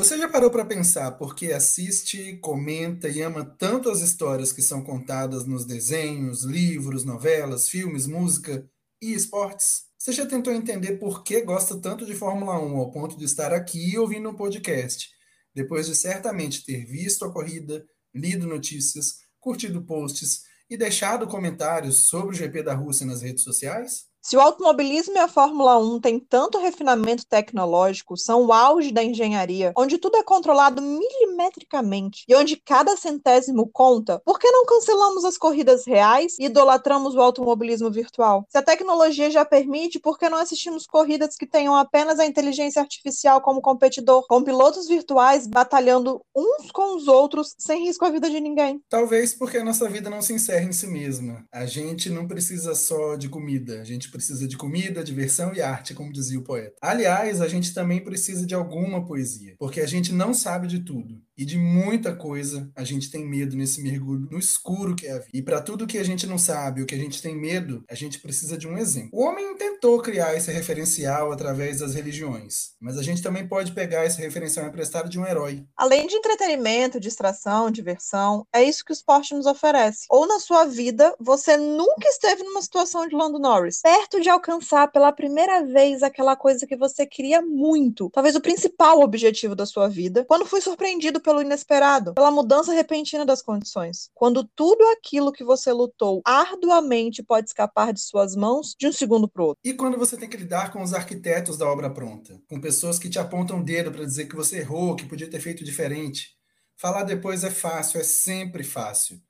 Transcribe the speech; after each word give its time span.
Você 0.00 0.16
já 0.16 0.26
parou 0.26 0.50
para 0.50 0.64
pensar 0.64 1.10
por 1.18 1.34
que 1.34 1.52
assiste, 1.52 2.38
comenta 2.38 3.06
e 3.06 3.20
ama 3.20 3.44
tanto 3.44 3.90
as 3.90 4.00
histórias 4.00 4.50
que 4.50 4.62
são 4.62 4.82
contadas 4.82 5.44
nos 5.44 5.66
desenhos, 5.66 6.42
livros, 6.42 7.04
novelas, 7.04 7.68
filmes, 7.68 8.06
música 8.06 8.66
e 8.98 9.12
esportes? 9.12 9.82
Você 9.98 10.12
já 10.12 10.24
tentou 10.24 10.54
entender 10.54 10.96
por 10.96 11.22
que 11.22 11.42
gosta 11.42 11.78
tanto 11.78 12.06
de 12.06 12.14
Fórmula 12.14 12.58
1 12.58 12.76
ao 12.78 12.90
ponto 12.90 13.18
de 13.18 13.26
estar 13.26 13.52
aqui 13.52 13.98
ouvindo 13.98 14.30
um 14.30 14.34
podcast, 14.34 15.10
depois 15.54 15.86
de 15.86 15.94
certamente 15.94 16.64
ter 16.64 16.86
visto 16.86 17.26
a 17.26 17.30
corrida, 17.30 17.84
lido 18.14 18.46
notícias, 18.46 19.16
curtido 19.38 19.82
posts 19.82 20.44
e 20.70 20.78
deixado 20.78 21.26
comentários 21.26 22.06
sobre 22.06 22.34
o 22.34 22.38
GP 22.38 22.62
da 22.62 22.72
Rússia 22.72 23.04
nas 23.04 23.20
redes 23.20 23.44
sociais? 23.44 24.09
Se 24.22 24.36
o 24.36 24.40
automobilismo 24.40 25.14
e 25.14 25.18
a 25.18 25.26
Fórmula 25.26 25.78
1 25.78 25.98
têm 25.98 26.20
tanto 26.20 26.58
refinamento 26.58 27.24
tecnológico, 27.26 28.18
são 28.18 28.44
o 28.44 28.52
auge 28.52 28.92
da 28.92 29.02
engenharia, 29.02 29.72
onde 29.74 29.96
tudo 29.96 30.18
é 30.18 30.22
controlado 30.22 30.82
milimetricamente 30.82 32.24
e 32.28 32.34
onde 32.34 32.56
cada 32.56 32.96
centésimo 32.98 33.70
conta, 33.72 34.20
por 34.22 34.38
que 34.38 34.50
não 34.50 34.66
cancelamos 34.66 35.24
as 35.24 35.38
corridas 35.38 35.86
reais 35.86 36.36
e 36.38 36.44
idolatramos 36.44 37.14
o 37.14 37.20
automobilismo 37.20 37.90
virtual? 37.90 38.44
Se 38.50 38.58
a 38.58 38.62
tecnologia 38.62 39.30
já 39.30 39.42
permite, 39.42 39.98
por 39.98 40.18
que 40.18 40.28
não 40.28 40.36
assistimos 40.36 40.86
corridas 40.86 41.34
que 41.34 41.46
tenham 41.46 41.74
apenas 41.74 42.18
a 42.18 42.26
inteligência 42.26 42.82
artificial 42.82 43.40
como 43.40 43.62
competidor, 43.62 44.26
com 44.28 44.44
pilotos 44.44 44.86
virtuais 44.86 45.46
batalhando 45.46 46.20
uns 46.36 46.70
com 46.70 46.94
os 46.94 47.08
outros 47.08 47.54
sem 47.58 47.86
risco 47.86 48.04
à 48.04 48.10
vida 48.10 48.28
de 48.28 48.38
ninguém? 48.38 48.82
Talvez 48.88 49.34
porque 49.34 49.56
a 49.56 49.64
nossa 49.64 49.88
vida 49.88 50.10
não 50.10 50.20
se 50.20 50.34
encerra 50.34 50.68
em 50.68 50.72
si 50.72 50.86
mesma. 50.86 51.42
A 51.50 51.64
gente 51.64 52.10
não 52.10 52.28
precisa 52.28 52.74
só 52.74 53.16
de 53.16 53.30
comida, 53.30 53.80
a 53.80 53.84
gente 53.84 54.09
precisa 54.10 54.46
de 54.46 54.56
comida, 54.56 55.04
diversão 55.04 55.54
e 55.54 55.62
arte, 55.62 55.94
como 55.94 56.12
dizia 56.12 56.38
o 56.38 56.44
poeta. 56.44 56.76
Aliás, 56.80 57.40
a 57.40 57.48
gente 57.48 57.72
também 57.72 58.02
precisa 58.02 58.46
de 58.46 58.54
alguma 58.54 59.04
poesia, 59.04 59.54
porque 59.58 59.80
a 59.80 59.86
gente 59.86 60.12
não 60.12 60.34
sabe 60.34 60.66
de 60.66 60.80
tudo. 60.80 61.22
E 61.40 61.44
de 61.46 61.56
muita 61.56 62.14
coisa 62.14 62.70
a 62.76 62.84
gente 62.84 63.10
tem 63.10 63.26
medo 63.26 63.56
nesse 63.56 63.82
mergulho 63.82 64.28
no 64.30 64.38
escuro 64.38 64.94
que 64.94 65.06
é 65.06 65.12
a 65.12 65.18
vida. 65.20 65.30
E 65.32 65.40
para 65.40 65.62
tudo 65.62 65.86
que 65.86 65.96
a 65.96 66.04
gente 66.04 66.26
não 66.26 66.36
sabe, 66.36 66.82
o 66.82 66.86
que 66.86 66.94
a 66.94 66.98
gente 66.98 67.22
tem 67.22 67.34
medo, 67.34 67.82
a 67.88 67.94
gente 67.94 68.20
precisa 68.20 68.58
de 68.58 68.68
um 68.68 68.76
exemplo. 68.76 69.08
O 69.14 69.22
homem 69.22 69.56
tentou 69.56 70.02
criar 70.02 70.36
esse 70.36 70.52
referencial 70.52 71.32
através 71.32 71.78
das 71.78 71.94
religiões, 71.94 72.72
mas 72.78 72.98
a 72.98 73.02
gente 73.02 73.22
também 73.22 73.48
pode 73.48 73.72
pegar 73.72 74.04
esse 74.04 74.20
referencial 74.20 74.66
emprestado 74.66 75.08
de 75.08 75.18
um 75.18 75.26
herói. 75.26 75.64
Além 75.74 76.06
de 76.06 76.14
entretenimento, 76.16 77.00
distração, 77.00 77.70
diversão, 77.70 78.46
é 78.52 78.62
isso 78.62 78.84
que 78.84 78.92
o 78.92 78.98
esporte 79.00 79.34
nos 79.34 79.46
oferece. 79.46 80.04
Ou 80.10 80.26
na 80.26 80.40
sua 80.40 80.66
vida, 80.66 81.14
você 81.18 81.56
nunca 81.56 82.06
esteve 82.06 82.42
numa 82.42 82.60
situação 82.60 83.08
de 83.08 83.16
Lando 83.16 83.38
Norris, 83.38 83.80
perto 83.80 84.20
de 84.20 84.28
alcançar 84.28 84.92
pela 84.92 85.10
primeira 85.10 85.64
vez 85.64 86.02
aquela 86.02 86.36
coisa 86.36 86.66
que 86.66 86.76
você 86.76 87.06
queria 87.06 87.40
muito, 87.40 88.10
talvez 88.10 88.36
o 88.36 88.42
principal 88.42 89.00
objetivo 89.00 89.54
da 89.54 89.64
sua 89.64 89.88
vida, 89.88 90.26
quando 90.28 90.44
foi 90.44 90.60
surpreendido 90.60 91.18
inesperado, 91.38 92.14
pela 92.14 92.30
mudança 92.30 92.72
repentina 92.72 93.26
das 93.26 93.42
condições. 93.42 94.10
Quando 94.14 94.42
tudo 94.56 94.82
aquilo 94.88 95.32
que 95.32 95.44
você 95.44 95.70
lutou 95.72 96.22
arduamente 96.24 97.22
pode 97.22 97.48
escapar 97.48 97.92
de 97.92 98.00
suas 98.00 98.34
mãos 98.34 98.74
de 98.78 98.86
um 98.86 98.92
segundo 98.92 99.28
para 99.28 99.44
outro. 99.44 99.60
E 99.62 99.74
quando 99.74 99.98
você 99.98 100.16
tem 100.16 100.28
que 100.28 100.36
lidar 100.36 100.72
com 100.72 100.82
os 100.82 100.94
arquitetos 100.94 101.58
da 101.58 101.68
obra 101.70 101.90
pronta, 101.90 102.40
com 102.48 102.60
pessoas 102.60 102.98
que 102.98 103.10
te 103.10 103.18
apontam 103.18 103.60
o 103.60 103.64
dedo 103.64 103.92
para 103.92 104.04
dizer 104.04 104.26
que 104.26 104.36
você 104.36 104.58
errou, 104.58 104.96
que 104.96 105.06
podia 105.06 105.28
ter 105.28 105.40
feito 105.40 105.62
diferente. 105.62 106.30
Falar 106.76 107.04
depois 107.04 107.44
é 107.44 107.50
fácil, 107.50 108.00
é 108.00 108.04
sempre 108.04 108.64
fácil. 108.64 109.20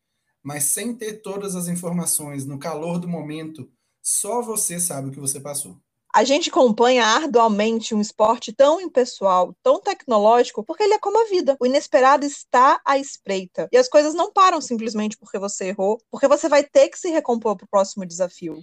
Mas 0.42 0.64
sem 0.64 0.94
ter 0.94 1.20
todas 1.20 1.56
as 1.56 1.66
informações 1.66 2.46
no 2.46 2.58
calor 2.58 2.98
do 2.98 3.08
momento, 3.08 3.68
só 4.00 4.40
você 4.40 4.78
sabe 4.78 5.08
o 5.08 5.12
que 5.12 5.20
você 5.20 5.40
passou. 5.40 5.76
A 6.12 6.24
gente 6.24 6.50
acompanha 6.50 7.06
arduamente 7.06 7.94
um 7.94 8.00
esporte 8.00 8.52
tão 8.52 8.80
impessoal, 8.80 9.54
tão 9.62 9.80
tecnológico, 9.80 10.64
porque 10.64 10.82
ele 10.82 10.94
é 10.94 10.98
como 10.98 11.20
a 11.20 11.28
vida. 11.28 11.56
O 11.60 11.66
inesperado 11.66 12.26
está 12.26 12.80
à 12.84 12.98
espreita. 12.98 13.68
E 13.70 13.76
as 13.76 13.88
coisas 13.88 14.12
não 14.12 14.32
param 14.32 14.60
simplesmente 14.60 15.16
porque 15.16 15.38
você 15.38 15.68
errou, 15.68 16.00
porque 16.10 16.26
você 16.26 16.48
vai 16.48 16.64
ter 16.64 16.88
que 16.88 16.98
se 16.98 17.10
recompor 17.10 17.56
para 17.56 17.64
o 17.64 17.68
próximo 17.68 18.04
desafio. 18.04 18.60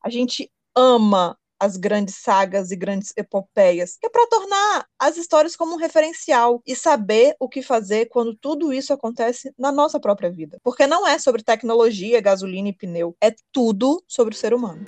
A 0.00 0.08
gente 0.08 0.50
ama 0.76 1.36
as 1.58 1.76
grandes 1.76 2.16
sagas 2.16 2.70
e 2.70 2.76
grandes 2.76 3.12
epopeias, 3.16 3.96
que 3.96 4.06
é 4.06 4.10
para 4.10 4.26
tornar 4.28 4.86
as 4.98 5.16
histórias 5.16 5.56
como 5.56 5.74
um 5.74 5.78
referencial 5.78 6.62
e 6.66 6.76
saber 6.76 7.34
o 7.40 7.48
que 7.48 7.62
fazer 7.62 8.06
quando 8.06 8.36
tudo 8.36 8.72
isso 8.72 8.92
acontece 8.92 9.52
na 9.58 9.72
nossa 9.72 9.98
própria 9.98 10.30
vida. 10.30 10.58
Porque 10.62 10.86
não 10.86 11.06
é 11.06 11.18
sobre 11.18 11.42
tecnologia, 11.42 12.20
gasolina 12.20 12.68
e 12.68 12.72
pneu, 12.72 13.16
é 13.20 13.34
tudo 13.52 14.02
sobre 14.06 14.34
o 14.34 14.38
ser 14.38 14.52
humano. 14.52 14.84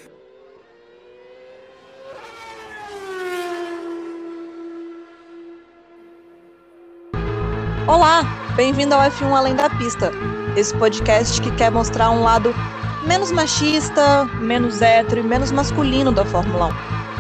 Olá, 7.87 8.25
bem-vindo 8.57 8.97
ao 8.97 9.01
F1 9.03 9.33
Além 9.33 9.55
da 9.55 9.71
Pista, 9.71 10.11
esse 10.57 10.75
podcast 10.75 11.41
que 11.41 11.53
quer 11.53 11.71
mostrar 11.71 12.11
um 12.11 12.21
lado 12.21 12.53
menos 13.07 13.31
machista, 13.31 14.25
menos 14.41 14.83
hétero 14.83 15.21
e 15.21 15.23
menos 15.23 15.53
masculino 15.53 16.11
da 16.11 16.25
Fórmula 16.25 16.67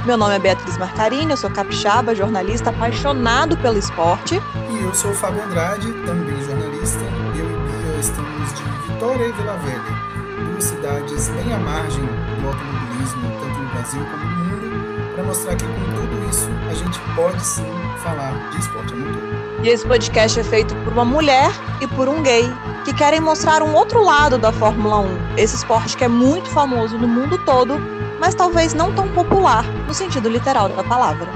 1. 0.03 0.07
Meu 0.07 0.17
nome 0.17 0.35
é 0.35 0.39
Beatriz 0.41 0.77
Marcarini, 0.77 1.31
eu 1.31 1.37
sou 1.37 1.49
capixaba, 1.51 2.17
jornalista 2.17 2.71
apaixonado 2.71 3.57
pelo 3.59 3.79
esporte. 3.79 4.43
E 4.69 4.83
eu 4.83 4.93
sou 4.93 5.13
o 5.13 5.15
Fábio 5.15 5.45
Andrade, 5.45 5.93
também 6.05 6.43
jornalista. 6.43 7.05
Eu 7.37 7.49
e 7.49 7.57
Bia 7.69 8.01
estamos 8.01 8.53
de 8.55 8.93
Vitória 8.93 9.25
e 9.25 9.33
Vila 9.33 9.57
Velha, 9.59 10.51
duas 10.51 10.65
cidades 10.65 11.29
bem 11.29 11.53
à 11.53 11.59
margem 11.59 12.05
do 12.05 12.49
automobilismo, 12.49 13.31
tanto 13.41 13.61
no 13.61 13.69
Brasil 13.71 14.05
como 14.05 14.25
no 14.25 14.45
mundo, 14.45 15.15
para 15.15 15.23
mostrar 15.23 15.55
que 15.55 15.65
com 15.65 15.85
tudo 15.95 16.29
isso 16.29 16.49
a 16.69 16.75
gente 16.75 16.99
pode 17.15 17.41
sim 17.41 17.73
falar 18.03 18.33
de 18.51 18.59
esporte 18.59 18.95
a 18.95 18.97
motor. 18.97 19.36
E 19.63 19.69
esse 19.69 19.87
podcast 19.87 20.39
é 20.39 20.45
feito 20.45 20.75
por 20.77 20.93
uma 20.93 21.05
mulher 21.05 21.51
e 21.81 21.87
por 21.87 22.09
um 22.09 22.23
gay 22.23 22.45
que 22.85 22.93
querem 22.93 23.21
mostrar 23.21 23.63
um 23.63 23.75
outro 23.75 24.03
lado 24.03 24.39
da 24.39 24.53
Fórmula 24.53 25.01
1. 25.01 25.37
Esse 25.37 25.57
esporte 25.57 25.97
que 25.97 26.05
é 26.05 26.09
muito 26.09 26.49
famoso 26.51 26.97
no 26.99 27.09
mundo 27.09 27.39
todo, 27.39 27.79
mas 28.21 28.35
talvez 28.35 28.75
não 28.75 28.95
tão 28.95 29.09
popular 29.09 29.65
no 29.87 29.95
sentido 29.95 30.29
literal 30.29 30.69
da 30.69 30.85
palavra. 30.85 31.27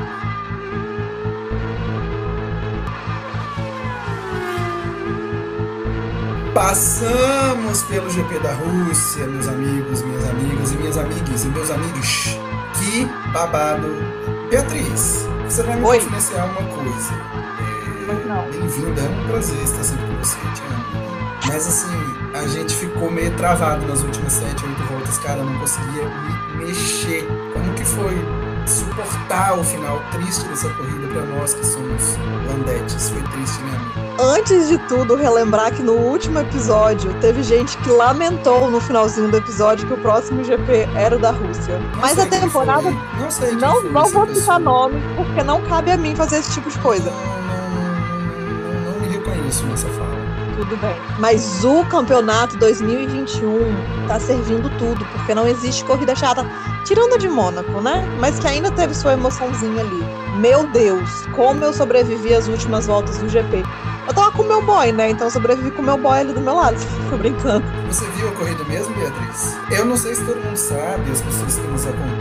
Passamos 6.55 7.83
pelo 7.85 8.11
GP 8.11 8.39
da 8.41 8.53
Rússia, 8.53 9.27
meus 9.27 9.49
amigos, 9.49 10.03
minhas 10.03 10.29
amigas 10.29 10.73
e 10.73 10.77
minhas 10.77 10.99
amigas 10.99 11.45
e 11.45 11.49
meus 11.49 11.71
amigos. 11.71 12.39
Que 12.79 13.07
babado. 13.33 13.89
Beatriz, 14.51 15.27
você 15.45 15.63
vai 15.63 15.77
me 15.77 15.87
Oi. 15.87 15.99
confidenciar 15.99 16.47
uma 16.47 16.77
coisa. 16.77 17.15
Bem-vinda, 18.11 19.03
é 19.03 19.09
um 19.09 19.27
prazer 19.29 19.63
estar 19.63 19.85
sempre 19.85 20.05
com 20.05 20.17
você, 20.17 20.37
te 20.37 20.63
amo. 20.63 20.85
Mas 21.47 21.67
assim, 21.67 21.97
a 22.35 22.45
gente 22.49 22.75
ficou 22.75 23.09
meio 23.09 23.33
travado 23.37 23.87
nas 23.87 24.03
últimas 24.03 24.33
sete, 24.33 24.65
oito 24.65 24.83
voltas, 24.85 25.17
cara, 25.19 25.39
eu 25.39 25.45
não 25.45 25.57
conseguia 25.61 26.09
me 26.09 26.65
mexer. 26.65 27.25
Como 27.53 27.73
que 27.75 27.85
foi 27.85 28.19
suportar 28.67 29.57
o 29.57 29.63
final 29.63 30.03
triste 30.11 30.45
dessa 30.49 30.69
corrida 30.71 31.07
para 31.07 31.23
nós 31.23 31.55
que 31.55 31.65
somos 31.65 32.17
landetes? 32.49 33.11
Foi 33.11 33.23
triste, 33.23 33.63
né, 33.63 33.77
amigo? 33.77 34.23
Antes 34.23 34.69
de 34.69 34.79
tudo, 34.89 35.15
relembrar 35.15 35.73
que 35.73 35.83
no 35.83 35.93
último 35.93 36.41
episódio 36.41 37.15
teve 37.21 37.45
gente 37.45 37.79
que 37.79 37.91
lamentou 37.91 38.69
no 38.71 38.81
finalzinho 38.81 39.31
do 39.31 39.37
episódio 39.37 39.87
que 39.87 39.95
o 39.95 39.99
próximo 39.99 40.43
GP 40.43 40.89
era 40.97 41.17
o 41.17 41.19
da 41.19 41.31
Rússia. 41.31 41.79
Não 41.79 42.01
Mas 42.01 42.19
a 42.19 42.27
quem 42.27 42.41
temporada 42.41 42.83
foi, 42.83 42.93
Não 43.21 43.31
sei 43.31 43.53
não, 43.53 43.83
não 43.85 44.07
vou 44.07 44.27
citar 44.35 44.59
nome, 44.59 45.01
porque 45.17 45.45
não 45.45 45.63
cabe 45.63 45.93
a 45.93 45.97
mim 45.97 46.15
fazer 46.17 46.39
esse 46.39 46.53
tipo 46.53 46.69
de 46.69 46.79
coisa. 46.81 47.11
Não, 47.11 47.40
reconheço 49.51 49.67
nessa 49.67 49.89
fala. 49.89 50.17
Tudo 50.57 50.77
bem. 50.77 50.95
Mas 51.19 51.65
o 51.65 51.85
campeonato 51.87 52.57
2021 52.59 54.07
tá 54.07 54.21
servindo 54.21 54.71
tudo, 54.79 55.05
porque 55.07 55.35
não 55.35 55.47
existe 55.47 55.85
corrida 55.85 56.15
chata. 56.15 56.47
Tirando 56.85 57.15
a 57.15 57.19
de 57.19 57.29
Mônaco, 57.29 57.81
né? 57.81 58.07
Mas 58.19 58.39
que 58.39 58.47
ainda 58.47 58.71
teve 58.71 58.95
sua 58.95 59.13
emoçãozinha 59.13 59.83
ali. 59.83 60.05
Meu 60.39 60.67
Deus, 60.69 61.09
como 61.35 61.65
eu 61.65 61.73
sobrevivi 61.73 62.35
às 62.35 62.49
últimas 62.49 62.87
voltas 62.87 63.19
do 63.19 63.29
GP. 63.29 63.63
Eu 64.07 64.15
tava 64.15 64.33
com 64.33 64.43
o 64.43 64.47
meu 64.47 64.63
boy, 64.63 64.91
né? 64.93 65.11
Então 65.11 65.27
eu 65.27 65.31
sobrevivi 65.31 65.71
com 65.71 65.83
o 65.83 65.85
meu 65.85 65.99
boy 65.99 66.19
ali 66.19 66.33
do 66.33 66.41
meu 66.41 66.55
lado. 66.55 66.77
Tô 67.11 67.17
brincando. 67.17 67.65
Você 67.89 68.05
viu 68.17 68.29
a 68.29 68.33
corrida 68.33 68.65
mesmo, 68.65 68.95
Beatriz? 68.95 69.57
Eu 69.71 69.85
não 69.85 69.97
sei 69.97 70.15
se 70.15 70.25
todo 70.25 70.41
mundo 70.43 70.57
sabe, 70.57 71.11
as 71.11 71.21
pessoas 71.21 71.57
que 71.57 71.67
nos 71.67 71.87
acompanham, 71.87 72.20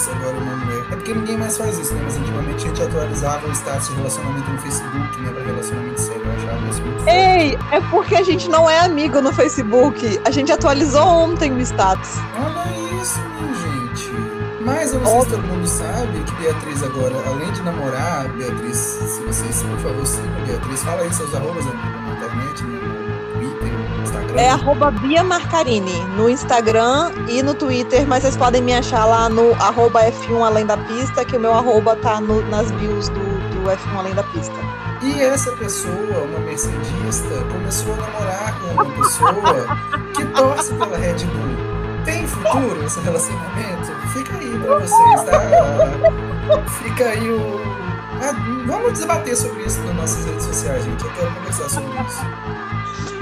Beatriz, 0.00 0.08
agora 0.08 0.36
o 0.36 0.44
nome 0.44 0.78
é. 0.78 0.82
Porque 0.82 1.14
ninguém 1.14 1.36
mais 1.36 1.56
faz 1.56 1.78
isso, 1.78 1.94
né? 1.94 2.00
Mas 2.04 2.16
antigamente 2.16 2.64
a 2.64 2.68
gente 2.68 2.82
atualizava 2.82 3.46
o 3.46 3.52
status 3.52 3.88
de 3.88 3.94
relacionamento 3.96 4.50
no 4.50 4.58
Facebook, 4.58 5.20
né? 5.20 5.30
Pra 5.32 5.42
relacionamento 5.44 6.00
sério. 6.00 6.22
Eu 6.24 6.32
achava 6.32 6.68
isso 6.68 6.82
muito. 6.82 7.08
Ei, 7.08 7.58
é 7.72 7.80
porque 7.90 8.14
a 8.16 8.22
gente 8.22 8.48
não 8.48 8.68
é 8.68 8.80
amigo 8.80 9.20
no 9.20 9.32
Facebook. 9.32 10.20
A 10.24 10.30
gente 10.30 10.52
atualizou 10.52 11.06
ontem 11.06 11.52
o 11.52 11.60
status. 11.60 12.16
Olha 12.34 13.02
isso, 13.02 13.20
minha 13.20 13.54
gente. 13.54 14.10
Mas 14.62 14.92
eu 14.92 15.00
não 15.00 15.06
sei 15.06 15.20
se 15.20 15.30
todo 15.30 15.42
mundo 15.42 15.66
sabe 15.66 16.24
que 16.24 16.32
Beatriz 16.34 16.82
agora, 16.82 17.14
além 17.26 17.50
de 17.52 17.62
namorar, 17.62 18.28
Beatriz, 18.28 18.76
se 18.76 19.22
vocês, 19.22 19.62
por 19.62 19.78
favor, 19.78 20.06
sigam 20.06 20.44
Beatriz, 20.46 20.82
fala 20.82 21.02
aí 21.02 21.12
seus 21.12 21.34
arrobas, 21.34 21.66
amigo, 21.66 21.89
É 24.40 24.48
arroba 24.50 24.90
Bia 24.90 25.22
Marcarini 25.22 26.02
no 26.16 26.28
Instagram 26.30 27.12
e 27.28 27.42
no 27.42 27.54
Twitter, 27.54 28.06
mas 28.08 28.22
vocês 28.22 28.36
podem 28.36 28.62
me 28.62 28.72
achar 28.74 29.04
lá 29.04 29.28
no 29.28 29.52
arroba 29.62 30.00
F1 30.04 30.42
Além 30.44 30.64
da 30.64 30.78
Pista, 30.78 31.24
que 31.24 31.36
o 31.36 31.40
meu 31.40 31.52
arroba 31.52 31.94
tá 31.96 32.20
no- 32.20 32.42
nas 32.48 32.70
bios 32.72 33.08
do, 33.10 33.20
do 33.20 33.70
F1 33.70 33.98
além 33.98 34.14
da 34.14 34.22
pista. 34.22 34.54
E 35.02 35.20
essa 35.20 35.52
pessoa, 35.52 35.94
uma 36.24 36.38
mercedista, 36.40 37.28
começou 37.52 37.92
a 37.94 37.96
namorar 37.96 38.58
com 38.60 38.66
uma 38.82 38.84
pessoa 38.92 39.78
que 40.14 40.24
torce 40.26 40.72
pela 40.74 40.96
Red 40.96 41.24
Bull. 41.26 42.04
Tem 42.04 42.26
futuro 42.26 42.82
esse 42.84 43.00
relacionamento? 43.00 43.92
Fica 44.12 44.36
aí 44.38 44.58
pra 44.58 44.78
vocês, 44.78 45.22
tá? 45.24 46.60
Fica 46.82 47.04
aí 47.04 47.30
o. 47.30 47.60
Ah, 48.22 48.34
vamos 48.66 48.98
debater 48.98 49.36
sobre 49.36 49.62
isso 49.64 49.80
nas 49.82 49.96
nossas 49.96 50.24
redes 50.24 50.44
sociais, 50.44 50.84
gente. 50.84 51.04
Eu 51.04 51.10
quero 51.12 51.30
conversar 51.34 51.68
sobre 51.68 51.90
isso. 52.02 52.20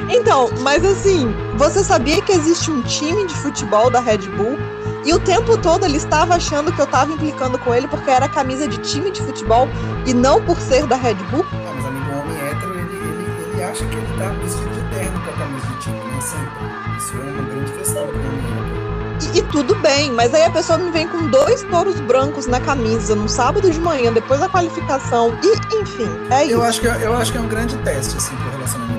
Então, 0.08 0.50
mas 0.60 0.84
assim, 0.84 1.34
você 1.56 1.84
sabia 1.84 2.20
que 2.22 2.32
existe 2.32 2.70
um 2.70 2.82
time 2.82 3.26
de 3.26 3.34
futebol 3.34 3.90
da 3.90 4.00
Red 4.00 4.18
Bull? 4.36 4.58
E 5.04 5.12
o 5.12 5.18
tempo 5.18 5.56
todo 5.56 5.84
ele 5.84 5.96
estava 5.96 6.34
achando 6.34 6.72
que 6.72 6.80
eu 6.80 6.84
estava 6.84 7.12
implicando 7.12 7.58
com 7.58 7.74
ele 7.74 7.86
porque 7.88 8.10
era 8.10 8.28
camisa 8.28 8.66
de 8.66 8.78
time 8.78 9.10
de 9.10 9.22
futebol 9.22 9.68
e 10.06 10.12
não 10.12 10.42
por 10.42 10.58
ser 10.60 10.86
da 10.86 10.96
Red 10.96 11.14
Bull? 11.30 11.44
Ah, 11.52 11.72
mas 11.74 11.86
amigo, 11.86 12.10
o 12.10 12.20
homem 12.20 12.36
hétero, 12.38 12.78
ele, 12.78 12.96
ele, 12.96 13.52
ele 13.52 13.62
acha 13.62 13.84
que 13.84 13.96
ele 13.96 14.18
tá 14.18 14.28
vestido 14.42 14.70
de 14.70 14.94
terno 14.94 15.20
com 15.20 15.30
a 15.30 15.32
camisa 15.34 15.66
de 15.66 15.78
time, 15.78 15.98
né? 15.98 16.20
Sempre. 16.20 16.98
Isso 16.98 17.16
é 17.16 17.30
uma 17.30 17.42
grande 17.42 17.72
questão 17.72 18.06
pro 18.06 18.18
homem 18.18 18.38
hétero. 18.38 18.88
E, 19.34 19.38
e, 19.38 19.42
tudo 19.42 19.74
bem, 19.76 20.12
mas 20.12 20.32
aí 20.32 20.44
a 20.44 20.50
pessoa 20.50 20.78
me 20.78 20.90
vem 20.90 21.08
com 21.08 21.26
dois 21.28 21.62
touros 21.64 21.98
brancos 22.00 22.46
na 22.46 22.60
camisa 22.60 23.16
no 23.16 23.28
sábado 23.28 23.68
de 23.68 23.80
manhã, 23.80 24.12
depois 24.12 24.40
da 24.40 24.48
qualificação, 24.48 25.36
e 25.42 25.76
enfim, 25.80 26.08
é 26.30 26.44
eu 26.44 26.48
isso. 26.48 26.62
Acho 26.62 26.80
que, 26.80 26.86
eu 26.86 27.16
acho 27.16 27.32
que 27.32 27.38
é 27.38 27.40
um 27.40 27.48
grande 27.48 27.76
teste, 27.78 28.16
assim, 28.16 28.36
pro 28.36 28.50
relacionamento 28.50 28.97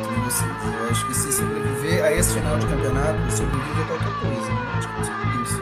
esse 2.20 2.34
final 2.34 2.60
de 2.60 2.68
campeonato, 2.68 3.32
sobrevive 3.32 3.82
a 3.82 3.86
qualquer 3.86 4.14
coisa. 4.20 4.52
Né? 4.52 4.68
Acho 4.78 4.88
que 4.90 4.94
é 4.94 5.42
isso. 5.42 5.62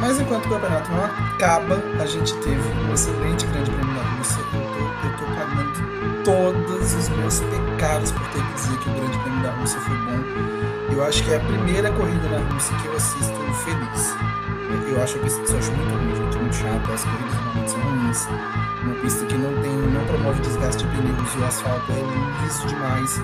Mas 0.00 0.20
enquanto 0.20 0.46
o 0.46 0.48
campeonato 0.48 0.90
não 0.90 1.04
acaba, 1.04 1.80
a 2.00 2.06
gente 2.06 2.34
teve 2.38 2.68
um 2.68 2.92
excelente 2.92 3.46
grande 3.46 3.70
prêmio 3.70 3.94
da 3.94 4.02
Rússia. 4.02 4.40
Eu 4.40 5.16
tô, 5.16 5.24
pagando 5.26 6.24
todos 6.24 6.94
os 6.94 7.08
meus 7.10 7.40
pecados 7.40 8.10
por 8.10 8.26
ter 8.30 8.42
que 8.42 8.52
dizer 8.54 8.78
que 8.78 8.88
o 8.88 8.92
grande 8.94 9.18
prêmio 9.18 9.42
da 9.44 9.52
Rússia 9.52 9.80
foi 9.80 9.96
bom. 9.98 10.92
Eu 10.92 11.04
acho 11.04 11.22
que 11.22 11.32
é 11.32 11.36
a 11.36 11.40
primeira 11.40 11.92
corrida 11.92 12.28
na 12.28 12.38
Rússia 12.52 12.76
que 12.78 12.86
eu 12.86 12.96
assisto 12.96 13.34
feliz. 13.64 14.16
Eu 14.90 15.02
acho 15.02 15.18
que 15.20 15.26
isso 15.26 15.56
acho 15.56 15.70
muito 15.72 15.94
ruim, 15.94 16.16
gente, 16.16 16.35
chato. 16.56 16.92
As 16.92 17.04
corridas 17.04 17.34
normalmente 17.34 17.70
são 17.70 17.80
ruins. 17.80 18.28
Uma 18.82 18.94
pista 19.02 19.26
que 19.26 19.34
não 19.34 19.62
tem, 19.62 19.72
não 19.72 20.04
promove 20.06 20.40
desgaste 20.40 20.84
de 20.84 20.96
pneus, 20.96 21.34
o 21.34 21.44
asfalto 21.44 21.92
é 21.92 22.42
liso 22.44 22.66
demais. 22.66 23.20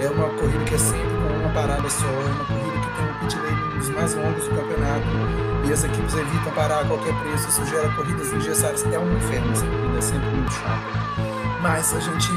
É 0.00 0.10
uma 0.10 0.28
corrida 0.30 0.64
que 0.64 0.74
é 0.74 0.78
sempre 0.78 1.08
com 1.08 1.36
uma 1.38 1.52
parada 1.52 1.88
só, 1.88 2.06
é 2.06 2.30
uma 2.32 2.44
corrida 2.44 2.78
que 2.80 2.96
tem 2.96 3.04
um 3.04 3.18
pit 3.20 3.36
lane 3.38 3.78
dos 3.78 3.88
mais 3.90 4.14
longos 4.14 4.44
do 4.44 4.56
campeonato 4.56 5.06
e 5.64 5.72
as 5.72 5.84
equipes 5.84 6.14
evitam 6.14 6.52
parar 6.52 6.80
a 6.80 6.84
qualquer 6.84 7.14
preço, 7.20 7.48
isso 7.48 7.64
gera 7.66 7.88
corridas 7.90 8.32
engessadas, 8.32 8.84
é 8.84 8.98
um 8.98 9.16
inferno, 9.16 9.52
essa 9.52 9.64
corrida 9.64 9.98
é 9.98 10.00
sempre 10.00 10.28
muito 10.30 10.52
chata. 10.52 11.02
Mas 11.62 11.94
a 11.94 12.00
gente. 12.00 12.32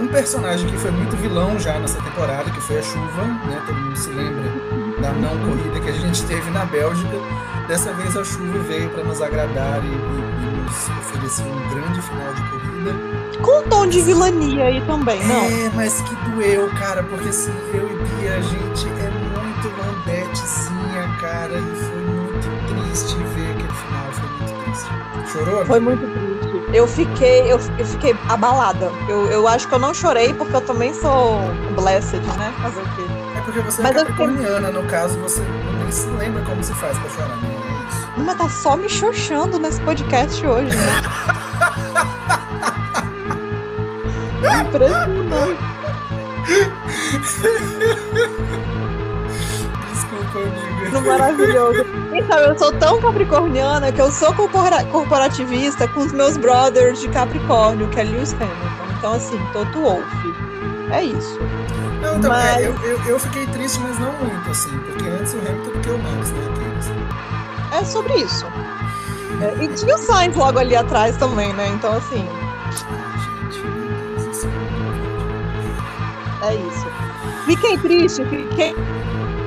Um 0.00 0.08
personagem 0.08 0.66
que 0.66 0.78
foi 0.78 0.90
muito 0.90 1.14
vilão 1.16 1.58
já 1.58 1.78
nessa 1.78 2.00
temporada, 2.00 2.50
que 2.50 2.60
foi 2.62 2.78
a 2.78 2.82
chuva, 2.82 3.24
né? 3.24 3.62
Todo 3.66 3.76
mundo 3.76 3.96
se 3.96 4.08
lembra 4.08 4.50
da 5.02 5.12
não 5.12 5.36
corrida 5.38 5.78
que 5.80 5.90
a 5.90 5.92
gente 5.92 6.24
teve 6.24 6.50
na 6.50 6.64
Bélgica. 6.64 7.18
Dessa 7.70 7.92
vez 7.92 8.16
a 8.16 8.24
chuva 8.24 8.58
veio 8.64 8.90
para 8.90 9.04
nos 9.04 9.22
agradar 9.22 9.80
e, 9.84 9.86
e, 9.86 10.60
nos 10.60 10.88
oferecer 10.98 11.44
um 11.44 11.68
grande 11.68 12.02
final 12.02 12.34
de 12.34 12.42
corrida. 12.50 12.92
Com 13.40 13.60
um 13.60 13.68
tom 13.68 13.86
de 13.86 14.02
vilania 14.02 14.64
aí 14.64 14.84
também, 14.86 15.24
não? 15.24 15.44
É, 15.44 15.70
mas 15.72 16.00
que 16.00 16.12
doeu, 16.16 16.68
cara, 16.80 17.04
porque 17.04 17.28
assim, 17.28 17.54
eu 17.72 17.88
e 17.88 17.94
Bia, 17.94 18.38
a 18.38 18.40
gente 18.40 18.88
é 18.88 19.10
muito 19.12 19.68
landetezinha, 19.78 21.16
cara, 21.20 21.58
e 21.58 21.76
foi 21.76 22.02
muito 22.02 22.48
triste 22.66 23.14
ver 23.36 23.52
aquele 23.52 23.72
final, 23.72 24.12
foi 24.14 24.28
muito 24.28 24.64
triste. 24.64 25.32
Chorou? 25.32 25.64
Foi 25.64 25.78
muito 25.78 26.00
triste. 26.08 26.76
Eu 26.76 26.88
fiquei, 26.88 27.52
eu, 27.52 27.60
eu 27.78 27.86
fiquei 27.86 28.16
abalada. 28.28 28.90
Eu, 29.08 29.26
eu 29.30 29.46
acho 29.46 29.68
que 29.68 29.74
eu 29.76 29.78
não 29.78 29.94
chorei 29.94 30.34
porque 30.34 30.56
eu 30.56 30.60
também 30.60 30.92
sou 30.92 31.38
blessed, 31.76 32.20
né? 32.36 32.52
Fazer 32.62 32.80
o 32.80 32.84
quê? 32.96 33.02
É 33.36 33.40
porque 33.42 33.60
você 33.60 33.80
Mas 33.80 33.92
é 33.92 33.94
capricorniana, 34.00 34.66
fiquei... 34.66 34.82
no 34.82 34.88
caso, 34.88 35.16
você 35.20 35.40
nem 35.78 35.92
se 35.92 36.08
lembra 36.08 36.42
como 36.42 36.64
se 36.64 36.74
faz 36.74 36.98
pra 36.98 37.08
chorar, 37.10 37.36
né? 37.36 37.59
É. 38.20 38.24
Mas 38.24 38.36
tá 38.36 38.48
só 38.48 38.76
me 38.76 38.88
xoxando 38.88 39.58
nesse 39.58 39.80
podcast 39.80 40.46
hoje, 40.46 40.76
né? 40.76 41.02
Impressionante. 44.60 45.58
Desculpa, 49.92 50.38
amiga. 50.38 50.90
No 50.92 51.00
maravilhoso. 51.06 51.84
Então, 52.12 52.38
eu 52.38 52.58
sou 52.58 52.72
tão 52.72 53.00
capricorniana 53.00 53.92
que 53.92 54.00
eu 54.00 54.10
sou 54.10 54.34
corporativista 54.34 55.86
com 55.88 56.00
os 56.00 56.12
meus 56.12 56.36
brothers 56.36 57.00
de 57.00 57.08
Capricórnio, 57.08 57.88
que 57.88 58.00
é 58.00 58.04
Lewis 58.04 58.32
Hamilton. 58.34 58.94
Então, 58.98 59.12
assim, 59.14 59.38
Toto 59.52 59.80
Wolff. 59.80 60.04
É 60.90 61.04
isso. 61.04 61.38
Não, 62.02 62.18
então, 62.18 62.30
mas... 62.30 62.56
é, 62.56 62.66
eu, 62.66 62.74
eu, 62.82 63.00
eu, 63.04 63.18
fiquei 63.18 63.46
triste, 63.48 63.78
mas 63.80 63.98
não 63.98 64.12
muito, 64.12 64.50
assim, 64.50 64.76
porque 64.78 65.08
antes 65.08 65.34
o 65.34 65.38
Hamilton 65.38 65.70
do 65.70 65.80
que 65.80 65.90
o 65.90 65.98
Max, 65.98 66.30
né? 66.30 66.59
É 67.80 67.84
sobre 67.84 68.14
isso. 68.16 68.46
É, 69.40 69.64
e 69.64 69.68
tinha 69.68 69.94
o 69.94 69.98
Sainz 69.98 70.36
logo 70.36 70.58
ali 70.58 70.76
atrás 70.76 71.16
também, 71.16 71.52
né? 71.54 71.68
Então, 71.68 71.92
assim. 71.94 72.28
É 76.42 76.54
isso. 76.54 76.86
Fiquei 77.46 77.78
triste, 77.78 78.24
fiquei 78.26 78.74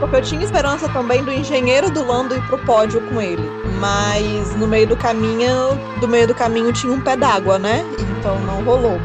porque 0.03 0.17
eu 0.17 0.21
tinha 0.21 0.43
esperança 0.43 0.89
também 0.89 1.23
do 1.23 1.31
engenheiro 1.31 1.89
do 1.89 2.05
Lando 2.05 2.35
ir 2.35 2.41
pro 2.47 2.57
pódio 2.57 2.99
com 3.07 3.21
ele. 3.21 3.49
Mas 3.79 4.53
no 4.55 4.67
meio 4.67 4.85
do 4.85 4.97
caminho, 4.97 5.79
do 6.01 6.09
meio 6.09 6.27
do 6.27 6.35
caminho 6.35 6.73
tinha 6.73 6.91
um 6.91 6.99
pé 6.99 7.15
d'água, 7.15 7.57
né? 7.57 7.85
Então 8.19 8.37
não 8.41 8.61
rolou. 8.65 8.99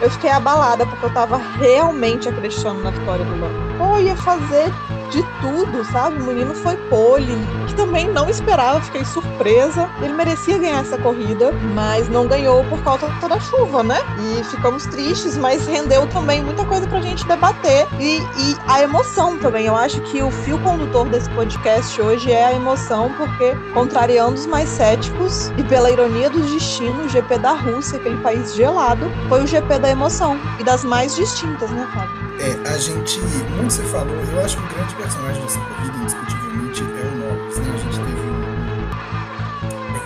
Eu 0.00 0.08
fiquei 0.10 0.30
abalada 0.30 0.86
porque 0.86 1.06
eu 1.06 1.12
tava 1.12 1.38
realmente 1.58 2.28
acreditando 2.28 2.84
na 2.84 2.90
vitória 2.90 3.24
do 3.24 3.32
Lando. 3.32 3.78
Pô, 3.78 3.98
ia 3.98 4.14
fazer 4.14 4.72
de 5.14 5.22
tudo, 5.40 5.84
sabe? 5.84 6.20
O 6.20 6.26
menino 6.26 6.54
foi 6.54 6.76
pole, 6.76 7.36
que 7.68 7.74
também 7.74 8.10
não 8.10 8.28
esperava, 8.28 8.80
fiquei 8.80 9.04
surpresa. 9.04 9.88
Ele 10.02 10.12
merecia 10.12 10.58
ganhar 10.58 10.80
essa 10.80 10.98
corrida, 10.98 11.52
mas 11.52 12.08
não 12.08 12.26
ganhou 12.26 12.64
por 12.64 12.82
causa 12.82 13.08
da 13.28 13.38
chuva, 13.38 13.82
né? 13.84 14.00
E 14.18 14.42
ficamos 14.44 14.86
tristes, 14.86 15.36
mas 15.36 15.66
rendeu 15.66 16.06
também 16.08 16.42
muita 16.42 16.64
coisa 16.64 16.86
pra 16.88 17.00
gente 17.00 17.24
debater. 17.26 17.86
E, 18.00 18.18
e 18.36 18.56
a 18.66 18.82
emoção 18.82 19.38
também. 19.38 19.66
Eu 19.66 19.76
acho 19.76 20.00
que 20.02 20.22
o 20.22 20.30
fio 20.30 20.58
condutor 20.58 21.08
desse 21.08 21.30
podcast 21.30 22.00
hoje 22.02 22.32
é 22.32 22.46
a 22.46 22.52
emoção, 22.52 23.12
porque, 23.12 23.54
contrariando 23.72 24.34
os 24.34 24.46
mais 24.46 24.68
céticos, 24.68 25.52
e 25.56 25.62
pela 25.62 25.90
ironia 25.90 26.28
do 26.28 26.40
destino, 26.40 27.04
o 27.04 27.08
GP 27.08 27.38
da 27.38 27.52
Rússia, 27.52 27.98
aquele 27.98 28.16
país 28.16 28.52
gelado, 28.52 29.10
foi 29.28 29.44
o 29.44 29.46
GP 29.46 29.78
da 29.78 29.90
emoção 29.90 30.40
e 30.58 30.64
das 30.64 30.84
mais 30.84 31.14
distintas, 31.14 31.70
né, 31.70 31.88
Fábio? 31.94 32.23
É, 32.40 32.68
a 32.68 32.76
gente, 32.76 33.20
muito 33.20 33.72
se 33.72 33.82
falou, 33.82 34.14
eu 34.14 34.44
acho 34.44 34.56
que 34.56 34.64
o 34.64 34.68
grande 34.74 34.94
personagem 34.96 35.42
dessa 35.42 35.60
corrida, 35.60 35.96
indiscutivelmente, 35.98 36.82
é 36.82 36.86
o 37.06 37.16
Norris, 37.16 37.58
né? 37.58 37.72
A 37.72 37.78
gente 37.78 37.98
teve 38.00 38.20
um. 38.20 38.44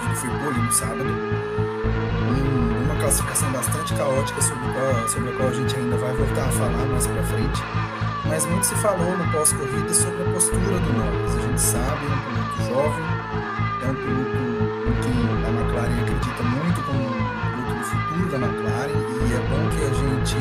Ele 0.05 0.15
foi 0.15 0.31
pole 0.31 0.59
no 0.61 0.73
sábado, 0.73 1.11
um, 2.29 2.85
uma 2.85 2.95
classificação 2.97 3.51
bastante 3.51 3.95
caótica 3.95 4.43
sobre, 4.43 4.73
qual, 4.73 5.09
sobre 5.09 5.31
a 5.31 5.33
qual 5.37 5.49
a 5.49 5.53
gente 5.53 5.75
ainda 5.75 5.97
vai 5.97 6.15
voltar 6.15 6.49
a 6.49 6.53
falar 6.53 6.87
mais 6.87 7.07
pra 7.07 7.23
frente. 7.23 7.63
Mas 8.27 8.45
muito 8.45 8.67
se 8.67 8.75
falou 8.77 9.17
no 9.17 9.33
pós-corrida 9.33 9.95
sobre 9.95 10.23
a 10.23 10.33
postura 10.33 10.79
do 10.81 10.93
Norris. 10.93 11.35
A 11.35 11.41
gente 11.41 11.61
sabe, 11.61 12.05
é 12.05 12.11
um 12.11 12.25
piloto 12.29 12.63
jovem, 12.69 13.05
é 13.83 13.87
um 13.87 13.95
piloto 13.95 14.37
em 14.37 15.01
que 15.01 15.47
a 15.47 15.51
McLaren 15.51 16.03
acredita 16.03 16.43
muito 16.43 16.83
como 16.83 17.01
um 17.01 17.13
piloto 17.57 17.75
do 17.75 17.85
futuro 17.85 18.29
da 18.29 18.37
McLaren, 18.37 18.93
e 19.27 19.33
é 19.33 19.41
bom 19.49 19.69
que 19.71 19.83
a 19.83 19.93
gente 19.95 20.37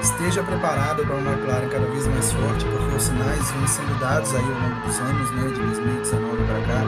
esteja 0.00 0.42
preparada 0.42 1.04
para 1.04 1.16
uma 1.16 1.32
McLaren 1.32 1.68
cada 1.68 1.86
vez 1.86 2.06
mais 2.06 2.32
forte, 2.32 2.64
porque 2.64 2.96
os 2.96 3.02
sinais 3.02 3.50
vêm 3.50 3.66
sendo 3.66 3.98
dados 4.00 4.34
aí 4.34 4.44
ao 4.44 4.60
longo 4.60 4.86
dos 4.86 4.98
anos, 5.00 5.30
né, 5.32 5.48
de 5.48 5.60
2019 5.60 6.36
para 6.44 6.60
cá. 6.62 6.82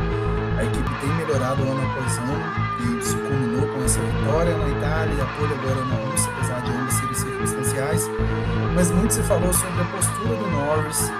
A 0.58 0.64
equipe 0.64 0.90
tem 1.00 1.08
melhorado 1.14 1.62
ano 1.62 1.82
após 1.90 2.18
ano 2.18 2.70
e 2.80 2.98
isso 2.98 3.16
culminou 3.16 3.66
com 3.66 3.84
essa 3.84 4.00
vitória 4.00 4.56
na 4.56 4.68
Itália 4.68 5.14
e 5.14 5.20
apoio 5.20 5.54
agora 5.54 5.84
na 5.86 6.10
Rússia, 6.10 6.32
apesar 6.36 6.60
de 6.60 6.70
ambas 6.70 6.94
serem 6.94 7.14
circunstanciais. 7.14 8.10
Mas 8.74 8.90
muito 8.90 9.14
se 9.14 9.22
falou 9.22 9.52
sobre 9.52 9.80
a 9.80 9.84
postura 9.84 10.36
do 10.36 10.50
Norris 10.50 11.10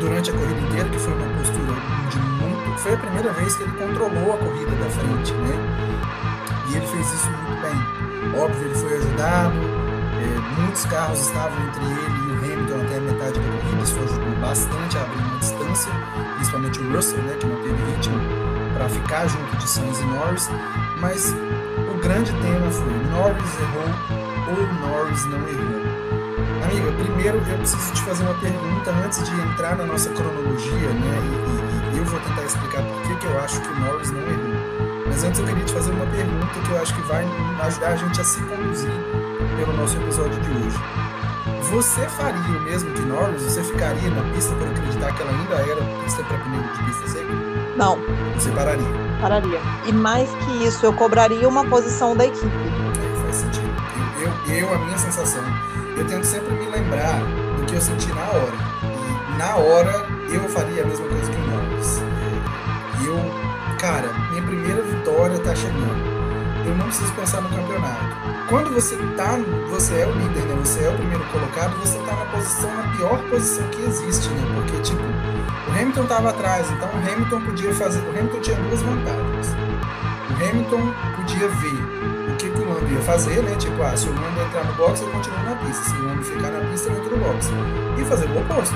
durante 0.00 0.30
a 0.30 0.32
corrida 0.32 0.60
inteira, 0.60 0.88
que 0.88 0.98
foi 0.98 1.12
uma 1.12 1.36
postura 1.36 1.74
de 2.10 2.18
muito. 2.18 2.78
Foi 2.78 2.94
a 2.94 2.96
primeira 2.96 3.32
vez 3.34 3.54
que 3.56 3.62
ele 3.62 3.72
controlou 3.72 4.32
a 4.32 4.38
corrida 4.38 4.70
da 4.70 4.90
frente, 4.90 5.32
né? 5.34 5.54
E 6.70 6.76
ele 6.76 6.86
fez 6.86 7.12
isso 7.12 7.30
muito 7.30 7.60
bem. 7.60 8.40
Óbvio, 8.40 8.64
ele 8.64 8.74
foi 8.74 8.96
ajudado, 8.96 9.79
muitos 10.60 10.84
carros 10.86 11.20
estavam 11.20 11.58
entre 11.68 11.84
ele 11.84 12.18
e 12.18 12.30
o 12.30 12.38
Hamilton 12.38 12.80
até 12.82 12.96
a 12.96 13.00
metade 13.00 13.40
da 13.40 13.58
corrida, 13.58 13.82
isso 13.82 13.98
ajudou 13.98 14.40
bastante 14.40 14.98
a 14.98 15.02
abrir 15.02 15.22
uma 15.22 15.38
distância, 15.38 15.92
principalmente 16.36 16.80
o 16.80 16.92
Russell, 16.92 17.22
né, 17.22 17.36
que 17.38 17.46
não 17.46 17.56
teve 17.56 17.92
ritmo 17.92 18.20
para 18.74 18.88
ficar 18.88 19.26
junto 19.26 19.56
de 19.56 19.68
Sainz 19.68 20.00
e 20.00 20.04
Norris, 20.04 20.48
mas 21.00 21.34
o 21.90 21.98
grande 21.98 22.32
tema 22.32 22.70
foi 22.70 22.92
Norris 23.10 23.58
errou 23.60 24.20
ou 24.48 24.88
Norris 24.88 25.24
não 25.26 25.38
errou? 25.48 25.80
Amiga, 26.64 26.92
primeiro 26.92 27.38
eu 27.38 27.58
preciso 27.58 27.92
te 27.92 28.02
fazer 28.02 28.22
uma 28.24 28.34
pergunta 28.34 28.90
antes 29.04 29.22
de 29.28 29.40
entrar 29.40 29.76
na 29.76 29.86
nossa 29.86 30.10
cronologia, 30.10 30.88
né? 30.88 31.18
E, 31.24 31.94
e, 31.94 31.96
e 31.96 31.98
eu 31.98 32.04
vou 32.04 32.20
tentar 32.20 32.44
explicar 32.44 32.82
por 32.82 33.02
que, 33.02 33.16
que 33.16 33.26
eu 33.26 33.38
acho 33.40 33.60
que 33.60 33.68
o 33.68 33.80
Norris 33.80 34.10
não 34.12 34.20
errou. 34.20 34.49
Mas 35.20 35.28
antes 35.28 35.40
eu 35.40 35.46
queria 35.48 35.64
te 35.66 35.74
fazer 35.74 35.90
uma 35.90 36.06
pergunta 36.06 36.60
que 36.64 36.70
eu 36.70 36.80
acho 36.80 36.94
que 36.94 37.02
vai 37.02 37.26
ajudar 37.60 37.88
a 37.88 37.96
gente 37.96 38.18
a 38.18 38.24
se 38.24 38.40
conduzir 38.44 38.90
pelo 39.54 39.74
nosso 39.74 39.98
episódio 39.98 40.40
de 40.40 40.50
hoje. 40.50 40.78
Você 41.70 42.08
faria 42.08 42.40
o 42.40 42.62
mesmo 42.62 42.90
que 42.94 43.02
Norris? 43.02 43.42
Você 43.42 43.62
ficaria 43.62 44.08
na 44.08 44.22
pista 44.32 44.54
por 44.54 44.66
acreditar 44.66 45.12
que 45.12 45.20
ela 45.20 45.30
ainda 45.30 45.56
era 45.56 46.02
pista 46.02 46.24
para 46.24 46.38
pneu 46.38 46.62
de 46.62 46.84
pista 46.84 47.08
seca? 47.08 47.34
Não. 47.76 47.98
Você 48.34 48.50
pararia? 48.52 48.86
Pararia. 49.20 49.60
E 49.86 49.92
mais 49.92 50.30
que 50.36 50.64
isso, 50.64 50.86
eu 50.86 50.92
cobraria 50.94 51.46
uma 51.46 51.66
posição 51.66 52.16
da 52.16 52.24
equipe. 52.24 52.46
É, 52.46 53.22
faz 53.22 53.36
sentido. 53.36 53.74
Eu, 54.22 54.54
eu, 54.54 54.68
eu, 54.68 54.74
a 54.74 54.78
minha 54.78 54.96
sensação, 54.96 55.44
eu 55.98 56.06
tento 56.06 56.24
sempre 56.24 56.54
me 56.54 56.64
lembrar 56.70 57.20
do 57.58 57.66
que 57.66 57.74
eu 57.74 57.80
senti 57.82 58.08
na 58.08 58.22
hora. 58.22 58.54
E 59.34 59.36
na 59.36 59.56
hora 59.56 60.06
eu 60.32 60.48
faria 60.48 60.82
a 60.82 60.86
mesma 60.86 61.06
coisa 61.06 61.30
que 61.30 61.36
o 61.36 61.46
Norris. 61.46 62.00
Eu, 63.04 63.76
cara, 63.78 64.08
minha 64.30 64.42
primeira 64.42 64.82
vitória 65.00 65.38
tá 65.40 65.54
chegando 65.54 66.20
eu 66.64 66.76
não 66.76 66.86
preciso 66.86 67.12
pensar 67.14 67.40
no 67.40 67.48
campeonato. 67.48 68.16
Quando 68.48 68.72
você 68.72 68.96
tá, 69.16 69.38
você 69.70 70.00
é 70.00 70.06
o 70.06 70.12
líder, 70.12 70.42
né? 70.42 70.54
Você 70.60 70.84
é 70.84 70.90
o 70.90 70.94
primeiro 70.94 71.24
colocado, 71.26 71.74
você 71.78 71.98
tá 72.00 72.14
na 72.14 72.26
posição, 72.26 72.74
na 72.76 72.96
pior 72.96 73.18
posição 73.30 73.66
que 73.68 73.82
existe, 73.82 74.28
né? 74.28 74.42
Porque, 74.54 74.80
tipo, 74.82 75.02
o 75.02 75.72
Hamilton 75.72 76.06
tava 76.06 76.30
atrás, 76.30 76.70
então 76.70 76.88
o 76.88 76.96
Hamilton 76.98 77.40
podia 77.40 77.72
fazer. 77.72 78.00
O 78.00 78.10
Hamilton 78.10 78.40
tinha 78.40 78.56
duas 78.56 78.82
vantagens. 78.82 79.48
O 80.28 80.34
Hamilton 80.34 80.92
podia 81.16 81.48
ver 81.48 82.32
o 82.32 82.36
que, 82.36 82.50
que 82.50 82.60
o 82.60 82.68
Lando 82.68 82.92
ia 82.92 83.00
fazer, 83.00 83.42
né? 83.42 83.56
Tipo, 83.56 83.82
ah, 83.82 83.96
se 83.96 84.08
o 84.08 84.12
Lando 84.12 84.40
entrar 84.40 84.64
no 84.64 84.74
box, 84.74 85.00
ele 85.00 85.12
continua 85.12 85.42
na 85.42 85.56
pista. 85.56 85.82
Se 85.84 85.96
o 85.96 86.06
Lando 86.06 86.22
ficar 86.22 86.50
na 86.50 86.60
pista, 86.68 86.90
ele 86.90 87.00
entra 87.00 87.16
no 87.16 87.24
box. 87.24 87.50
E 87.98 88.04
fazer 88.04 88.26
o 88.26 88.38
oposto. 88.38 88.74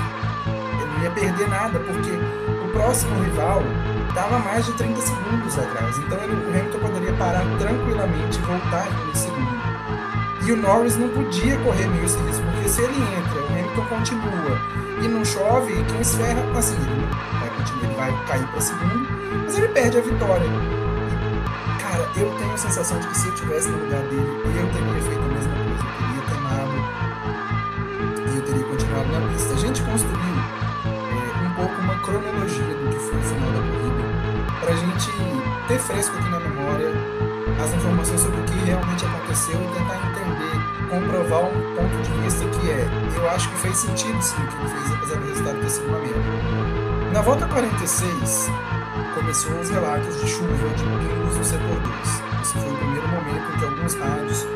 Ele 0.81 0.91
não 0.91 1.03
ia 1.03 1.11
perder 1.11 1.47
nada, 1.49 1.79
porque 1.79 2.11
o 2.63 2.67
próximo 2.69 3.23
rival 3.23 3.61
estava 4.15 4.39
mais 4.39 4.65
de 4.65 4.71
30 4.73 5.01
segundos 5.01 5.59
atrás. 5.59 5.97
Então 5.97 6.17
ele, 6.23 6.33
o 6.33 6.49
Hamilton 6.49 6.79
poderia 6.79 7.13
parar 7.13 7.43
tranquilamente 7.59 8.39
e 8.39 8.41
voltar 8.43 8.87
em 9.09 9.13
segundo. 9.13 9.45
E 10.47 10.51
o 10.53 10.55
Norris 10.55 10.95
não 10.95 11.09
podia 11.09 11.57
correr 11.57 11.89
esse 12.03 12.17
risco, 12.19 12.43
porque 12.43 12.69
se 12.69 12.81
ele 12.81 12.95
entra, 12.95 13.41
o 13.41 13.47
Hamilton 13.47 13.85
continua 13.89 14.61
e 15.03 15.07
não 15.07 15.25
chove, 15.25 15.83
quem 15.91 16.03
se 16.03 16.15
ferra, 16.15 16.41
assim, 16.57 16.75
ele 16.75 17.07
vai, 17.39 17.49
continuar, 17.57 17.83
ele 17.83 17.95
vai 17.95 18.25
cair 18.25 18.47
para 18.47 18.61
segundo, 18.61 19.07
mas 19.43 19.57
ele 19.57 19.67
perde 19.69 19.97
a 19.97 20.01
vitória. 20.01 20.45
E, 20.45 21.81
cara, 21.81 22.09
eu 22.15 22.31
tenho 22.37 22.53
a 22.53 22.57
sensação 22.57 22.97
de 22.99 23.07
que 23.07 23.17
se 23.17 23.27
eu 23.27 23.35
tivesse 23.35 23.67
no 23.67 23.79
lugar 23.79 24.01
dele, 24.03 24.41
eu 24.45 24.71
teria 24.71 25.01
feito 25.01 25.19
a 25.19 25.27
mesma 25.27 25.55
coisa. 25.55 25.83
Eu 25.83 26.21
teria 26.21 26.23
temado 26.29 26.71
e 28.31 28.35
eu 28.37 28.41
teria 28.43 28.63
continuado 28.63 29.07
na 29.09 29.27
pista. 29.33 29.53
A 29.53 29.57
gente 29.57 29.81
construiu 29.81 30.35
é, 30.85 31.47
um 31.47 31.53
pouco 31.55 31.81
uma 31.81 31.99
cronologia 31.99 32.63
do 32.63 32.89
que 32.89 32.99
foi 32.99 33.17
o 33.17 33.23
final 33.23 33.54
gente 34.99 35.11
ter 35.67 35.79
fresco 35.79 36.17
aqui 36.17 36.29
na 36.29 36.39
memória 36.39 36.89
as 37.61 37.73
informações 37.73 38.21
sobre 38.21 38.39
o 38.39 38.43
que 38.43 38.53
realmente 38.65 39.05
aconteceu 39.05 39.55
e 39.55 39.67
tentar 39.77 39.95
entender, 39.95 40.89
comprovar 40.89 41.43
um 41.43 41.75
ponto 41.75 42.01
de 42.01 42.11
vista 42.21 42.45
que 42.45 42.69
é, 42.69 42.87
eu 43.15 43.29
acho 43.29 43.49
que 43.49 43.57
fez 43.57 43.77
sentido 43.77 44.21
sim 44.21 44.35
o 44.41 44.47
que 44.47 44.55
ele 44.57 44.69
fez, 44.69 44.93
apesar 44.93 45.19
do 45.19 45.27
resultado 45.27 45.61
ter 45.61 45.69
sido. 45.69 47.11
Na 47.13 47.21
volta 47.21 47.45
46, 47.47 48.49
começou 49.13 49.59
os 49.59 49.69
relatos 49.69 50.21
de 50.21 50.27
chuva 50.27 50.69
de 50.75 50.83
pingos 50.83 51.37
no 51.37 51.43
setor 51.43 51.79
2. 51.79 51.95
Esse 52.41 52.53
foi 52.53 52.71
o 52.71 52.77
primeiro 52.77 53.07
momento 53.07 53.53
em 53.53 53.59
que 53.59 53.65
alguns 53.65 53.95
rádios 53.95 54.47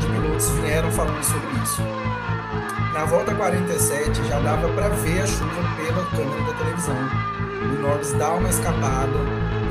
de 0.00 0.06
pilotos 0.06 0.48
vieram 0.60 0.90
falando 0.90 1.24
sobre 1.24 1.62
isso. 1.62 1.82
Na 2.92 3.04
volta 3.06 3.34
47 3.34 4.24
já 4.24 4.38
dava 4.40 4.68
para 4.68 4.88
ver 4.88 5.22
a 5.22 5.26
chuva 5.26 5.62
pela 5.76 6.04
câmera 6.10 6.52
da 6.52 6.58
televisão 6.58 7.33
Norris 7.84 8.12
dá 8.14 8.32
uma 8.32 8.48
escapada 8.48 9.12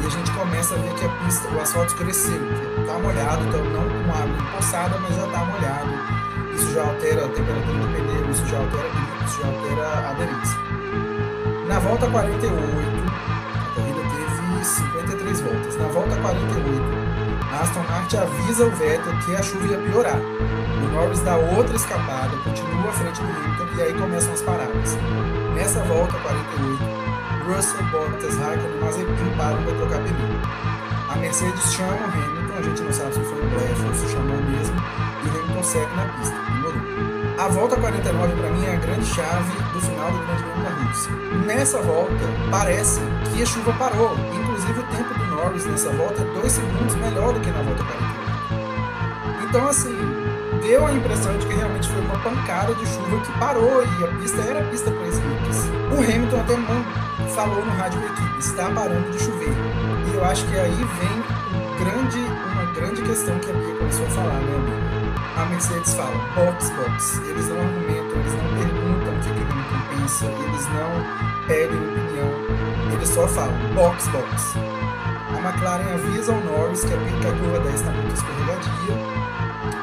e 0.01 0.05
a 0.05 0.10
gente 0.10 0.32
começa 0.32 0.75
a 0.75 0.77
ver 0.77 0.93
que 0.93 1.05
a 1.05 1.10
pista, 1.10 1.48
o 1.48 1.60
asfalto 1.60 1.96
cresceu, 1.96 2.39
está 2.79 3.00
molhado, 3.00 3.43
então 3.48 3.63
não 3.65 3.89
com 3.89 4.12
água 4.12 4.38
empoçada, 4.38 5.00
mas 5.00 5.15
já 5.15 5.25
está 5.25 5.39
molhado. 5.39 6.53
Isso 6.53 6.72
já 6.74 6.84
altera 6.84 7.25
a 7.25 7.29
temperatura 7.29 7.77
do 7.79 7.88
pneu, 7.88 8.29
isso 8.29 8.46
já 8.46 8.58
altera 8.60 8.89
grip, 8.89 9.25
isso 9.25 9.41
já 9.41 9.48
altera 9.48 9.88
a 9.88 10.10
aderência. 10.12 10.60
Na 11.67 11.79
volta 11.79 12.08
48, 12.08 12.53
a 13.55 13.74
corrida 13.74 14.01
teve 14.15 14.63
53 14.63 15.41
voltas. 15.41 15.77
Na 15.77 15.88
volta 15.88 16.15
48, 16.15 16.84
a 17.51 17.62
Aston 17.62 17.84
Martin 17.89 18.17
avisa 18.17 18.65
o 18.65 18.72
Vettel 18.72 19.17
que 19.25 19.36
a 19.36 19.41
chuva 19.41 19.65
ia 19.65 19.77
piorar. 19.79 20.20
O 20.20 20.93
Norris 20.93 21.22
dá 21.22 21.36
outra 21.36 21.75
escapada, 21.75 22.38
continua 22.43 22.89
à 22.89 22.93
frente 22.93 23.22
do 23.22 23.27
Hamilton 23.27 23.67
e 23.75 23.82
aí 23.82 23.93
começam 23.96 24.34
as 24.34 24.41
paradas. 24.43 24.98
Nessa 25.55 25.79
volta 25.86 26.13
48, 26.20 26.92
Russell, 27.47 27.83
Bottas, 27.91 28.38
Raikkonen 28.38 28.79
Mazepin 28.79 29.38
param 29.38 29.63
para 29.63 29.73
trocar 29.75 30.00
pneu. 30.00 30.39
A 31.09 31.15
Mercedes 31.17 31.73
chama 31.73 31.91
o 31.91 32.03
Hamilton, 32.05 32.57
a 32.57 32.62
gente 32.62 32.81
não 32.81 32.93
sabe 32.93 33.13
se 33.13 33.19
foi 33.21 33.45
um 33.45 33.50
blefe 33.50 33.85
ou 33.85 33.93
se 33.93 34.07
chamou 34.07 34.38
mesmo, 34.38 34.75
e 35.23 35.27
o 35.27 35.29
Hamilton 35.29 35.63
segue 35.63 35.95
na 35.95 36.05
pista, 36.05 36.35
ignorou. 36.35 37.03
A 37.38 37.47
volta 37.47 37.75
49 37.75 38.33
para 38.35 38.50
mim 38.51 38.65
é 38.65 38.73
a 38.73 38.75
grande 38.77 39.05
chave 39.05 39.51
do 39.73 39.81
final 39.81 40.12
do 40.12 40.17
Grande 40.19 40.43
Prêmio 40.43 40.63
da 40.63 40.69
Rússia. 40.69 41.12
Nessa 41.45 41.81
volta, 41.81 42.25
parece 42.50 43.01
que 43.25 43.41
a 43.41 43.45
chuva 43.45 43.73
parou. 43.73 44.15
Inclusive 44.33 44.79
o 44.79 44.83
tempo 44.83 45.13
do 45.13 45.25
Norris 45.25 45.65
nessa 45.65 45.89
volta 45.91 46.21
é 46.21 46.25
2 46.25 46.51
segundos 46.51 46.95
melhor 46.95 47.33
do 47.33 47.39
que 47.39 47.50
na 47.50 47.62
volta 47.63 47.83
48. 47.83 48.23
Então, 49.50 49.67
assim, 49.67 49.97
deu 50.62 50.85
a 50.85 50.93
impressão 50.93 51.38
de 51.38 51.45
que 51.45 51.53
realmente 51.53 51.89
foi 51.89 52.01
uma 52.01 52.17
pancada 52.19 52.73
de 52.75 52.85
chuva 52.88 53.19
que 53.19 53.31
parou 53.39 53.83
e 53.83 54.03
a 54.03 54.07
pista 54.19 54.41
era 54.41 54.59
a 54.59 54.63
pista 54.69 54.91
para 54.91 55.07
slicks. 55.07 55.69
O 55.91 56.01
Hamilton 56.01 56.39
até 56.39 56.55
falou 57.34 57.66
no 57.66 57.72
rádio 57.72 58.00
da 58.00 58.06
equipe, 58.08 58.40
está 58.40 58.70
parando 58.70 59.10
de 59.12 59.20
chover. 59.20 59.50
E 59.50 60.16
eu 60.16 60.24
acho 60.24 60.46
que 60.46 60.60
aí 60.60 60.72
vem 60.72 61.18
um 61.60 61.84
grande, 61.84 62.20
uma 62.20 62.66
grande 62.74 63.02
questão 63.02 63.38
que 63.40 63.50
a 63.50 63.54
Bia 63.54 63.75
começou 63.75 64.06
a 64.06 64.10
falar, 64.10 64.40
né? 64.40 65.34
A 65.36 65.46
Mercedes 65.46 65.96
fala, 65.96 66.16
box, 66.36 66.70
box. 66.72 67.22
Eles 67.28 67.50
não 67.50 67.60
argumentam, 67.60 68.20
eles 68.20 68.34
não 68.34 68.50
perguntam 68.56 69.13
o 69.13 69.20
que, 69.20 69.34
que 69.34 69.40
o 69.40 69.52
Hamilton 69.52 69.82
pensa, 69.90 70.25
eles 70.25 70.68
não 70.68 71.48
pedem 71.48 71.78
opinião, 71.78 72.94
eles 72.94 73.10
só 73.10 73.28
falam, 73.28 73.58
box, 73.74 74.08
box. 74.10 74.56
A 75.34 75.40
McLaren 75.40 75.94
avisa 75.96 76.34
ao 76.34 76.40
Norris 76.42 76.86
que 76.86 76.94
a, 76.94 76.98
que 76.98 77.28
a 77.28 77.32
curva 77.32 77.60
10 77.62 77.75
está 77.75 77.92
muito 77.92 78.13
escorregadia. 78.13 79.24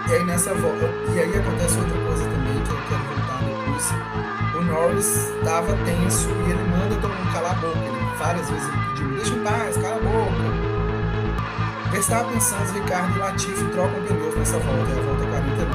E 0.09 0.13
aí 0.13 0.25
nessa 0.25 0.55
volta. 0.55 0.89
E 1.13 1.19
aí 1.19 1.37
acontece 1.37 1.79
outra 1.79 1.99
coisa 1.99 2.25
também 2.25 2.63
que 2.63 2.71
eu 2.71 2.79
quero 2.89 3.03
voltar 3.03 3.41
depois 3.45 4.40
Norris 4.71 5.31
estava 5.37 5.75
tenso 5.85 6.29
e 6.31 6.51
ele 6.53 6.63
manda 6.71 6.95
todo 7.01 7.13
mundo 7.13 7.33
calar 7.33 7.51
a 7.51 7.55
boca. 7.55 7.79
Ele, 7.79 8.19
várias 8.19 8.49
vezes 8.49 8.69
ele 8.69 8.79
pediu, 8.87 9.09
deixa 9.17 9.35
em 9.35 9.43
paz, 9.43 9.77
cala 9.77 9.97
a 9.97 9.99
boca. 9.99 11.91
Verstappen, 11.91 12.41
Sainz, 12.41 12.71
Ricardo 12.71 13.17
e 13.17 13.19
Latifi 13.19 13.65
trocam 13.73 14.01
pneus 14.05 14.37
nessa 14.37 14.59
volta, 14.59 14.93
é 14.93 14.99
a 14.99 15.03
volta 15.03 15.27
49. 15.27 15.71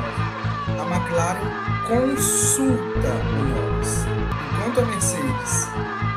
A 0.79 0.95
McLaren 0.95 1.65
consulta 1.87 3.09
o 3.09 3.43
Norris. 3.43 4.05
Enquanto 4.53 4.79
a 4.79 4.85
Mercedes 4.85 5.67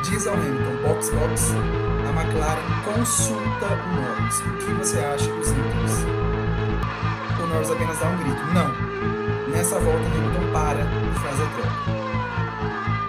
diz 0.04 0.26
ao 0.28 0.34
Hamilton 0.34 0.76
box 0.86 1.10
box, 1.10 1.52
a 2.06 2.22
McLaren 2.22 2.62
consulta 2.84 3.66
o 3.66 3.96
Norris. 3.96 4.40
O 4.40 4.52
que 4.52 4.72
você 4.74 4.98
acha 5.00 5.28
dos 5.32 5.48
itens? 5.48 6.04
O 7.42 7.46
Norris 7.48 7.70
apenas 7.72 7.98
dá 7.98 8.06
um 8.06 8.16
grito, 8.18 8.40
não. 8.54 9.52
Nessa 9.52 9.80
volta, 9.80 10.06
Hamilton 10.06 10.52
para 10.52 10.80
e 10.80 11.18
faz 11.18 11.40
a 11.40 11.46
troca. 11.46 11.97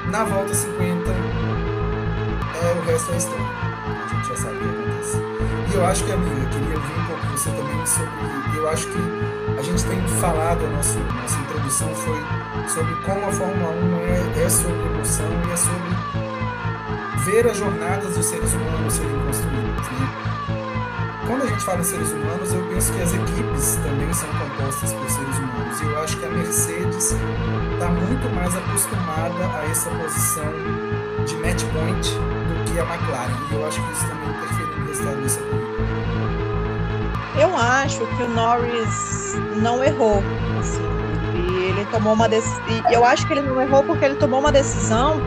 Na 0.09 0.23
volta 0.23 0.51
50, 0.51 1.11
é, 1.11 1.13
o 2.73 2.81
resto 2.81 3.11
é 3.11 3.17
história. 3.17 3.45
A 3.45 4.07
gente 4.07 4.27
já 4.27 4.35
sabe 4.37 4.55
o 4.55 4.59
que 4.59 4.65
acontece. 4.65 5.17
E 5.71 5.75
eu 5.75 5.85
acho 5.85 6.03
que, 6.03 6.11
amiga, 6.11 6.35
eu 6.35 6.49
queria 6.49 6.75
ouvir 6.75 6.93
um 6.93 7.05
pouco 7.05 7.25
você 7.27 7.51
também 7.51 7.85
sobre. 7.85 8.57
Eu 8.57 8.69
acho 8.69 8.87
que 8.87 8.97
a 9.59 9.61
gente 9.61 9.85
tem 9.85 10.07
falado, 10.19 10.65
a 10.65 10.69
nossa, 10.69 10.99
nossa 10.99 11.39
introdução 11.39 11.93
foi 11.93 12.17
sobre 12.67 12.95
como 13.05 13.27
a 13.27 13.31
Fórmula 13.31 13.69
1 13.69 14.39
é, 14.39 14.45
é 14.45 14.49
sobre 14.49 14.81
emoção 14.81 15.27
e 15.47 15.51
é 15.51 15.55
sobre 15.55 15.89
ver 17.25 17.47
as 17.47 17.57
jornadas 17.57 18.15
dos 18.15 18.25
seres 18.25 18.51
humanos 18.53 18.93
serem 18.93 19.19
construídas. 19.19 19.87
Né? 19.91 20.28
Quando 21.29 21.43
a 21.43 21.45
gente 21.45 21.63
fala 21.63 21.81
em 21.81 21.83
seres 21.83 22.11
humanos, 22.11 22.51
eu 22.51 22.63
penso 22.69 22.91
que 22.91 23.03
as 23.03 23.13
equipes 23.13 23.75
também 23.83 24.11
são 24.11 24.27
compostas 24.29 24.91
por 24.93 25.07
seres 25.07 25.37
humanos. 25.37 25.79
E 25.79 25.85
eu 25.85 26.01
acho 26.01 26.17
que 26.17 26.25
a 26.25 26.29
Mercedes 26.29 27.11
está 27.11 27.87
muito 27.87 28.27
mais 28.33 28.57
acostumada 28.57 29.45
a 29.55 29.63
essa 29.69 29.91
posição 29.91 30.51
de 31.27 31.35
match 31.35 31.63
point 31.65 32.09
do 32.09 32.63
que 32.65 32.79
a 32.79 32.83
McLaren. 32.83 33.37
E 33.51 33.53
eu 33.53 33.67
acho 33.67 33.79
que 33.79 33.91
isso 33.91 34.07
também 34.07 34.27
interfere 34.27 34.79
no 34.79 34.87
resultado 34.87 35.21
dessa 35.21 35.39
corrida. 35.41 35.67
Eu 37.39 37.55
acho 37.55 37.99
que 37.99 38.23
o 38.23 38.27
Norris 38.29 39.35
não 39.61 39.83
errou. 39.83 40.23
Assim, 40.59 40.81
ele, 41.35 41.63
ele 41.63 41.85
tomou 41.91 42.13
uma 42.13 42.27
decisão. 42.27 42.63
Eu 42.89 43.05
acho 43.05 43.27
que 43.27 43.33
ele 43.33 43.41
não 43.41 43.61
errou 43.61 43.83
porque 43.83 44.03
ele 44.03 44.15
tomou 44.15 44.39
uma 44.39 44.51
decisão 44.51 45.21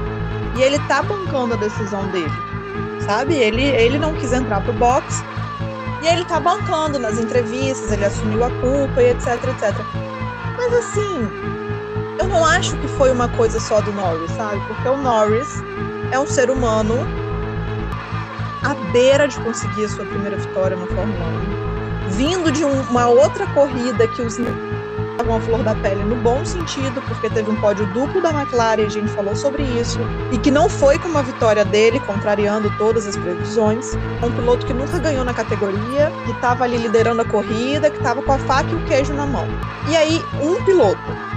e 0.59 0.62
ele 0.62 0.80
tá 0.88 1.00
bancando 1.00 1.54
a 1.54 1.56
decisão 1.56 2.09
dele. 2.09 2.35
Sabe? 3.06 3.37
Ele, 3.37 3.62
ele 3.62 4.00
não 4.00 4.12
quis 4.14 4.32
entrar 4.32 4.61
pro 4.62 4.73
box 4.73 5.23
e 6.02 6.09
ele 6.09 6.25
tá 6.25 6.40
bancando 6.40 6.99
nas 6.99 7.18
entrevistas, 7.18 7.92
ele 7.92 8.04
assumiu 8.04 8.44
a 8.44 8.50
culpa 8.50 9.02
e 9.02 9.11
etc, 9.11 9.26
etc. 9.49 9.73
Mas 10.56 10.75
assim, 10.75 11.28
eu 12.18 12.26
não 12.28 12.44
acho 12.44 12.76
que 12.78 12.88
foi 12.88 13.11
uma 13.11 13.28
coisa 13.28 13.61
só 13.61 13.80
do 13.80 13.92
Norris, 13.92 14.30
sabe? 14.32 14.61
Porque 14.66 14.88
o 14.88 14.97
Norris 14.97 15.62
é 16.11 16.18
um 16.18 16.26
ser 16.26 16.50
humano 16.50 16.94
à 18.62 18.75
beira 18.92 19.28
de 19.28 19.38
conseguir 19.40 19.85
a 19.85 19.88
sua 19.88 20.04
primeira 20.04 20.37
vitória 20.37 20.76
na 20.76 20.87
Fórmula 20.87 21.26
1, 22.06 22.11
vindo 22.11 22.50
de 22.50 22.64
um, 22.64 22.82
uma 22.82 23.09
outra 23.09 23.47
corrida 23.49 24.06
que 24.09 24.23
os 24.23 24.38
estavam 25.23 25.37
a 25.37 25.41
flor 25.41 25.62
da 25.62 25.75
pele 25.76 26.02
no 26.05 26.17
bom 26.17 26.45
sentido, 26.45 27.00
porque 27.02 27.31
teve 27.31 27.49
um 27.49 27.57
pódio 27.61 27.87
duplo 27.93 28.21
da 28.21 28.31
McLaren, 28.31 28.85
a 28.85 28.88
gente 28.88 29.09
falou 29.12 29.37
sobre 29.37 29.62
isso, 29.62 30.00
e 30.33 30.38
que 30.38 30.50
não 30.50 30.69
foi 30.69 30.99
com 30.99 31.09
uma 31.09 31.23
vitória 31.23 31.64
dele, 31.64 32.00
contrariando 32.00 32.71
todas 32.76 33.07
as 33.07 33.17
previsões. 33.17 33.95
Um 34.23 34.33
piloto 34.33 34.67
que 34.67 34.75
nunca 34.75 34.99
ganhou 34.99 35.25
na 35.25 35.33
categoria, 35.33 36.12
que 36.25 36.33
estava 36.33 36.64
ali 36.64 36.76
liderando 36.76 37.23
a 37.23 37.25
corrida, 37.25 37.88
que 37.88 37.99
estava 37.99 38.21
com 38.21 38.33
a 38.33 38.38
faca 38.38 38.69
e 38.71 38.75
o 38.75 38.85
queijo 38.85 39.14
na 39.14 39.26
mão. 39.26 39.47
E 39.88 39.97
aí, 39.97 40.21
um 40.43 40.62
piloto 40.64 41.31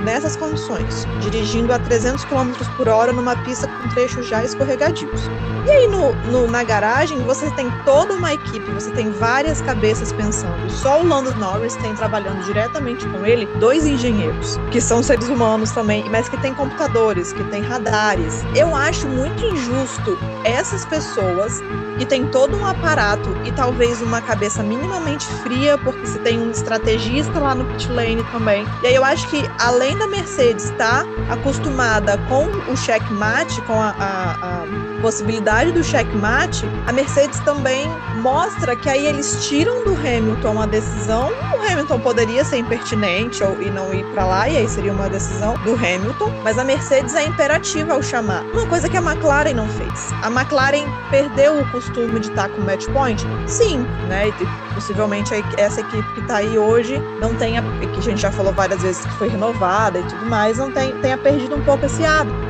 nessas 0.00 0.36
condições, 0.36 1.06
dirigindo 1.20 1.72
a 1.72 1.78
300 1.78 2.24
km 2.24 2.52
por 2.76 2.88
hora 2.88 3.12
numa 3.12 3.36
pista 3.36 3.68
com 3.68 3.88
trechos 3.88 4.26
já 4.26 4.44
escorregadios. 4.44 5.30
E 5.66 5.70
aí 5.70 5.86
no, 5.86 6.14
no, 6.30 6.50
na 6.50 6.64
garagem 6.64 7.18
você 7.24 7.50
tem 7.50 7.70
toda 7.84 8.14
uma 8.14 8.32
equipe, 8.32 8.70
você 8.70 8.90
tem 8.92 9.10
várias 9.10 9.60
cabeças 9.60 10.12
pensando. 10.12 10.70
Só 10.70 11.00
o 11.00 11.06
Lando 11.06 11.34
Norris 11.36 11.76
tem 11.76 11.94
trabalhando 11.94 12.42
diretamente 12.44 13.06
com 13.08 13.26
ele 13.26 13.46
dois 13.58 13.86
engenheiros, 13.86 14.58
que 14.70 14.80
são 14.80 15.02
seres 15.02 15.28
humanos 15.28 15.70
também, 15.70 16.08
mas 16.08 16.28
que 16.28 16.36
têm 16.38 16.54
computadores, 16.54 17.32
que 17.32 17.44
têm 17.44 17.62
radares. 17.62 18.42
Eu 18.54 18.74
acho 18.74 19.06
muito 19.06 19.44
injusto 19.44 20.18
essas 20.44 20.84
pessoas 20.86 21.62
que 21.98 22.06
têm 22.06 22.26
todo 22.28 22.56
um 22.56 22.64
aparato 22.64 23.28
e 23.44 23.52
talvez 23.52 24.00
uma 24.00 24.22
cabeça 24.22 24.62
minimamente 24.62 25.26
fria, 25.42 25.76
porque 25.76 26.06
se 26.06 26.18
tem 26.20 26.40
um 26.40 26.50
estrategista 26.50 27.38
lá 27.38 27.54
no 27.54 27.66
pit 27.66 27.92
lane 27.92 28.24
também. 28.32 28.66
E 28.82 28.86
aí 28.86 28.94
eu 28.94 29.04
acho 29.04 29.28
que 29.28 29.49
além 29.58 29.96
da 29.96 30.06
Mercedes 30.06 30.64
estar 30.64 31.04
tá 31.04 31.34
acostumada 31.34 32.18
com 32.28 32.46
o 32.70 32.76
checkmate, 32.76 33.60
com 33.62 33.74
a, 33.74 33.90
a, 33.98 34.62
a 34.62 34.89
possibilidade 35.00 35.72
do 35.72 35.82
checkmate, 35.82 36.64
a 36.86 36.92
Mercedes 36.92 37.40
também 37.40 37.88
mostra 38.16 38.76
que 38.76 38.88
aí 38.88 39.06
eles 39.06 39.46
tiram 39.46 39.84
do 39.84 39.94
Hamilton 39.94 40.60
a 40.60 40.66
decisão. 40.66 41.30
O 41.56 41.72
Hamilton 41.72 42.00
poderia 42.00 42.44
ser 42.44 42.58
impertinente 42.58 43.42
ou, 43.42 43.60
e 43.60 43.70
não 43.70 43.92
ir 43.92 44.04
para 44.12 44.24
lá, 44.24 44.48
e 44.48 44.56
aí 44.56 44.68
seria 44.68 44.92
uma 44.92 45.08
decisão 45.08 45.54
do 45.64 45.74
Hamilton, 45.74 46.32
mas 46.42 46.58
a 46.58 46.64
Mercedes 46.64 47.14
é 47.14 47.24
imperativa 47.24 47.94
ao 47.94 48.02
chamar. 48.02 48.44
Uma 48.52 48.66
coisa 48.66 48.88
que 48.88 48.96
a 48.96 49.02
McLaren 49.02 49.54
não 49.54 49.68
fez. 49.68 50.12
A 50.22 50.30
McLaren 50.30 50.86
perdeu 51.10 51.60
o 51.60 51.70
costume 51.70 52.20
de 52.20 52.28
estar 52.28 52.48
com 52.48 52.62
match 52.62 52.86
point? 52.88 53.24
Sim, 53.46 53.78
né? 54.08 54.28
E 54.28 54.74
possivelmente 54.74 55.32
essa 55.56 55.80
equipe 55.80 56.14
que 56.14 56.20
está 56.20 56.36
aí 56.36 56.58
hoje 56.58 56.98
não 57.20 57.34
tenha, 57.34 57.62
que 57.62 57.98
a 57.98 58.02
gente 58.02 58.20
já 58.20 58.30
falou 58.30 58.52
várias 58.52 58.82
vezes 58.82 59.04
que 59.04 59.12
foi 59.14 59.28
renovada 59.28 59.98
e 59.98 60.02
tudo 60.04 60.26
mais, 60.26 60.58
não 60.58 60.70
tenha 60.70 61.18
perdido 61.18 61.56
um 61.56 61.64
pouco 61.64 61.86
esse 61.86 62.04
hábito. 62.04 62.49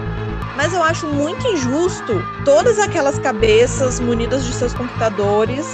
Mas 0.56 0.72
eu 0.72 0.82
acho 0.82 1.06
muito 1.06 1.46
injusto 1.46 2.22
todas 2.44 2.78
aquelas 2.78 3.18
cabeças 3.18 4.00
munidas 4.00 4.44
de 4.44 4.52
seus 4.52 4.74
computadores 4.74 5.66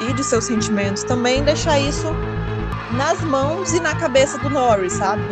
e 0.00 0.12
de 0.12 0.24
seus 0.24 0.44
sentimentos 0.44 1.02
também 1.04 1.42
deixar 1.42 1.78
isso 1.78 2.14
nas 2.90 3.20
mãos 3.22 3.72
e 3.72 3.80
na 3.80 3.94
cabeça 3.94 4.38
do 4.38 4.50
Norris, 4.50 4.92
sabe? 4.92 5.22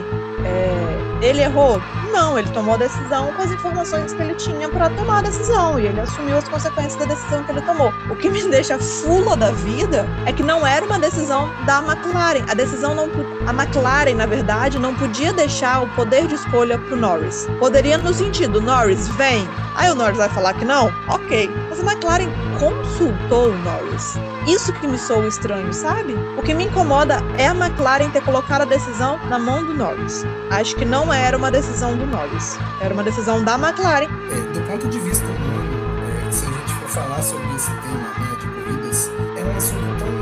É, 0.44 1.26
ele 1.26 1.42
errou? 1.42 1.80
Não, 2.10 2.38
ele 2.38 2.50
tomou 2.50 2.74
a 2.74 2.78
decisão 2.78 3.32
com 3.32 3.42
as 3.42 3.52
informações 3.52 4.12
que 4.12 4.20
ele 4.20 4.34
tinha 4.34 4.68
para 4.68 4.90
tomar 4.90 5.18
a 5.18 5.22
decisão 5.22 5.78
e 5.78 5.86
ele 5.86 6.00
assumiu 6.00 6.36
as 6.36 6.48
consequências 6.48 6.96
da 6.96 7.04
decisão 7.04 7.44
que 7.44 7.52
ele 7.52 7.62
tomou. 7.62 7.92
O 8.10 8.16
que 8.16 8.28
me 8.28 8.42
deixa 8.50 8.78
fula 8.78 9.36
da 9.36 9.50
vida 9.52 10.06
é 10.26 10.32
que 10.32 10.42
não 10.42 10.66
era 10.66 10.84
uma 10.84 10.98
decisão 10.98 11.48
da 11.64 11.78
McLaren. 11.78 12.44
A 12.48 12.54
decisão 12.54 12.94
não 12.94 13.08
a 13.50 13.52
McLaren, 13.52 14.14
na 14.14 14.26
verdade, 14.26 14.78
não 14.78 14.94
podia 14.94 15.32
deixar 15.32 15.82
o 15.82 15.88
poder 15.88 16.28
de 16.28 16.36
escolha 16.36 16.78
pro 16.78 16.96
Norris. 16.96 17.48
Poderia 17.58 17.98
no 17.98 18.14
sentido, 18.14 18.60
Norris, 18.60 19.08
vem. 19.08 19.48
Aí 19.74 19.90
o 19.90 19.94
Norris 19.94 20.18
vai 20.18 20.28
falar 20.28 20.54
que 20.54 20.64
não? 20.64 20.86
OK. 21.08 21.50
Mas 21.68 21.80
a 21.80 21.92
McLaren 21.92 22.28
consultou 22.60 23.50
o 23.50 23.58
Norris. 23.58 24.14
Isso 24.46 24.72
que 24.74 24.86
me 24.86 24.96
soa 24.96 25.26
estranho, 25.26 25.72
sabe? 25.72 26.14
O 26.38 26.42
que 26.42 26.54
me 26.54 26.66
incomoda 26.66 27.22
é 27.36 27.48
a 27.48 27.54
McLaren 27.54 28.10
ter 28.10 28.22
colocado 28.22 28.62
a 28.62 28.66
decisão 28.66 29.18
na 29.28 29.38
mão 29.38 29.64
do 29.64 29.74
Norris. 29.74 30.24
Acho 30.50 30.76
que 30.76 30.84
não 30.84 31.12
era 31.12 31.36
uma 31.36 31.50
decisão 31.50 31.96
do 31.96 32.06
Norris, 32.06 32.56
era 32.80 32.94
uma 32.94 33.02
decisão 33.02 33.42
da 33.42 33.54
McLaren. 33.54 34.08
É, 34.30 34.52
do 34.52 34.60
ponto 34.68 34.86
de 34.88 34.98
vista 35.00 35.26
humano, 35.26 35.72
é, 36.28 36.30
se 36.30 36.46
a 36.46 36.50
gente 36.50 36.72
for 36.74 36.88
falar 36.88 37.22
sobre 37.22 37.52
esse 37.56 37.70
tema 37.70 38.14
né, 38.18 38.36
de 38.38 38.46
corridas, 38.46 39.10
é 39.36 39.44
um 39.44 39.56
assunto 39.56 39.98
tão, 39.98 40.19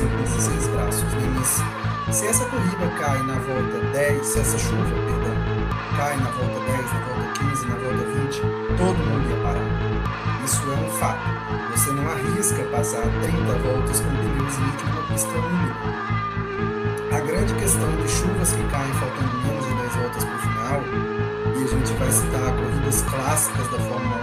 um 0.00 0.08
polvo 0.08 0.08
assim 0.08 0.08
com 0.08 0.22
esses 0.22 0.44
seis 0.44 0.68
braços, 0.68 1.02
né? 1.02 2.12
Se 2.12 2.26
essa 2.26 2.44
corrida 2.46 2.88
cai 2.98 3.22
na 3.22 3.34
volta 3.34 3.78
10, 3.92 4.26
se 4.26 4.40
essa 4.40 4.58
chuva, 4.58 4.84
perdão, 4.84 5.34
cai 5.96 6.16
na 6.16 6.30
volta 6.30 6.60
10, 6.60 6.92
na 6.92 7.00
volta 7.00 7.32
15, 7.38 7.66
na 7.66 7.74
volta 7.74 8.04
20, 8.04 8.40
todo 8.78 8.96
mundo 8.98 9.30
ia 9.30 9.36
parar. 9.42 10.44
Isso 10.44 10.62
é 10.70 10.74
um 10.74 10.90
fato. 10.98 11.20
Você 11.72 11.90
não 11.92 12.08
arrisca 12.08 12.62
passar 12.64 13.02
30 13.22 13.58
voltas 13.58 14.00
com 14.00 14.10
pneus 14.10 14.56
líquidos 14.56 14.84
numa 14.84 15.02
pista 15.08 15.30
úmida. 15.30 15.76
A 17.16 17.20
grande 17.20 17.54
questão 17.54 17.96
de 17.96 18.08
chuvas 18.08 18.52
que 18.52 18.62
caem 18.68 18.92
faltando 18.94 19.38
menos 19.46 19.66
de 19.66 19.74
10 19.74 19.96
voltas 19.96 20.24
para 20.24 20.36
o 20.36 20.38
final, 20.38 20.82
e 21.54 21.64
a 21.64 21.66
gente 21.66 21.92
vai 21.94 22.10
citar 22.10 22.56
corridas 22.56 23.02
clássicas 23.02 23.68
da 23.68 23.78
Fórmula 23.78 24.20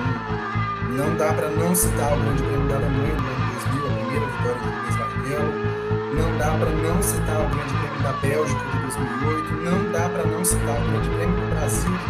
1, 0.89 0.93
não 0.95 1.15
dá 1.15 1.34
para 1.34 1.49
não 1.49 1.73
citar 1.75 2.13
o 2.13 2.19
Grande 2.19 2.43
Prêmio 2.43 2.67
da 2.67 2.75
Alemanha 2.75 3.15
do 3.15 3.27
ano 3.27 3.51
2000, 3.53 3.86
a 3.86 3.93
primeira 3.93 4.25
vitória 4.25 4.60
de 4.60 4.69
Rubens 4.69 5.08
Não 5.37 6.37
dá 6.37 6.51
para 6.57 6.69
não 6.71 7.01
citar 7.03 7.39
o 7.39 7.49
Grande 7.49 7.73
Prêmio 7.73 8.01
da 8.01 8.13
Bélgica 8.13 8.59
de 8.71 8.79
2008, 8.79 9.53
não 9.61 9.91
dá 9.91 10.09
para 10.09 10.23
não 10.25 10.43
citar 10.43 10.75
o 10.75 10.91
Grande 10.91 11.09
Prêmio 11.09 11.35
do 11.35 11.51
Brasil 11.51 11.91
de 11.91 12.05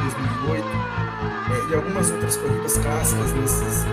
2008, 0.45 0.67
é, 1.49 1.71
e 1.71 1.75
algumas 1.75 2.11
outras 2.11 2.37
corridas 2.37 2.77
clássicas 2.77 3.33
nesses, 3.33 3.85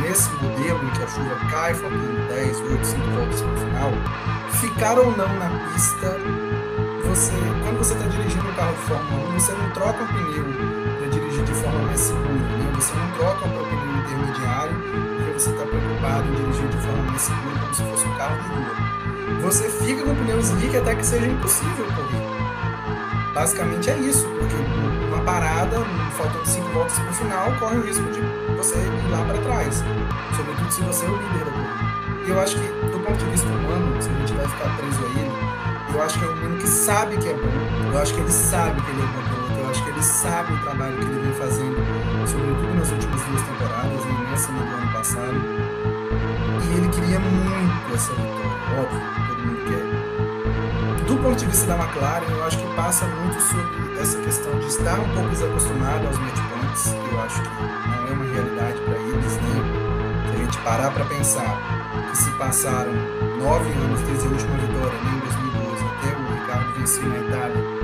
nesse 0.00 0.30
modelo 0.42 0.82
em 0.82 0.90
que 0.90 1.02
a 1.02 1.06
chuva 1.08 1.36
cai, 1.50 1.74
faltando 1.74 2.28
10, 2.28 2.60
8, 2.60 2.86
5 2.86 3.10
voltas 3.10 3.40
para 3.42 3.52
o 3.52 3.56
final, 3.58 3.92
ficar 4.52 4.98
ou 4.98 5.16
não 5.16 5.28
na 5.38 5.50
pista, 5.72 6.16
você, 7.04 7.32
quando 7.62 7.78
você 7.78 7.94
está 7.94 8.06
dirigindo 8.06 8.48
um 8.48 8.54
carro 8.54 8.72
de 8.72 8.82
Fórmula 8.82 9.28
1, 9.28 9.40
você 9.40 9.52
não 9.52 9.70
troca 9.70 10.04
o 10.04 10.06
pneu 10.06 10.44
para 10.98 11.08
dirigir 11.08 11.44
de 11.44 11.52
forma 11.52 11.80
mais 11.80 12.00
segura, 12.00 12.32
né? 12.32 12.72
você 12.74 12.94
não 12.94 13.10
troca 13.12 13.44
o 13.44 13.50
pneu 13.50 13.98
intermediário 13.98 15.19
você 15.40 15.50
está 15.52 15.64
preocupado 15.64 16.28
em 16.28 16.34
dirigir 16.34 16.68
de 16.68 16.76
forma 16.76 17.02
mais 17.04 17.22
segura, 17.22 17.58
como 17.60 17.74
se 17.74 17.82
fosse 17.84 18.06
um 18.06 18.14
carro 18.16 18.42
de 18.42 18.48
rua. 18.48 19.40
Você 19.40 19.70
fica 19.70 20.02
com 20.02 20.10
o 20.10 20.16
pneu 20.16 20.38
slick 20.38 20.76
até 20.76 20.94
que 20.94 21.06
seja 21.06 21.26
impossível 21.26 21.86
correr. 21.86 23.32
Basicamente 23.32 23.88
é 23.88 23.96
isso, 24.00 24.28
porque 24.38 24.54
uma 25.08 25.24
parada, 25.24 25.78
faltando 26.18 26.46
cinco 26.46 26.68
voltas 26.72 26.98
para 26.98 27.12
final, 27.14 27.52
corre 27.58 27.78
o 27.78 27.86
risco 27.86 28.04
de 28.10 28.20
você 28.54 28.76
ir 28.76 29.10
lá 29.10 29.24
para 29.24 29.38
trás. 29.38 29.82
Sobretudo 30.36 30.70
se 30.70 30.82
você 30.82 31.06
é 31.06 31.08
o 31.08 31.16
líder 31.16 31.44
da 31.46 31.50
corrida. 31.52 32.26
E 32.26 32.30
eu 32.30 32.38
acho 32.38 32.56
que, 32.56 32.68
do 32.90 33.00
ponto 33.00 33.16
de 33.16 33.30
vista 33.30 33.48
humano, 33.48 34.02
se 34.02 34.10
a 34.10 34.12
gente 34.12 34.34
vai 34.34 34.46
ficar 34.46 34.76
preso 34.76 35.00
a 35.02 35.20
ele, 35.20 35.94
eu 35.94 36.02
acho 36.02 36.18
que 36.18 36.24
é 36.26 36.28
um 36.28 36.36
menino 36.36 36.58
que 36.58 36.68
sabe 36.68 37.16
que 37.16 37.28
é 37.30 37.32
bom. 37.32 37.90
Eu 37.94 37.98
acho 37.98 38.12
que 38.12 38.20
ele 38.20 38.30
sabe 38.30 38.82
que 38.82 38.90
ele 38.90 39.00
é 39.00 39.06
bom 39.06 39.22
piloto. 39.22 39.58
Eu 39.58 39.70
acho 39.70 39.84
que 39.84 39.90
ele 39.90 40.02
sabe 40.02 40.52
o 40.52 40.58
trabalho 40.58 40.98
que 40.98 41.04
ele 41.04 41.20
vem 41.20 41.32
fazendo, 41.32 41.76
sobretudo 42.50 42.74
nas 42.74 42.90
últimas 42.90 43.22
duas 43.22 43.42
temporadas, 43.42 44.04
né, 44.04 44.26
nessa 44.30 44.52
no 44.52 44.60
ano 44.60 44.92
passado. 44.92 45.34
E 46.62 46.76
ele 46.76 46.88
queria 46.88 47.20
muito 47.20 47.94
essa 47.94 48.12
vitória, 48.12 48.80
óbvio, 48.80 49.00
todo 49.28 49.38
mundo 49.46 49.64
quer. 49.68 51.06
Do 51.06 51.16
ponto 51.16 51.36
de 51.36 51.46
vista 51.46 51.66
da 51.66 51.76
McLaren, 51.76 52.26
eu 52.28 52.44
acho 52.44 52.58
que 52.58 52.74
passa 52.74 53.06
muito 53.06 53.40
sobre 53.40 54.00
essa 54.00 54.18
questão 54.20 54.58
de 54.58 54.66
estar 54.66 54.98
um 54.98 55.08
pouco 55.14 55.28
desacostumado 55.28 56.06
aos 56.06 56.18
match 56.18 56.38
points, 56.50 56.94
eu 57.12 57.20
acho 57.20 57.42
que 57.42 57.48
não 57.48 58.08
é 58.08 58.12
uma 58.12 58.24
realidade 58.24 58.80
para 58.80 58.96
eles, 58.96 59.36
né? 59.36 60.30
Se 60.30 60.34
a 60.34 60.44
gente 60.44 60.58
parar 60.58 60.90
para 60.90 61.04
pensar 61.04 61.58
que 62.10 62.18
se 62.18 62.30
passaram 62.32 62.92
nove 63.38 63.72
anos 63.72 64.00
desde 64.02 64.26
a 64.26 64.30
última 64.30 64.56
vitória, 64.56 64.98
né, 64.98 65.12
em 65.14 65.20
2012, 65.20 65.84
até 65.84 66.16
o 66.16 66.34
Ricardo 66.34 66.72
vencer 66.78 67.04
na 67.04 67.18
Itália, 67.18 67.80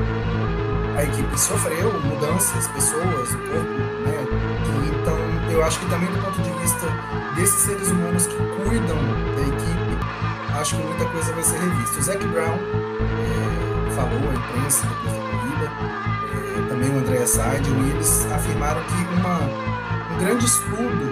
a 0.97 1.05
equipe 1.05 1.39
sofreu 1.39 1.93
mudanças, 2.01 2.67
pessoas, 2.69 3.35
o 3.35 3.39
corpo, 3.39 3.71
né? 4.07 4.26
Eu 5.57 5.65
acho 5.65 5.81
que 5.81 5.87
também 5.87 6.07
do 6.13 6.23
ponto 6.23 6.43
de 6.43 6.51
vista 6.61 6.87
desses 7.35 7.63
seres 7.63 7.89
humanos 7.89 8.27
que 8.27 8.37
cuidam 8.37 8.99
da 9.35 9.41
equipe, 9.41 9.99
acho 10.61 10.77
que 10.77 10.83
muita 10.83 11.07
coisa 11.07 11.33
vai 11.33 11.43
ser 11.43 11.59
revista. 11.59 11.99
O 11.99 12.03
Zac 12.03 12.27
Brown 12.27 12.59
é, 12.59 13.91
falou 13.93 14.31
à 14.31 14.35
imprensa 14.35 14.87
depois 14.87 15.15
da 15.15 15.21
corrida 15.31 15.73
é, 16.59 16.69
também 16.69 16.91
o 16.91 16.99
André 16.99 17.25
Seidel, 17.25 17.73
e 17.73 17.91
eles 17.91 18.31
afirmaram 18.31 18.83
que 18.83 19.19
uma, 19.19 19.39
um 20.15 20.19
grande 20.19 20.45
estudo 20.45 21.05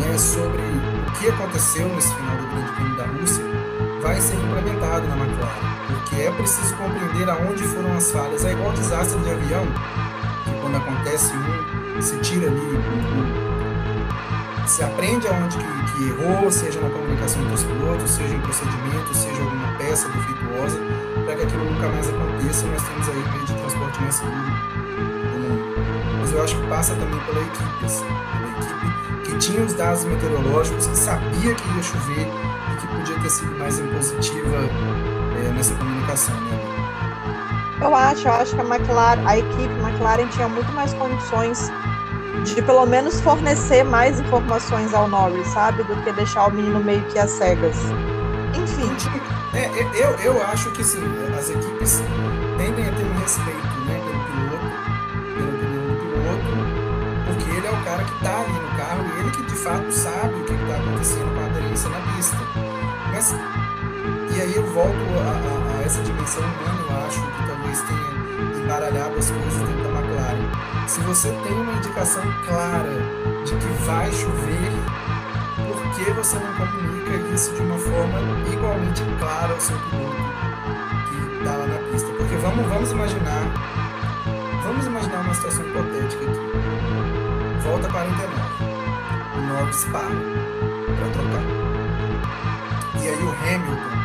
né, 0.00 0.16
sobre 0.16 0.62
o 0.62 1.12
que 1.18 1.28
aconteceu 1.28 1.86
nesse 1.90 2.14
final 2.14 2.36
do 2.38 2.46
Grande 2.46 2.72
Prêmio 2.72 2.96
da 2.96 3.04
Rússia 3.04 3.44
vai 4.00 4.18
ser 4.22 4.36
implementado 4.36 5.06
na 5.06 5.16
McLaren, 5.18 5.76
porque 5.86 6.22
é 6.22 6.30
preciso 6.30 6.74
compreender 6.76 7.28
aonde 7.28 7.62
foram 7.64 7.94
as 7.94 8.10
falhas. 8.10 8.42
É 8.42 8.52
igual 8.52 8.72
desastre 8.72 9.20
de 9.20 9.30
avião, 9.30 9.66
que 10.44 10.60
quando 10.62 10.78
acontece 10.78 11.34
um, 11.36 12.00
se 12.00 12.16
tira 12.20 12.46
ali 12.46 12.58
um, 12.58 13.49
se 14.66 14.82
aprende 14.82 15.26
aonde 15.28 15.56
que, 15.56 15.92
que, 15.92 16.08
errou, 16.08 16.50
seja 16.50 16.80
na 16.80 16.90
comunicação 16.90 17.42
entre 17.42 17.54
os 17.54 17.64
pilotos, 17.64 18.10
seja 18.10 18.34
em 18.34 18.40
procedimento, 18.40 19.14
seja 19.14 19.42
alguma 19.42 19.68
peça 19.78 20.08
defeituosa, 20.08 20.78
para 21.24 21.36
que 21.36 21.42
aquilo 21.42 21.64
nunca 21.64 21.88
mais 21.88 22.08
aconteça. 22.08 22.66
Nós 22.66 22.82
temos 22.82 23.08
aí 23.08 23.32
meio 23.32 23.46
de 23.46 23.54
transporte 23.54 24.02
mais 24.02 24.14
seguro 24.14 24.36
do 24.36 25.38
mundo. 25.38 25.74
Mas 26.20 26.32
eu 26.32 26.44
acho 26.44 26.56
que 26.56 26.66
passa 26.68 26.94
também 26.94 27.20
pela 27.20 27.40
equipe, 27.40 27.84
assim, 27.84 28.04
pela 28.04 28.48
equipe 28.58 29.00
que 29.24 29.38
tinha 29.38 29.62
os 29.62 29.74
dados 29.74 30.04
meteorológicos, 30.04 30.86
que 30.86 30.96
sabia 30.96 31.54
que 31.54 31.68
ia 31.76 31.82
chover 31.82 32.28
e 32.72 32.76
que 32.80 32.86
podia 32.86 33.18
ter 33.20 33.30
sido 33.30 33.58
mais 33.58 33.78
impositiva 33.78 34.56
é, 35.36 35.52
nessa 35.52 35.74
comunicação, 35.74 36.34
né? 36.34 36.80
Eu 37.80 37.94
acho, 37.94 38.28
eu 38.28 38.32
acho 38.34 38.54
que 38.54 38.60
a 38.60 38.64
McLaren, 38.64 39.26
a 39.26 39.38
equipe 39.38 39.72
McLaren 39.80 40.26
tinha 40.28 40.48
muito 40.48 40.70
mais 40.72 40.92
condições 40.94 41.70
de 42.44 42.62
pelo 42.62 42.86
menos 42.86 43.20
fornecer 43.20 43.84
mais 43.84 44.18
informações 44.20 44.94
ao 44.94 45.08
Norris, 45.08 45.46
sabe? 45.48 45.82
Do 45.84 45.96
que 46.02 46.12
deixar 46.12 46.46
o 46.46 46.52
menino 46.52 46.82
meio 46.82 47.02
que 47.04 47.18
às 47.18 47.30
cegas. 47.30 47.76
Enfim. 48.54 48.90
É, 49.52 49.64
é, 49.64 49.90
eu, 49.94 50.34
eu 50.34 50.42
acho 50.46 50.70
que 50.70 50.82
sim, 50.84 51.02
as 51.36 51.50
equipes 51.50 52.02
tendem 52.56 52.88
a 52.88 52.92
ter 52.92 53.04
um 53.04 53.18
respeito 53.18 53.80
né, 53.86 54.00
pelo 54.00 54.24
piloto, 54.24 54.68
pela 55.34 55.52
opinião 55.52 55.86
do 55.86 55.94
piloto, 56.00 56.50
porque 57.26 57.56
ele 57.56 57.66
é 57.66 57.70
o 57.70 57.84
cara 57.84 58.04
que 58.04 58.14
está 58.14 58.40
ali 58.40 58.52
no 58.52 58.76
carro 58.76 59.04
e 59.04 59.20
ele 59.20 59.30
que 59.30 59.42
de 59.42 59.56
fato 59.56 59.90
sabe 59.90 60.34
o 60.34 60.44
que 60.44 60.52
está 60.52 60.76
acontecendo 60.76 61.34
com 61.34 61.40
a 61.40 61.46
aderência 61.46 61.90
na 61.90 62.14
pista. 62.14 62.38
Mas, 63.12 63.34
e 64.36 64.40
aí 64.40 64.54
eu 64.54 64.66
volto 64.72 64.96
a, 65.18 65.56
a 65.56 65.59
essa 65.90 66.02
dimensão 66.02 66.44
humana, 66.44 66.82
eu 66.88 67.04
acho 67.04 67.20
que 67.20 67.46
talvez 67.48 67.80
tenha 67.82 68.62
embaralhado 68.62 69.18
as 69.18 69.28
coisas 69.28 69.54
dentro 69.54 69.82
da 69.82 70.00
McLaren 70.00 70.86
se 70.86 71.00
você 71.00 71.32
tem 71.42 71.52
uma 71.52 71.72
indicação 71.72 72.22
clara 72.46 72.92
de 73.44 73.56
que 73.56 73.66
vai 73.84 74.12
chover, 74.12 74.70
por 75.56 75.94
que 75.96 76.10
você 76.12 76.38
não 76.38 76.54
comunica 76.54 77.34
isso 77.34 77.52
de 77.54 77.62
uma 77.62 77.76
forma 77.76 78.20
igualmente 78.52 79.02
clara 79.18 79.52
ao 79.52 79.60
seu 79.60 79.76
piloto 79.78 80.16
que 81.08 81.38
está 81.38 81.56
lá 81.56 81.66
na 81.66 81.78
pista? 81.90 82.08
Porque 82.12 82.36
vamos, 82.36 82.66
vamos 82.66 82.92
imaginar, 82.92 83.42
vamos 84.62 84.86
imaginar 84.86 85.20
uma 85.22 85.34
situação 85.34 85.66
hipotética 85.66 86.24
aqui. 86.24 87.62
Volta 87.64 87.88
49. 87.88 88.32
O 89.36 89.40
Norris 89.40 89.84
para 89.86 90.06
para 90.94 91.10
trocar. 91.10 91.42
E 93.02 93.08
aí 93.08 93.22
o 93.24 93.30
Hamilton 93.30 93.99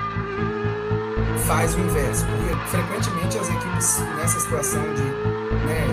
faz 1.46 1.76
o 1.76 1.80
inverso, 1.80 2.26
porque 2.26 2.56
frequentemente 2.70 3.38
as 3.38 3.50
equipes 3.50 4.00
nessa 4.18 4.40
situação 4.40 4.82
de 4.96 5.04
né, 5.66 5.86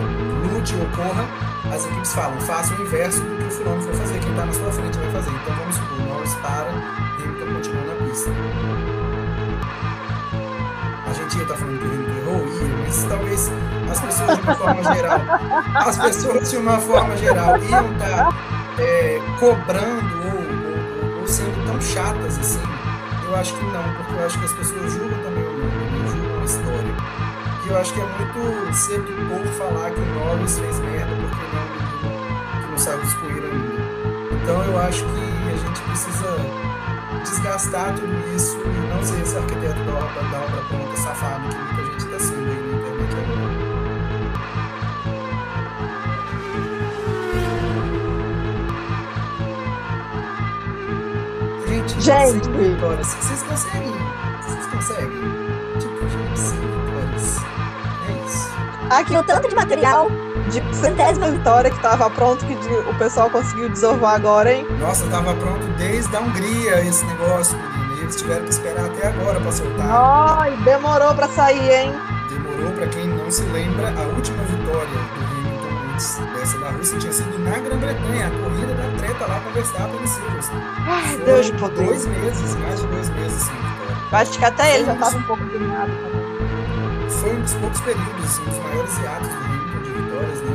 lute 0.53 0.75
ocorra, 0.77 1.27
as 1.73 1.85
equipes 1.87 2.13
falam, 2.13 2.41
faça 2.41 2.75
o 2.75 2.83
inverso 2.83 3.21
do 3.21 3.37
que 3.37 3.45
o 3.45 3.51
fulano 3.51 3.83
for 3.83 3.95
fazer, 3.95 4.19
quem 4.21 4.31
está 4.31 4.47
na 4.47 4.53
sua 4.53 4.73
frente 4.73 4.99
vai 4.99 5.11
fazer. 5.13 5.31
Então 5.31 5.57
vamos 5.57 5.75
supor, 5.77 5.99
Norris 6.01 6.35
para, 6.37 6.69
Hamilton 6.69 7.55
continua 7.55 7.85
na 7.85 8.07
pista. 8.07 8.31
A 11.07 11.13
gente 11.13 11.37
ia 11.37 11.43
estar 11.43 11.55
tá 11.55 11.61
falando 11.61 11.79
que 11.79 11.87
o 11.87 11.91
Hamilton 11.91 12.19
errou? 12.19 12.47
Ia, 12.49 12.77
mas 12.79 13.05
talvez 13.05 13.53
as 13.91 14.01
pessoas 14.01 14.37
de 14.37 14.43
uma 14.43 14.55
forma 14.55 14.95
geral, 14.95 15.21
as 15.75 15.99
pessoas 15.99 16.51
de 16.51 16.57
uma 16.57 16.79
forma 16.79 17.17
geral 17.17 17.59
iam 17.59 17.93
estar 17.93 18.29
tá, 18.29 18.29
é, 18.79 19.21
cobrando 19.39 20.17
ou, 20.25 21.15
ou, 21.15 21.21
ou, 21.21 21.27
sendo 21.27 21.67
tão 21.67 21.81
chatas 21.81 22.39
assim. 22.39 22.63
Eu 23.25 23.37
acho 23.37 23.55
que 23.55 23.65
não, 23.65 23.83
porque 23.95 24.13
eu 24.15 24.27
acho 24.27 24.39
que 24.39 24.45
as 24.45 24.53
pessoas 24.53 24.93
julgam 24.93 25.22
eu 27.73 27.79
acho 27.79 27.95
que 27.95 28.01
é 28.01 28.05
muito 28.05 28.75
cedo 28.75 29.03
do 29.05 29.29
povo 29.31 29.49
falar 29.55 29.91
que 29.93 30.01
o 30.01 30.05
Norris 30.05 30.59
fez 30.59 30.79
merda 30.81 31.17
porque 31.17 31.43
é 31.43 31.49
menino 31.49 32.65
que 32.65 32.71
não 32.71 32.79
sabe 32.79 33.03
discutir 33.03 33.43
ainda. 33.45 33.83
Então 34.43 34.63
eu 34.65 34.79
acho 34.79 35.03
que 35.05 35.51
a 35.51 35.57
gente 35.57 35.81
precisa 35.81 36.37
desgastar 37.25 37.95
tudo 37.95 38.13
isso 38.37 38.59
e 38.59 38.95
não 38.95 39.03
ser 39.03 39.23
esse 39.23 39.39
arquiteto 39.39 39.83
da 39.85 39.95
obra, 39.95 40.23
da 40.23 40.41
obra 40.41 40.63
pronta 40.69 40.97
safado 40.99 41.49
que 41.49 41.57
muita 41.57 41.85
gente 41.85 42.05
está 42.05 42.19
sendo 42.19 42.51
aí 42.51 42.61
na 42.61 42.77
internet 42.77 43.15
agora. 43.25 43.53
Gente, 51.69 52.01
gente. 52.03 52.51
Vitórias, 52.51 53.07
vocês 53.07 53.43
conseguem? 53.45 54.02
Aqui 58.93 59.17
o 59.17 59.23
tanto 59.23 59.49
de 59.49 59.55
material 59.55 60.11
de 60.51 60.77
centésima 60.77 61.31
vitória 61.31 61.71
que 61.71 61.77
estava 61.77 62.11
pronto 62.11 62.45
que 62.45 62.55
o 62.55 62.95
pessoal 62.99 63.31
conseguiu 63.31 63.71
desovar 63.71 64.17
agora, 64.17 64.53
hein? 64.53 64.67
Nossa, 64.79 65.07
estava 65.07 65.35
pronto 65.35 65.67
desde 65.79 66.15
a 66.15 66.21
Hungria 66.21 66.85
esse 66.85 67.03
negócio, 67.07 67.57
menino. 67.57 67.97
E 67.97 68.01
eles 68.01 68.17
tiveram 68.17 68.45
que 68.45 68.51
esperar 68.51 68.85
até 68.85 69.07
agora 69.07 69.41
para 69.41 69.51
soltar. 69.51 69.87
Ai, 69.89 70.55
demorou 70.59 71.15
para 71.15 71.27
sair, 71.29 71.71
hein? 71.71 71.95
Demorou 72.29 72.71
para 72.73 72.87
quem 72.89 73.09
não 73.09 73.31
se 73.31 73.43
lembra, 73.45 73.89
a 73.89 74.03
última 74.15 74.43
vitória 74.45 74.87
do 74.87 75.25
Hamilton 75.25 75.93
antes 75.95 76.19
dessa 76.35 76.59
da 76.59 76.71
Rússia 76.73 76.99
tinha 76.99 77.13
sido 77.15 77.39
na 77.39 77.59
Grã-Bretanha, 77.59 78.27
a 78.27 78.31
corrida 78.31 78.75
da 78.75 78.99
treta 78.99 79.27
lá 79.27 79.41
com 79.41 79.53
Verstappen 79.53 80.03
e 80.05 80.07
Silverstone. 80.07 80.63
Ai, 80.87 81.17
Deus 81.25 81.47
de 81.47 81.53
poder. 81.55 81.87
Dois 81.87 82.05
meses, 82.05 82.57
mais 82.57 82.79
de 82.79 82.87
dois 82.89 83.09
meses 83.09 83.43
sem 83.43 83.55
vitória. 83.55 84.03
Eu 84.13 84.19
acho 84.19 84.39
que 84.39 84.45
até 84.45 84.75
ele 84.75 84.85
já 84.85 84.93
estava 84.93 85.17
um 85.17 85.23
pouco 85.23 85.43
agoniado 85.43 85.93
também 85.93 86.12
foi 87.23 87.37
um 87.37 87.41
dos 87.41 87.55
poucos 87.55 87.81
períodos, 87.83 88.25
assim, 88.25 88.43
um 88.43 88.45
dos 88.47 88.59
maiores 88.59 88.99
hiatos 88.99 89.29
do 89.29 89.35
Hamilton 89.37 89.83
de 89.83 89.91
vitórias, 89.93 90.41
né? 90.41 90.55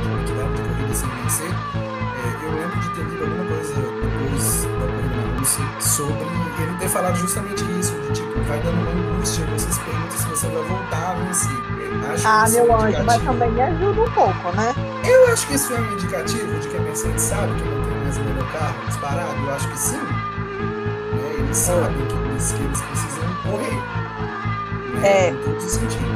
De 0.00 0.08
quantidade 0.08 0.54
de 0.54 0.62
corrida 0.62 0.94
sem 0.94 1.08
vencer. 1.10 1.50
É, 1.76 2.44
eu 2.44 2.52
lembro 2.52 2.80
de 2.80 2.88
ter 2.88 3.02
lido 3.02 3.24
alguma 3.24 3.44
coisa 3.44 3.74
depois 3.74 4.62
da 4.64 4.86
corrida 4.86 5.14
na 5.14 5.38
Rússia 5.38 5.64
sobre 5.78 6.26
ele 6.62 6.78
ter 6.78 6.88
falado 6.88 7.16
justamente 7.16 7.64
isso, 7.78 7.92
de 8.00 8.12
tipo, 8.14 8.40
vai 8.44 8.58
dando 8.60 8.80
uma 8.80 8.90
angústia, 8.92 9.44
você 9.44 9.70
se 9.70 9.80
pergunta 9.80 10.16
se 10.16 10.26
você 10.28 10.46
vai 10.48 10.62
voltar 10.62 11.10
a 11.10 11.14
vencer. 11.16 11.66
Acho 12.10 12.26
ah, 12.26 12.44
meu 12.48 12.64
é 12.64 12.76
um 12.76 12.80
anjo, 12.80 13.04
mas 13.04 13.22
também 13.22 13.50
me 13.50 13.60
ajuda 13.60 14.00
um 14.00 14.10
pouco, 14.12 14.52
né? 14.56 14.74
Eu 15.04 15.32
acho 15.32 15.46
que 15.46 15.54
isso 15.54 15.74
é 15.74 15.80
um 15.80 15.92
indicativo 15.92 16.58
de 16.60 16.68
que 16.68 16.76
a 16.78 16.80
Mercedes 16.80 17.22
sabe 17.22 17.54
que 17.60 17.68
não 17.68 17.84
tem 17.84 18.00
mais 18.00 18.16
o 18.16 18.20
melhor 18.20 18.52
carro 18.52 18.86
disparado. 18.86 19.36
Eu 19.44 19.54
acho 19.54 19.68
que 19.68 19.78
sim. 19.78 19.98
Né? 19.98 21.34
Eles 21.40 21.56
sabem 21.58 22.06
que 22.06 22.16
que 22.16 22.62
eles 22.62 22.80
precisam 22.80 23.34
correr. 23.42 24.05
É. 25.02 25.30
Em 25.30 25.36
todos 25.36 25.64
os 25.64 25.72
sentidos. 25.72 26.06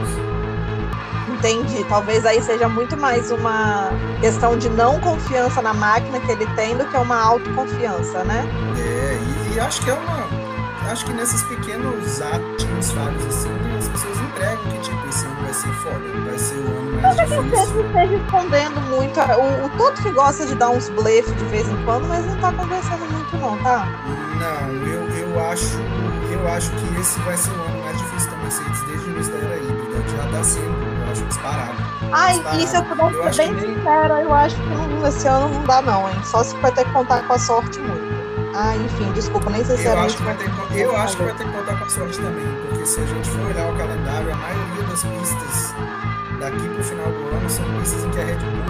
Entendi. 1.28 1.84
Talvez 1.88 2.26
aí 2.26 2.42
seja 2.42 2.68
muito 2.68 2.96
mais 2.98 3.30
uma 3.30 3.90
questão 4.20 4.58
de 4.58 4.68
não 4.68 5.00
confiança 5.00 5.62
na 5.62 5.72
máquina 5.72 6.20
que 6.20 6.30
ele 6.30 6.46
tem 6.48 6.76
do 6.76 6.84
que 6.84 6.96
uma 6.96 7.18
autoconfiança, 7.18 8.22
né? 8.24 8.44
É, 8.76 9.18
e, 9.50 9.54
e 9.54 9.60
acho 9.60 9.82
que 9.82 9.90
é 9.90 9.94
uma. 9.94 10.28
Acho 10.90 11.04
que 11.04 11.12
nesses 11.12 11.42
pequenos 11.44 12.20
atos 12.20 12.90
falhos 12.90 13.24
assim, 13.26 13.50
as 13.78 13.88
pessoas 13.88 14.18
entregam 14.18 14.64
que 14.64 14.78
tipo, 14.80 15.08
esse 15.08 15.24
ano 15.24 15.42
vai 15.42 15.54
ser 15.54 15.72
foda, 15.74 16.00
vai 16.26 16.38
ser 16.38 16.54
o 16.56 16.66
ano 16.66 17.00
mais 17.00 17.16
Talvez 17.16 17.44
difícil. 17.44 17.66
Você 17.66 17.86
esteja 17.86 18.14
escondendo 18.16 18.80
muito. 18.88 19.20
O, 19.20 19.66
o 19.66 19.68
Toto 19.78 20.02
que 20.02 20.10
gosta 20.10 20.46
de 20.46 20.54
dar 20.56 20.70
uns 20.70 20.88
blefs 20.90 21.34
de 21.36 21.44
vez 21.44 21.68
em 21.68 21.84
quando, 21.84 22.08
mas 22.08 22.26
não 22.26 22.36
tá 22.38 22.52
conversando 22.52 23.12
muito 23.12 23.36
não, 23.36 23.56
tá? 23.62 23.86
Não, 24.38 24.86
eu, 24.86 25.08
eu 25.10 25.40
acho. 25.48 25.78
Eu 26.30 26.48
acho 26.48 26.70
que 26.72 27.00
esse 27.00 27.18
vai 27.20 27.36
ser 27.36 27.50
o 27.50 27.54
ano 27.54 27.79
O 29.20 29.30
da 29.30 29.36
era 29.36 29.56
híbrida, 29.56 30.08
já 30.08 30.24
está 30.24 30.44
sendo, 30.44 31.04
eu 31.04 31.12
acho, 31.12 31.24
disparado. 31.26 31.74
Ai, 32.10 32.32
disparado. 32.34 32.62
e 32.62 32.66
se 32.66 32.76
eu 32.76 32.80
eu 32.80 33.32
ser 33.34 33.42
bem 33.42 33.52
nem... 33.52 33.74
sincera, 33.74 34.22
eu 34.22 34.34
acho 34.34 34.56
que 34.56 35.08
esse 35.08 35.28
ano 35.28 35.48
não 35.50 35.64
dá 35.64 35.82
não, 35.82 36.08
hein? 36.08 36.16
Só 36.24 36.42
se 36.42 36.56
vai 36.56 36.72
ter 36.72 36.86
que 36.86 36.92
contar 36.92 37.26
com 37.26 37.34
a 37.34 37.38
sorte 37.38 37.78
muito. 37.80 38.20
Ah, 38.54 38.74
enfim, 38.76 39.12
desculpa, 39.12 39.50
nem 39.50 39.62
se 39.62 39.72
eu 39.84 39.98
acho 39.98 40.16
que 40.16 40.22
vai 40.22 40.34
ter 40.36 40.50
que, 40.50 40.78
Eu 40.78 40.96
acho 40.96 41.16
que 41.18 41.22
vai 41.22 41.34
ter 41.34 41.44
que 41.44 41.52
contar 41.52 41.78
com 41.78 41.84
a 41.84 41.88
sorte 41.88 42.18
também, 42.18 42.46
porque 42.68 42.86
se 42.86 43.00
a 43.00 43.06
gente 43.06 43.30
for 43.30 43.40
olhar 43.46 43.70
o 43.70 43.76
calendário, 43.76 44.32
a 44.32 44.36
maioria 44.36 44.82
das 44.84 45.04
pistas 45.04 45.74
daqui 46.40 46.68
para 46.68 46.80
o 46.80 46.84
final 46.84 47.06
do 47.06 47.36
ano 47.36 47.50
são 47.50 47.64
pistas 47.78 48.04
em 48.04 48.10
que 48.10 48.20
a 48.20 48.24
Red 48.24 48.36
Bull 48.36 48.64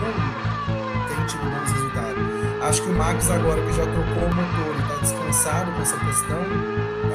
tem 1.07 1.27
tido 1.27 1.49
bons 1.49 1.73
resultados. 1.73 2.23
Acho 2.63 2.83
que 2.83 2.91
o 2.91 2.95
Max 2.95 3.31
agora 3.31 3.63
que 3.63 3.73
já 3.73 3.85
trocou 3.85 4.25
o 4.25 4.35
motor 4.35 4.75
e 4.77 4.83
está 4.83 4.95
descansado 4.97 5.73
com 5.73 5.83
essa 5.83 5.97
questão, 5.97 6.41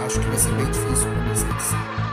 acho 0.05 0.19
que 0.19 0.27
vai 0.27 0.37
ser 0.37 0.51
bem 0.53 0.65
difícil 0.65 1.09
para 1.11 1.19
a 1.19 1.25
Mercedes. 1.25 2.04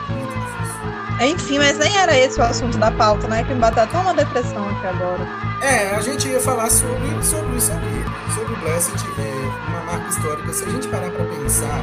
Enfim, 1.25 1.57
mas 1.57 1.77
nem 1.77 1.95
era 1.97 2.17
esse 2.17 2.39
o 2.39 2.43
assunto 2.43 2.77
da 2.77 2.91
pauta, 2.91 3.27
né? 3.27 3.43
Que 3.43 3.53
me 3.53 3.59
bateu 3.59 3.83
até 3.83 3.97
uma 3.97 4.13
depressão 4.13 4.67
aqui 4.69 4.87
agora. 4.87 5.27
É, 5.61 5.95
a 5.95 6.01
gente 6.01 6.27
ia 6.27 6.39
falar 6.39 6.69
sobre, 6.69 7.23
sobre 7.23 7.55
isso 7.55 7.71
aqui, 7.71 8.33
sobre 8.35 8.53
o 8.53 8.57
Blessed, 8.57 8.93
é, 9.17 9.69
uma 9.69 9.81
marca 9.81 10.09
histórica. 10.09 10.53
Se 10.53 10.65
a 10.65 10.69
gente 10.69 10.87
parar 10.89 11.09
para 11.11 11.25
pensar, 11.25 11.79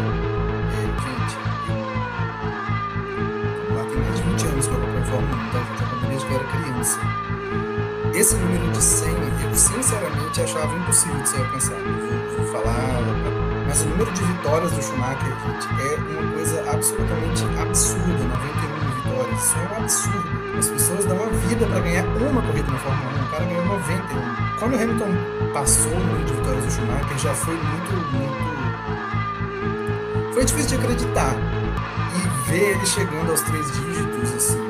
é, 0.76 0.82
gente, 1.00 1.36
lá 3.74 3.84
tem 3.84 3.98
mais 3.98 4.16
de 4.16 4.22
20 4.22 4.46
anos 4.46 4.66
que 4.66 4.74
eu 4.74 4.80
1, 4.80 4.82
tá, 5.52 5.58
gente? 5.58 5.82
Eu 5.82 6.08
desde 6.08 6.26
que 6.26 6.34
era 6.34 6.44
criança. 6.44 7.00
Esse 8.14 8.34
número 8.34 8.70
de 8.72 8.82
100, 8.82 9.08
eu 9.44 9.54
sinceramente 9.54 10.42
achava 10.42 10.76
impossível 10.76 11.22
de 11.22 11.28
ser 11.28 11.38
alcançado. 11.38 11.82
Vou, 11.82 12.36
vou 12.36 12.52
falar, 12.52 13.00
mas 13.66 13.82
o 13.82 13.88
número 13.88 14.10
de 14.12 14.22
vitórias 14.24 14.72
do 14.72 14.82
Schumacher, 14.82 15.32
gente, 15.46 15.68
é 15.80 15.96
uma 15.96 16.32
coisa 16.32 16.70
absolutamente 16.70 17.44
absurda, 17.58 18.24
91 18.24 18.39
As 19.90 20.68
pessoas 20.68 21.04
dão 21.04 21.16
uma 21.16 21.26
vida 21.48 21.66
para 21.66 21.80
ganhar 21.80 22.04
uma 22.04 22.40
corrida 22.42 22.70
na 22.70 22.78
Fórmula 22.78 23.10
1. 23.10 23.24
O 23.24 23.28
cara 23.28 23.44
ganhou 23.44 23.64
91. 23.66 24.58
Quando 24.60 24.72
o 24.72 24.76
Hamilton 24.76 25.08
passou 25.52 25.90
o 25.90 25.98
número 25.98 26.24
de 26.26 26.32
vitórias 26.32 26.64
do 26.64 26.70
Schumacher, 26.70 27.18
já 27.18 27.34
foi 27.34 27.56
muito, 27.56 27.92
muito. 28.12 28.50
Foi 30.32 30.44
difícil 30.44 30.78
de 30.78 30.84
acreditar. 30.84 31.34
E 32.14 32.48
ver 32.48 32.76
ele 32.76 32.86
chegando 32.86 33.32
aos 33.32 33.40
três 33.40 33.66
dígitos, 33.72 34.32
assim. 34.32 34.60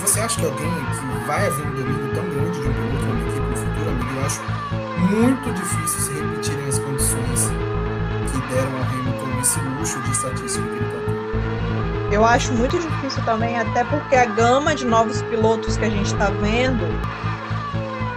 Você 0.00 0.18
acha 0.18 0.40
que 0.40 0.46
alguém 0.46 0.68
que 0.68 1.26
vai 1.28 1.46
haver 1.46 1.66
um 1.68 1.70
domínio 1.70 2.14
tão 2.16 2.24
grande 2.24 2.60
de 2.60 2.68
um 2.68 2.72
piloto 2.72 3.04
uma 3.04 3.20
equipe 3.28 3.46
no 3.46 3.56
futuro, 3.56 3.90
amigo? 3.90 4.10
Eu 4.10 4.26
acho 4.26 4.40
muito 5.08 5.54
difícil 5.54 6.00
se 6.00 6.12
repetirem 6.14 6.66
as 6.66 6.80
condições 6.80 7.50
que 8.32 8.38
deram 8.52 8.76
ao 8.76 8.82
Hamilton 8.82 9.40
esse 9.40 9.60
luxo 9.60 10.02
de 10.02 10.10
estatística 10.10 10.66
que 10.66 10.74
ele 10.74 10.84
está 10.84 10.98
tendo. 11.06 11.25
Eu 12.10 12.24
acho 12.24 12.52
muito 12.52 12.78
difícil 12.78 13.22
também, 13.24 13.58
até 13.58 13.82
porque 13.84 14.14
a 14.14 14.24
gama 14.26 14.74
de 14.74 14.84
novos 14.84 15.22
pilotos 15.22 15.76
que 15.76 15.84
a 15.84 15.90
gente 15.90 16.12
está 16.12 16.30
vendo 16.30 16.84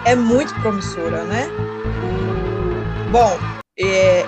é 0.06 0.15
muito 0.15 0.54
promissora, 0.62 1.23
né? 1.23 1.49
Bom, 3.12 3.38
é... 3.78 4.25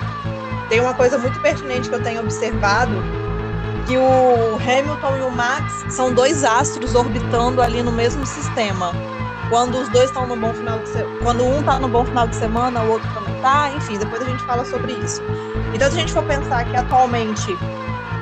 tem 0.67 0.79
uma 0.79 0.93
coisa 0.93 1.17
muito 1.17 1.39
pertinente 1.41 1.89
que 1.89 1.95
eu 1.95 2.01
tenho 2.01 2.21
observado 2.21 2.91
que 3.85 3.97
o 3.97 4.55
Hamilton 4.55 5.17
e 5.17 5.21
o 5.21 5.31
Max 5.31 5.85
são 5.89 6.13
dois 6.13 6.43
astros 6.43 6.95
orbitando 6.95 7.61
ali 7.61 7.83
no 7.83 7.91
mesmo 7.91 8.25
sistema. 8.25 8.91
Quando 9.49 9.79
os 9.79 9.89
dois 9.89 10.05
estão 10.05 10.25
no 10.25 10.35
bom 10.35 10.53
final 10.53 10.79
de 10.79 10.87
semana, 10.89 11.19
quando 11.21 11.43
um 11.43 11.59
está 11.59 11.77
no 11.77 11.87
bom 11.87 12.05
final 12.05 12.27
de 12.27 12.35
semana, 12.35 12.81
o 12.83 12.91
outro 12.91 13.09
também 13.13 13.35
está, 13.35 13.69
enfim, 13.75 13.97
depois 13.97 14.21
a 14.21 14.25
gente 14.25 14.43
fala 14.43 14.63
sobre 14.63 14.93
isso. 14.93 15.21
Então, 15.73 15.89
se 15.91 15.97
a 15.97 15.99
gente 15.99 16.13
for 16.13 16.23
pensar 16.23 16.63
que 16.65 16.75
atualmente 16.75 17.57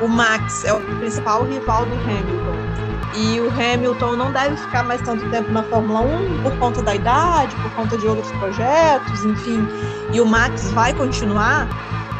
o 0.01 0.07
Max 0.07 0.63
é 0.65 0.73
o 0.73 0.79
principal 0.97 1.43
rival 1.43 1.85
do 1.85 1.95
Hamilton 1.95 2.69
e 3.15 3.39
o 3.39 3.49
Hamilton 3.49 4.15
não 4.15 4.31
deve 4.31 4.55
ficar 4.57 4.83
mais 4.83 5.01
tanto 5.01 5.27
tempo 5.29 5.51
na 5.51 5.63
Fórmula 5.63 6.01
1 6.01 6.43
por 6.43 6.57
conta 6.57 6.81
da 6.81 6.95
idade, 6.95 7.55
por 7.57 7.71
conta 7.71 7.97
de 7.97 8.07
outros 8.07 8.31
projetos, 8.33 9.25
enfim, 9.25 9.67
e 10.13 10.21
o 10.21 10.25
Max 10.25 10.71
vai 10.71 10.93
continuar, 10.93 11.67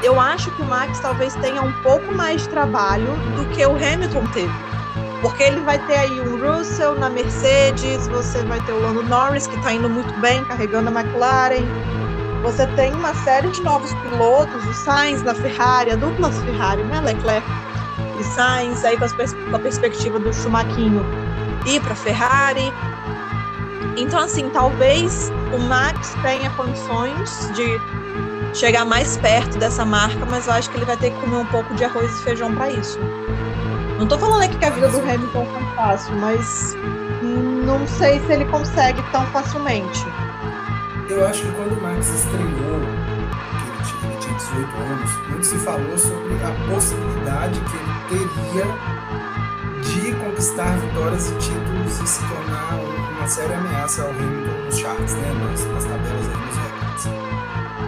eu 0.04 0.20
acho 0.20 0.50
que 0.52 0.62
o 0.62 0.66
Max 0.66 1.00
talvez 1.00 1.36
tenha 1.36 1.62
um 1.62 1.72
pouco 1.84 2.14
mais 2.14 2.42
de 2.42 2.50
trabalho 2.50 3.16
do 3.36 3.46
que 3.54 3.66
o 3.66 3.76
Hamilton 3.76 4.26
teve. 4.34 4.54
Porque 5.22 5.44
ele 5.44 5.60
vai 5.62 5.78
ter 5.86 5.96
aí 5.96 6.22
um 6.22 6.40
Russell 6.40 6.98
na 6.98 7.10
Mercedes, 7.10 8.08
você 8.08 8.42
vai 8.44 8.62
ter 8.62 8.72
o 8.72 8.82
Lando 8.82 9.04
Norris, 9.04 9.48
que 9.48 9.56
está 9.58 9.74
indo 9.74 9.90
muito 9.90 10.14
bem, 10.22 10.44
carregando 10.46 10.90
a 10.90 11.02
McLaren. 11.02 11.66
Você 12.42 12.66
tem 12.68 12.94
uma 12.94 13.14
série 13.14 13.50
de 13.50 13.62
novos 13.62 13.94
pilotos, 13.96 14.66
o 14.66 14.74
Sainz 14.74 15.22
na 15.24 15.36
Ferrari, 15.36 15.92
a 15.92 15.96
dupla 15.98 16.32
Ferrari, 16.32 16.84
né? 16.84 17.02
Leclerc 17.02 17.46
e 18.20 18.24
Sainz, 18.24 18.84
aí 18.84 18.98
com, 18.98 19.06
a 19.56 19.60
perspectiva 19.60 20.20
do 20.20 20.34
Schumacher 20.34 20.80
ir 21.66 21.82
para 21.82 21.96
Ferrari. 21.96 22.72
Então, 23.98 24.20
assim, 24.20 24.50
talvez 24.50 25.32
o 25.54 25.60
Max 25.60 26.16
tenha 26.22 26.50
condições 26.52 27.52
de 27.54 27.80
chegar 28.54 28.86
mais 28.86 29.18
perto 29.18 29.58
dessa 29.58 29.86
marca, 29.86 30.26
mas 30.26 30.48
eu 30.48 30.54
acho 30.54 30.70
que 30.70 30.78
ele 30.78 30.86
vai 30.86 30.98
ter 30.98 31.12
que 31.12 31.20
comer 31.20 31.38
um 31.38 31.46
pouco 31.46 31.74
de 31.76 31.84
arroz 31.84 32.12
e 32.20 32.24
feijão 32.24 32.54
para 32.56 32.70
isso. 32.72 33.00
Não 33.98 34.08
tô 34.08 34.18
falando 34.18 34.44
aqui 34.44 34.58
que 34.58 34.66
a 34.66 34.70
vida 34.70 34.88
do 34.90 35.00
Hamilton 35.00 35.46
é 35.58 35.76
fácil, 35.76 36.16
mas 36.16 36.76
não 37.66 37.86
sei 37.86 38.20
se 38.22 38.32
ele 38.32 38.46
consegue 38.46 39.02
tão 39.12 39.26
facilmente. 39.28 40.06
Eu 41.10 41.26
acho 41.26 41.42
que 41.42 41.52
quando 41.52 41.78
o 41.78 41.82
Max 41.82 42.08
estreou, 42.08 42.99
18 44.40 44.78
anos, 44.78 45.12
muito 45.28 45.46
se 45.46 45.58
falou 45.58 45.98
sobre 45.98 46.36
a 46.44 46.72
possibilidade 46.72 47.60
que 47.60 47.76
ele 47.76 48.26
teria 48.26 48.66
de 49.82 50.16
conquistar 50.16 50.78
vitórias 50.78 51.30
e 51.30 51.36
títulos 51.36 52.00
e 52.00 52.08
se 52.08 52.22
tornar 52.22 52.76
uma 53.18 53.28
séria 53.28 53.58
ameaça 53.58 54.04
ao 54.04 54.12
Hamilton 54.12 54.66
nos 54.66 54.78
charts, 54.78 55.14
né, 55.14 55.34
nas, 55.34 55.66
nas 55.66 55.84
tabelas 55.84 56.28
aí, 56.30 56.38
nos 56.46 56.60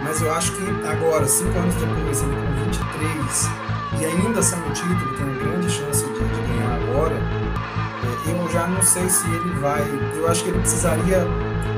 mas 0.04 0.20
eu 0.20 0.34
acho 0.34 0.52
que 0.52 0.62
agora, 0.86 1.26
cinco 1.26 1.58
anos 1.58 1.74
depois, 1.74 2.22
ele 2.22 2.36
com 2.36 2.64
23 2.64 3.50
e 3.98 4.04
ainda 4.04 4.42
sem 4.42 4.58
o 4.58 4.72
título, 4.72 5.16
tem 5.16 5.26
uma 5.26 5.38
grande 5.38 5.70
chance 5.70 6.04
de, 6.04 6.12
de 6.12 6.52
ganhar 6.52 6.74
agora, 6.82 7.14
eu 8.26 8.48
já 8.50 8.66
não 8.66 8.82
sei 8.82 9.08
se 9.08 9.26
ele 9.28 9.50
vai. 9.60 9.82
Eu 10.16 10.28
acho 10.28 10.44
que 10.44 10.50
ele 10.50 10.58
precisaria 10.58 11.26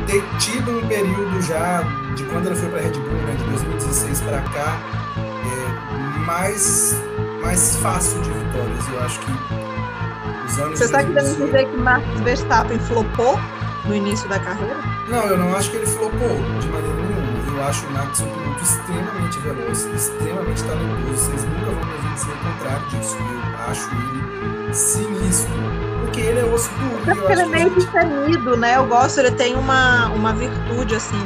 ter 0.07 0.23
tido 0.39 0.79
um 0.79 0.87
período 0.87 1.41
já 1.43 1.83
de 2.15 2.25
quando 2.25 2.47
ele 2.47 2.57
foi 2.57 2.69
para 2.69 2.79
a 2.79 2.83
Red 2.83 2.93
Bull, 2.93 3.13
né, 3.13 3.35
de 3.37 3.45
2016 3.45 4.21
para 4.21 4.41
cá, 4.43 4.79
é, 5.17 6.19
mais, 6.27 6.95
mais 7.43 7.77
fácil 7.77 8.21
de 8.23 8.31
vitórias. 8.31 8.89
Eu 8.89 9.01
acho 9.01 9.21
que 9.21 9.33
os 10.47 10.59
anos. 10.59 10.79
Você 10.79 10.85
está 10.85 11.03
querendo 11.03 11.37
dizer 11.37 11.69
que 11.69 11.77
Max 11.77 12.21
Verstappen 12.21 12.79
flopou 12.79 13.39
no 13.87 13.95
início 13.95 14.29
da 14.29 14.39
carreira? 14.39 14.77
Não, 15.09 15.27
eu 15.27 15.37
não 15.37 15.55
acho 15.55 15.71
que 15.71 15.77
ele 15.77 15.87
flopou 15.87 16.37
de 16.61 16.69
maneira 16.69 16.95
nenhuma 16.95 17.25
eu 17.55 17.63
acho 17.63 17.87
o 17.87 17.91
Max 17.93 18.21
um 18.21 18.27
piloto 18.27 18.63
extremamente 18.63 19.39
veloz, 19.39 19.85
extremamente 19.95 20.65
talentoso. 20.65 21.17
Vocês 21.17 21.45
nunca 21.45 21.71
vão 21.71 21.85
me 21.85 22.15
dizer 22.15 22.33
o 22.33 22.37
contrário 22.37 22.87
disso. 22.89 23.17
Eu 23.17 23.71
acho 23.71 23.91
ele 23.95 24.75
sinistro. 24.75 25.94
Porque 26.05 26.21
ele 26.21 26.41
é 26.41 26.45
osso 26.45 26.71
duro. 26.75 27.17
Porque 27.17 27.33
ele 27.33 27.43
é 27.43 27.47
meio 27.47 27.71
destemido, 27.71 28.57
né? 28.57 28.77
Eu 28.77 28.87
gosto, 28.87 29.21
ele 29.21 29.31
tem 29.33 29.57
uma, 29.57 30.09
uma 30.09 30.33
virtude, 30.33 30.95
assim, 30.95 31.21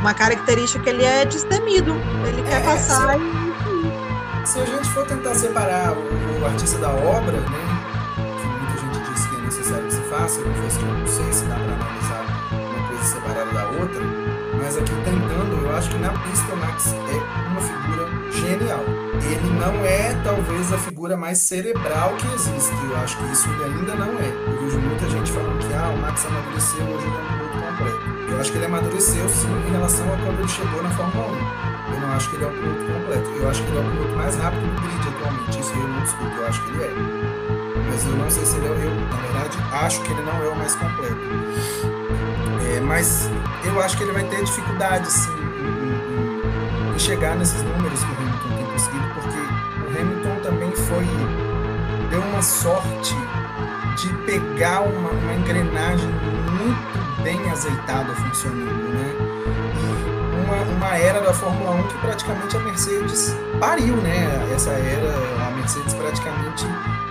uma 0.00 0.14
característica 0.14 0.82
que 0.82 0.90
ele 0.90 1.04
é 1.04 1.24
destemido. 1.24 1.94
Ele 2.26 2.40
é, 2.40 2.44
quer 2.44 2.64
passar 2.64 3.14
se, 3.14 3.20
e. 3.20 4.46
Se 4.46 4.60
a 4.60 4.64
gente 4.64 4.88
for 4.90 5.06
tentar 5.06 5.34
separar 5.34 5.92
o, 5.92 6.40
o 6.40 6.46
artista 6.46 6.78
da 6.78 6.90
obra, 6.90 7.32
né? 7.32 7.82
Que 8.16 8.46
muita 8.46 8.78
gente 8.78 9.12
diz 9.12 9.26
que 9.26 9.36
é 9.36 9.38
necessário 9.40 9.84
que 9.84 9.92
se 9.94 10.00
faça, 10.02 10.40
eu 10.40 10.44
confesso 10.44 10.78
que 10.78 10.84
eu 10.84 10.94
não 10.94 11.06
sei 11.06 11.32
se 11.32 11.44
dá 11.44 11.54
para 11.54 11.64
analisar 11.64 12.24
uma 12.52 12.88
coisa 12.88 13.04
separada 13.04 13.52
da 13.52 13.66
outra 13.80 14.32
mas 14.62 14.76
aqui 14.76 14.92
tentando, 15.04 15.66
eu 15.66 15.76
acho 15.76 15.90
que 15.90 15.98
na 15.98 16.10
pista 16.10 16.52
o 16.52 16.56
Max 16.56 16.94
é 16.94 17.48
uma 17.48 17.60
figura 17.60 18.08
genial. 18.30 18.84
Ele 19.32 19.50
não 19.58 19.84
é 19.86 20.14
talvez 20.22 20.72
a 20.72 20.78
figura 20.78 21.16
mais 21.16 21.38
cerebral 21.38 22.14
que 22.16 22.26
existe. 22.34 22.74
Eu 22.84 22.96
acho 22.98 23.16
que 23.16 23.32
isso 23.32 23.48
ele 23.48 23.64
ainda 23.64 23.94
não 23.94 24.18
é. 24.18 24.28
Eu 24.28 24.60
vejo 24.60 24.78
muita 24.78 25.08
gente 25.08 25.32
falando 25.32 25.58
que 25.66 25.72
ah, 25.72 25.88
o 25.88 25.98
Max 25.98 26.26
amadureceu 26.26 26.84
hoje 26.84 27.06
ele 27.06 27.16
é 27.16 27.22
piloto 27.32 27.66
completo. 27.66 28.30
Eu 28.30 28.40
acho 28.40 28.52
que 28.52 28.58
ele 28.58 28.66
amadureceu 28.66 29.28
sim 29.28 29.48
em 29.48 29.70
relação 29.70 30.12
a 30.12 30.16
quando 30.18 30.38
ele 30.38 30.48
chegou 30.48 30.82
na 30.82 30.90
Fórmula 30.90 31.26
1. 31.28 31.94
Eu 31.94 32.00
não 32.00 32.12
acho 32.12 32.28
que 32.28 32.36
ele 32.36 32.44
é 32.44 32.48
um 32.48 32.52
piloto 32.52 32.92
completo. 32.92 33.30
Eu 33.30 33.48
acho 33.48 33.62
que 33.62 33.68
ele 33.68 33.78
é 33.78 33.80
o 33.80 33.90
piloto 33.90 34.16
mais 34.16 34.36
rápido 34.36 34.60
do 34.60 34.82
grid 34.82 35.08
atualmente. 35.08 35.60
Isso 35.60 35.72
eu 35.72 35.88
não 35.88 36.02
discuto, 36.02 36.36
eu 36.36 36.46
acho 36.46 36.62
que 36.62 36.70
ele 36.70 36.82
é. 36.82 36.90
Mas 37.88 38.04
eu 38.04 38.16
não 38.16 38.30
sei 38.30 38.44
se 38.44 38.56
ele 38.56 38.66
é. 38.66 38.70
Eu, 38.70 38.94
na 38.94 39.16
verdade, 39.16 39.58
acho 39.72 40.02
que 40.02 40.12
ele 40.12 40.22
não 40.22 40.42
é 40.42 40.48
o 40.48 40.56
mais 40.56 40.74
completo. 40.74 41.20
É, 42.76 42.80
mas 42.80 43.30
eu 43.64 43.80
acho 43.80 43.96
que 43.96 44.02
ele 44.02 44.12
vai 44.12 44.24
ter 44.24 44.44
dificuldade 44.44 45.10
sim, 45.10 45.30
em, 45.30 46.94
em, 46.94 46.98
chegar 46.98 47.36
nesses 47.36 47.62
números 47.62 48.02
que 48.02 48.10
o 48.10 48.16
Hamilton 48.16 48.56
tem 48.56 48.66
conseguido, 48.66 49.14
sorte 52.42 53.14
de 53.96 54.08
pegar 54.24 54.80
uma, 54.80 55.10
uma 55.10 55.34
engrenagem 55.34 56.08
muito 56.08 57.22
bem 57.22 57.50
azeitada 57.50 58.12
funcionando, 58.14 58.88
né? 58.94 59.14
E 59.76 60.44
uma, 60.44 60.62
uma 60.76 60.96
era 60.96 61.20
da 61.20 61.32
Fórmula 61.32 61.70
1 61.70 61.88
que 61.88 61.98
praticamente 61.98 62.56
a 62.56 62.60
Mercedes 62.60 63.36
pariu, 63.60 63.96
né? 63.96 64.52
Essa 64.54 64.70
era, 64.70 65.46
a 65.46 65.50
Mercedes 65.52 65.94
praticamente 65.94 66.66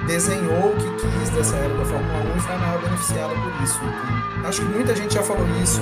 desenhou 0.05 0.73
o 0.73 0.75
que 0.75 0.89
quis 0.95 1.29
dessa 1.29 1.55
era 1.55 1.73
da 1.77 1.85
Fórmula 1.85 2.33
1 2.33 2.37
e 2.37 2.39
foi 2.41 2.55
a 2.55 2.57
maior 2.57 2.81
beneficiada 2.81 3.33
por 3.33 3.63
isso. 3.63 3.79
Então, 3.83 4.49
acho 4.49 4.61
que 4.61 4.67
muita 4.67 4.95
gente 4.95 5.13
já 5.13 5.23
falou 5.23 5.47
isso 5.61 5.81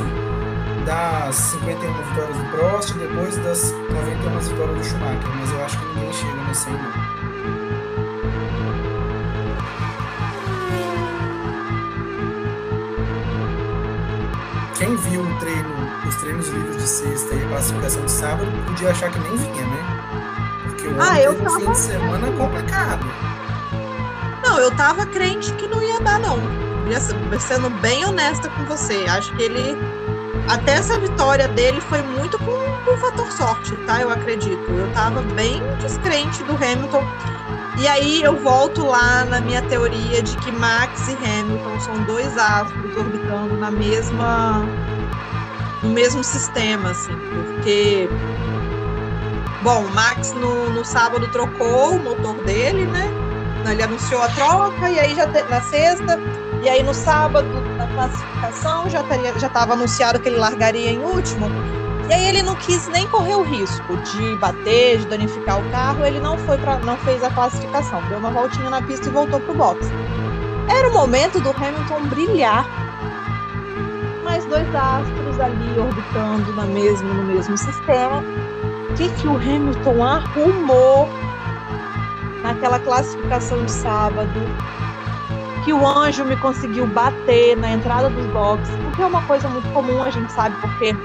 das 0.85 1.35
51 1.35 1.93
vitórias 1.93 2.38
do 2.38 2.43
Prost 2.51 2.89
e 2.91 2.99
depois 2.99 3.38
das 3.38 3.71
91 3.71 4.39
vitórias 4.39 4.77
do 4.77 4.83
Schumacher, 4.83 5.29
mas 5.39 5.51
eu 5.51 5.65
acho 5.65 5.79
que 5.79 5.85
ninguém 5.85 6.13
chega 6.13 6.43
nesse 6.47 6.62
100 6.65 6.73
não. 6.73 7.09
Quem 14.79 14.95
viu 14.95 15.21
o 15.21 15.39
treino, 15.39 15.69
os 16.07 16.15
treinos 16.15 16.47
livres 16.47 16.77
de 16.77 16.87
sexta 16.87 17.35
e 17.35 17.43
a 17.43 17.49
classificação 17.49 18.05
de 18.05 18.11
sábado, 18.11 18.49
podia 18.65 18.91
achar 18.91 19.11
que 19.11 19.19
nem 19.19 19.35
vinha, 19.35 19.65
né? 19.65 20.63
Porque 20.63 20.87
o 20.87 21.01
ah, 21.01 21.19
eu 21.19 21.35
tava... 21.35 21.59
fim 21.59 21.69
de 21.69 21.77
semana 21.77 22.27
é 22.29 22.31
complicado. 22.31 23.05
Não, 24.41 24.57
eu 24.57 24.71
tava 24.77 25.05
crente 25.05 25.51
que 25.55 25.67
não 25.67 25.83
ia 25.83 25.99
dar, 25.99 26.17
não. 26.17 26.37
Sendo 27.41 27.69
bem 27.81 28.05
honesta 28.05 28.47
com 28.47 28.63
você, 28.63 29.05
acho 29.09 29.35
que 29.35 29.43
ele. 29.43 29.77
Até 30.47 30.75
essa 30.75 30.97
vitória 30.97 31.49
dele 31.49 31.81
foi 31.81 32.01
muito 32.01 32.39
com, 32.39 32.51
o 32.89 32.97
fator 32.99 33.29
sorte, 33.33 33.75
tá? 33.85 33.99
Eu 33.99 34.09
acredito. 34.09 34.63
Eu 34.71 34.89
tava 34.93 35.21
bem 35.21 35.61
descrente 35.81 36.41
do 36.45 36.53
Hamilton. 36.53 37.03
E 37.77 37.85
aí 37.85 38.23
eu 38.23 38.41
volto 38.41 38.85
lá 38.85 39.25
na 39.25 39.41
minha 39.41 39.61
teoria 39.63 40.23
de 40.23 40.37
que 40.37 40.53
Max 40.53 41.09
e 41.09 41.15
Hamilton 41.15 41.79
são 41.81 42.03
dois 42.05 42.37
astros 42.37 42.78
orbitando 42.97 43.56
na 43.58 43.71
mesma 43.71 44.65
no 45.82 45.89
mesmo 45.89 46.23
sistema, 46.23 46.91
assim, 46.91 47.13
porque 47.13 48.10
bom, 49.62 49.88
Max 49.93 50.34
no, 50.34 50.69
no 50.69 50.84
sábado 50.84 51.28
trocou 51.32 51.95
o 51.95 52.04
motor 52.04 52.36
dele, 52.43 52.86
né? 52.86 53.10
Ele 53.69 53.84
anunciou 53.84 54.21
a 54.21 54.28
troca 54.30 54.89
e 54.89 54.99
aí 54.99 55.15
já 55.15 55.28
te, 55.28 55.43
na 55.43 55.62
sexta 55.62 56.19
e 56.63 56.69
aí 56.69 56.82
no 56.84 56.93
sábado 56.93 57.47
da 57.78 57.88
classificação 57.88 58.89
já 58.89 59.02
estaria 59.02 59.38
já 59.38 59.47
estava 59.47 59.73
anunciado 59.73 60.19
que 60.19 60.28
ele 60.28 60.38
largaria 60.38 60.91
em 60.91 60.99
último. 60.99 61.47
E 62.10 62.13
aí 62.13 62.28
ele 62.28 62.41
não 62.41 62.56
quis 62.56 62.88
nem 62.88 63.08
correr 63.08 63.36
o 63.36 63.43
risco 63.43 63.95
de 63.97 64.36
bater, 64.38 64.97
de 64.97 65.06
danificar 65.06 65.60
o 65.60 65.69
carro, 65.69 66.04
ele 66.04 66.19
não 66.19 66.38
foi 66.39 66.58
para 66.58 66.80
não 66.80 66.97
fez 66.97 67.23
a 67.23 67.30
classificação, 67.30 68.02
deu 68.10 68.17
uma 68.17 68.32
voltinha 68.32 68.69
na 68.69 68.82
pista 68.82 69.08
e 69.08 69.12
voltou 69.12 69.39
pro 69.39 69.54
box. 69.54 69.88
Era 70.69 70.88
o 70.88 70.93
momento 70.93 71.39
do 71.41 71.49
Hamilton 71.49 72.08
brilhar. 72.10 72.63
Mais 74.23 74.45
dois 74.45 74.67
astros 74.75 75.39
ali 75.39 75.79
orbitando 75.79 76.53
na 76.55 76.65
mesmo, 76.65 77.12
no 77.12 77.23
mesmo 77.23 77.58
sistema. 77.58 78.23
O 78.89 78.93
que, 78.93 79.10
que 79.10 79.27
o 79.27 79.36
Hamilton 79.36 80.03
arrumou 80.03 81.10
naquela 82.43 82.79
classificação 82.79 83.65
de 83.65 83.71
sábado? 83.71 84.39
Que 85.65 85.73
o 85.73 85.88
anjo 85.88 86.23
me 86.23 86.36
conseguiu 86.38 86.86
bater 86.86 87.58
na 87.58 87.71
entrada 87.71 88.10
dos 88.10 88.25
boxes, 88.27 88.75
porque 88.84 89.01
é 89.01 89.08
uma 89.08 89.23
coisa 89.23 89.49
muito 89.49 89.67
comum, 89.73 90.03
a 90.03 90.12
gente 90.12 90.32
sabe, 90.32 90.55
porque 90.62 90.95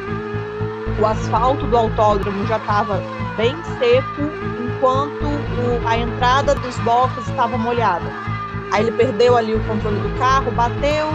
o 1.00 1.06
asfalto 1.06 1.66
do 1.66 1.76
autódromo 1.76 2.46
já 2.46 2.58
estava 2.58 3.02
bem 3.36 3.56
seco, 3.78 4.22
enquanto 4.62 5.24
o, 5.24 5.88
a 5.88 5.96
entrada 5.96 6.54
dos 6.54 6.78
blocos 6.80 7.26
estava 7.26 7.56
molhada. 7.56 8.33
Aí 8.74 8.82
ele 8.82 8.90
perdeu 8.90 9.36
ali 9.36 9.54
o 9.54 9.64
controle 9.68 10.00
do 10.00 10.18
carro, 10.18 10.50
bateu, 10.50 11.08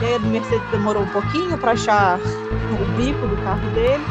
e 0.00 0.04
aí 0.06 0.14
a 0.14 0.18
Mercedes 0.18 0.66
demorou 0.70 1.02
um 1.02 1.08
pouquinho 1.08 1.58
para 1.58 1.72
achar 1.72 2.18
o 2.18 2.96
bico 2.96 3.26
do 3.26 3.36
carro 3.44 3.68
dele. 3.74 4.02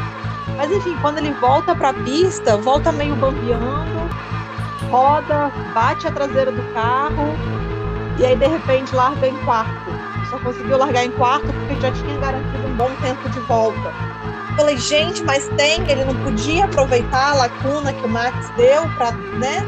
Mas 0.56 0.70
enfim, 0.70 0.96
quando 1.00 1.18
ele 1.18 1.32
volta 1.32 1.74
para 1.74 1.88
a 1.88 1.92
pista, 1.92 2.56
volta 2.56 2.92
meio 2.92 3.16
bambeando, 3.16 4.08
roda, 4.88 5.50
bate 5.74 6.06
a 6.06 6.12
traseira 6.12 6.52
do 6.52 6.62
carro 6.72 7.34
e 8.20 8.24
aí 8.24 8.36
de 8.36 8.46
repente 8.46 8.94
larga 8.94 9.26
em 9.26 9.36
quarto. 9.38 9.90
Só 10.30 10.38
conseguiu 10.38 10.78
largar 10.78 11.04
em 11.04 11.10
quarto 11.10 11.52
porque 11.52 11.80
já 11.80 11.90
tinha 11.90 12.16
garantido 12.18 12.68
um 12.68 12.76
bom 12.76 12.90
tempo 13.02 13.28
de 13.28 13.40
volta. 13.40 13.92
Falei, 14.56 14.76
gente, 14.76 15.24
mas 15.24 15.48
tem, 15.56 15.82
ele 15.90 16.04
não 16.04 16.14
podia 16.22 16.66
aproveitar 16.66 17.32
a 17.32 17.34
lacuna 17.34 17.92
que 17.92 18.06
o 18.06 18.08
Max 18.08 18.48
deu 18.56 18.88
para, 18.90 19.10
né, 19.10 19.66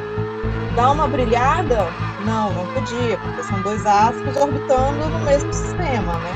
dar 0.77 0.93
uma 0.93 1.09
brilhada? 1.09 2.08
Não, 2.25 2.53
não 2.53 2.67
podia, 2.75 3.17
porque 3.19 3.43
são 3.45 3.61
dois 3.63 3.85
astros 3.87 4.37
orbitando 4.37 5.09
no 5.09 5.19
mesmo 5.21 5.53
sistema, 5.53 6.19
né? 6.19 6.33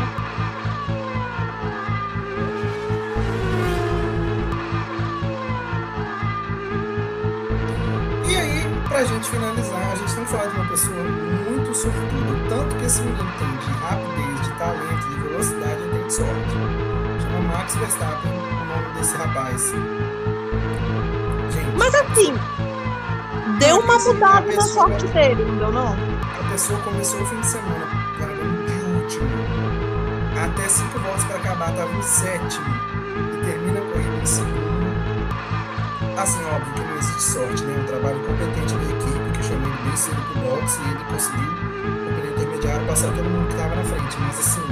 E 8.29 8.37
aí, 8.37 8.83
pra 8.89 9.05
gente 9.05 9.29
finalizar, 9.29 9.93
a 9.93 9.97
gente 9.97 10.15
tem 10.15 10.25
que 10.25 10.31
falar 10.31 10.47
de 10.47 10.57
uma 10.57 10.69
pessoa 10.69 11.03
muito 11.03 11.75
sortuda, 11.75 12.49
tanto 12.49 12.77
que 12.77 12.85
esse 12.85 13.03
menino 13.03 13.33
tem 13.39 13.57
de 13.57 13.71
rapidez, 13.81 14.41
de 14.43 14.59
talento, 14.59 15.09
de 15.09 15.29
velocidade 15.29 15.83
e 15.83 15.89
tem 15.91 16.07
de 16.07 16.13
sorte. 16.13 16.93
Max 17.53 17.77
Verstappen, 17.77 18.33
o 18.33 18.65
nome 18.65 18.95
desse 18.99 19.15
rapaz. 19.17 19.73
Gente, 21.53 21.77
Mas 21.77 21.95
assim, 21.95 22.35
deu 23.63 23.79
uma 23.79 23.99
mudada 23.99 24.43
pessoa, 24.43 24.89
na 24.89 24.99
sorte 24.99 25.07
dele, 25.09 25.45
não 25.45 25.57
deu 25.57 25.73
não? 25.73 25.93
A 25.93 26.51
pessoa 26.51 26.79
começou 26.81 27.21
o 27.21 27.27
fim 27.27 27.41
de 27.41 27.47
semana 27.47 27.87
largando 28.19 28.67
de 28.67 28.73
último. 29.01 29.29
Até 30.43 30.69
cinco 30.69 30.99
voltas 30.99 31.25
para 31.25 31.37
acabar, 31.37 31.71
estava 31.71 31.93
em 31.93 32.03
sétimo. 32.03 32.67
E 33.33 33.45
termina 33.45 33.79
a 33.79 33.93
corrida 33.93 34.17
em 34.21 34.27
segundo. 34.27 34.83
Assim, 36.19 36.45
óbvio 36.45 36.75
que 36.75 36.81
não 36.81 36.97
existe 36.97 37.23
sorte, 37.23 37.65
né? 37.65 37.79
Um 37.81 37.87
trabalho 37.87 38.21
competente 38.21 38.75
da 38.75 38.85
equipe 38.85 39.39
que 39.39 39.45
chamou 39.45 39.69
ele 39.69 39.83
bem 39.85 39.97
cedo 39.97 40.21
pro 40.33 40.41
boxe 40.41 40.81
e 40.83 40.91
ele 40.91 41.05
conseguiu, 41.05 41.43
no 41.43 42.17
período 42.17 42.43
intermediário, 42.43 42.87
passar 42.87 43.13
todo 43.13 43.25
mundo 43.25 43.47
que 43.47 43.55
estava 43.55 43.75
na 43.77 43.85
frente. 43.85 44.17
Mas 44.19 44.39
assim, 44.41 44.63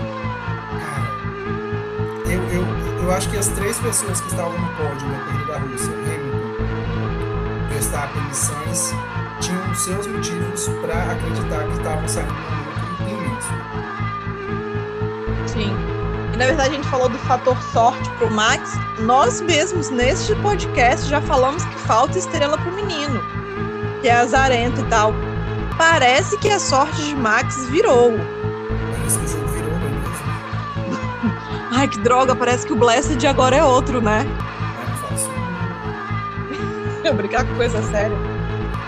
eu, 2.26 2.42
eu, 2.50 2.64
eu 3.03 3.12
acho 3.12 3.29
que 3.31 3.37
as 3.37 3.48
três 3.48 3.79
pessoas 3.79 4.20
que 4.20 4.29
estavam 4.29 4.59
no 4.59 4.68
pódio 4.76 5.09
na 5.09 5.18
corrida 5.24 5.53
da 5.53 5.59
Rússia, 5.59 5.92
Sainz, 8.32 8.92
tinham 9.40 9.74
seus 9.74 10.06
motivos 10.06 10.68
para 10.80 11.12
acreditar 11.12 11.64
que 11.64 11.72
estavam 11.72 12.08
saindo 12.08 12.32
um 12.32 12.36
lucro 12.36 13.08
imenso. 13.08 13.48
Sim. 15.46 15.74
E 16.32 16.36
na 16.36 16.46
verdade 16.46 16.70
a 16.70 16.72
gente 16.74 16.88
falou 16.88 17.08
do 17.08 17.18
fator 17.18 17.60
sorte 17.72 18.08
para 18.10 18.26
o 18.26 18.30
Max. 18.30 18.72
Nós 19.00 19.40
mesmos, 19.40 19.90
neste 19.90 20.34
podcast, 20.36 21.08
já 21.08 21.20
falamos 21.20 21.64
que 21.64 21.74
falta 21.80 22.18
estrela 22.18 22.56
para 22.56 22.70
o 22.70 22.74
menino, 22.74 23.20
que 24.00 24.08
é 24.08 24.12
azarento 24.12 24.80
e 24.80 24.84
tal. 24.84 25.12
Parece 25.76 26.36
que 26.38 26.48
a 26.50 26.58
sorte 26.58 27.02
de 27.02 27.16
Max 27.16 27.66
virou. 27.68 28.12
Parece 28.96 29.18
que 29.18 29.24
o 29.24 29.28
jogo 29.28 29.40
Ai, 31.72 31.88
que 31.88 31.98
droga, 31.98 32.36
parece 32.36 32.66
que 32.66 32.72
o 32.72 32.76
Blessed 32.76 33.26
agora 33.26 33.56
é 33.56 33.64
outro, 33.64 34.00
né? 34.00 34.26
Brincar 37.16 37.44
com 37.46 37.54
coisa 37.54 37.82
séria. 37.90 38.16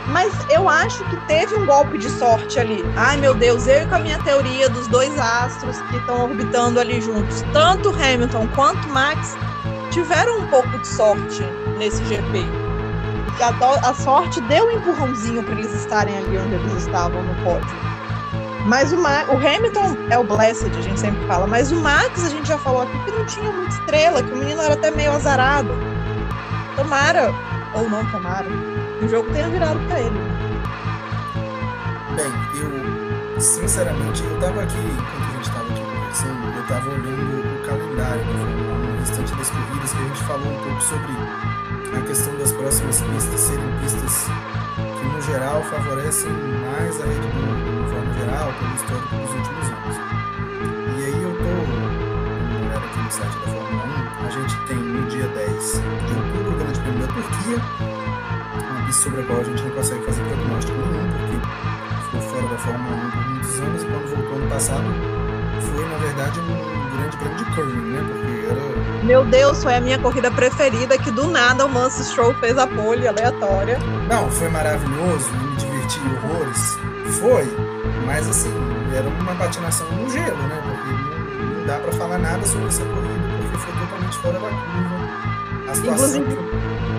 Mas 0.09 0.33
eu 0.51 0.69
acho 0.69 1.05
que 1.05 1.17
teve 1.27 1.55
um 1.55 1.65
golpe 1.65 1.97
de 1.97 2.11
sorte 2.11 2.59
ali. 2.59 2.85
Ai, 2.97 3.17
meu 3.17 3.35
Deus, 3.35 3.67
eu 3.67 3.87
com 3.89 3.95
a 3.95 3.99
minha 3.99 4.19
teoria 4.19 4.69
dos 4.69 4.87
dois 4.89 5.17
astros 5.19 5.81
que 5.83 5.97
estão 5.97 6.25
orbitando 6.25 6.81
ali 6.81 7.01
juntos, 7.01 7.45
tanto 7.53 7.91
Hamilton 7.91 8.49
quanto 8.55 8.89
Max 8.89 9.37
tiveram 9.91 10.41
um 10.41 10.47
pouco 10.49 10.79
de 10.79 10.87
sorte 10.87 11.43
nesse 11.79 12.05
GP. 12.05 12.45
A, 13.41 13.89
a 13.89 13.95
sorte 13.95 14.41
deu 14.43 14.67
um 14.67 14.71
empurrãozinho 14.73 15.43
para 15.43 15.55
eles 15.55 15.73
estarem 15.73 16.17
ali 16.17 16.39
onde 16.39 16.55
eles 16.55 16.85
estavam 16.85 17.23
no 17.23 17.35
pódio. 17.43 17.93
Mas 18.67 18.93
o, 18.93 18.97
Ma 18.97 19.25
o 19.25 19.37
Hamilton 19.37 19.97
é 20.11 20.19
o 20.19 20.25
Blessed, 20.25 20.71
a 20.77 20.83
gente 20.83 21.01
sempre 21.01 21.27
fala. 21.27 21.47
Mas 21.47 21.73
o 21.73 21.77
Max, 21.77 22.25
a 22.25 22.29
gente 22.29 22.47
já 22.47 22.59
falou 22.59 22.83
aqui 22.83 22.99
que 23.05 23.11
não 23.11 23.25
tinha 23.27 23.51
muita 23.51 23.75
estrela, 23.75 24.23
que 24.23 24.33
o 24.33 24.37
menino 24.37 24.61
era 24.61 24.75
até 24.75 24.91
meio 24.91 25.13
azarado. 25.13 25.71
Tomara, 26.77 27.33
ou 27.75 27.89
não 27.89 28.05
tomara, 28.11 28.47
que 28.99 29.05
o 29.05 29.09
jogo 29.09 29.31
tenha 29.33 29.49
virado 29.49 29.81
para 29.89 30.01
ele. 30.01 30.21
Bem, 32.17 32.33
eu, 32.61 33.41
sinceramente, 33.41 34.23
eu 34.25 34.39
tava 34.39 34.63
aqui, 34.63 34.77
enquanto 34.77 35.23
a 35.23 35.37
gente 35.37 35.51
tava 35.51 35.69
aqui 35.71 35.81
conversando, 35.81 36.57
eu 36.57 36.67
tava 36.67 36.91
olhando 36.91 37.63
o 37.63 37.67
calendário 37.67 38.25
da 38.25 38.33
Fórmula 38.33 38.75
1, 38.75 38.79
no 38.79 38.99
restante 38.99 39.35
das 39.35 39.51
corridas, 39.51 39.93
que 39.93 39.99
a 39.99 40.03
gente 40.03 40.23
falou 40.25 40.53
um 40.53 40.63
pouco 40.63 40.83
sobre 40.83 41.13
a 41.97 42.01
questão 42.07 42.37
das 42.37 42.53
próximas 42.53 43.01
pistas 43.01 43.41
serem 43.41 43.79
pistas 43.81 44.27
que, 45.01 45.07
no 45.07 45.21
geral, 45.23 45.63
favorecem 45.65 46.31
mais 46.31 47.01
a 47.01 47.05
Red 47.05 47.21
Bull 47.35 47.83
geral, 48.23 48.53
pelo 48.55 48.75
histórico 48.75 49.17
dos 49.17 49.31
últimos 49.35 49.67
anos. 49.69 49.97
E 50.97 51.05
aí 51.05 51.23
eu 51.23 51.33
tô 51.37 51.53
olhada 52.63 52.87
aqui 52.87 52.99
no 52.99 53.11
site 53.11 53.35
da 53.35 53.47
Fórmula 53.47 53.85
1, 54.23 54.27
a 54.27 54.31
gente 54.31 54.57
tem 54.67 54.77
no 54.77 55.09
dia 55.09 55.29
10 55.29 55.73
de 55.73 56.15
outubro 56.15 56.53
o 56.53 56.57
Grande 56.57 56.81
Prêmio 56.81 57.05
Turquia, 57.53 57.59
uma 58.71 58.93
sobre 58.93 59.21
a 59.21 59.25
qual 59.25 59.41
a 59.41 59.45
gente 59.45 59.63
não 59.63 59.71
consegue 59.71 60.05
fazer 60.05 60.23
prognóstico 60.23 60.79
nenhum, 60.79 61.11
porque 61.11 62.03
ficou 62.05 62.21
fora 62.21 62.49
da 62.49 62.59
Fórmula 62.59 62.97
1 62.97 63.11
por 63.11 63.29
muitos 63.29 63.61
anos 63.61 63.83
e 63.83 63.87
quando 63.87 64.15
voltou 64.15 64.37
ano 64.37 64.49
passado 64.49 64.85
foi, 65.61 65.89
na 65.89 65.97
verdade, 65.99 66.41
um 66.41 66.97
grande 66.97 67.17
prêmio 67.17 67.37
de 67.37 67.45
curling, 67.55 67.91
né? 67.91 68.05
Porque 68.07 68.47
era. 68.47 69.05
Meu 69.05 69.25
Deus, 69.25 69.63
foi 69.63 69.75
a 69.75 69.81
minha 69.81 69.99
corrida 69.99 70.31
preferida, 70.31 70.99
que 70.99 71.11
do 71.11 71.27
nada 71.27 71.67
o 71.67 71.69
Manso 71.69 72.05
Stroll 72.05 72.35
fez 72.35 72.57
a 72.59 72.67
pole 72.67 73.07
aleatória. 73.07 73.79
Não, 74.09 74.31
foi 74.31 74.49
maravilhoso, 74.49 75.31
me 75.33 75.57
diverti 75.57 76.01
horrores. 76.01 76.79
Foi, 77.19 77.45
mas 78.07 78.29
assim, 78.29 78.53
era 78.95 79.09
uma 79.09 79.35
patinação 79.35 79.91
no 79.91 80.09
gelo, 80.11 80.37
né? 80.49 80.63
Porque 80.65 80.91
não, 80.91 81.59
não 81.59 81.67
dá 81.67 81.79
para 81.79 81.93
falar 81.93 82.19
nada 82.19 82.45
sobre 82.47 82.69
essa 82.69 82.85
corrida, 82.85 83.29
porque 83.39 83.59
foi 83.59 83.73
totalmente 83.81 84.19
fora 84.19 84.35
da 84.35 84.49
curva. 84.49 85.71
A 85.71 85.75
situação. 85.75 86.21
Inclusive, 86.21 86.92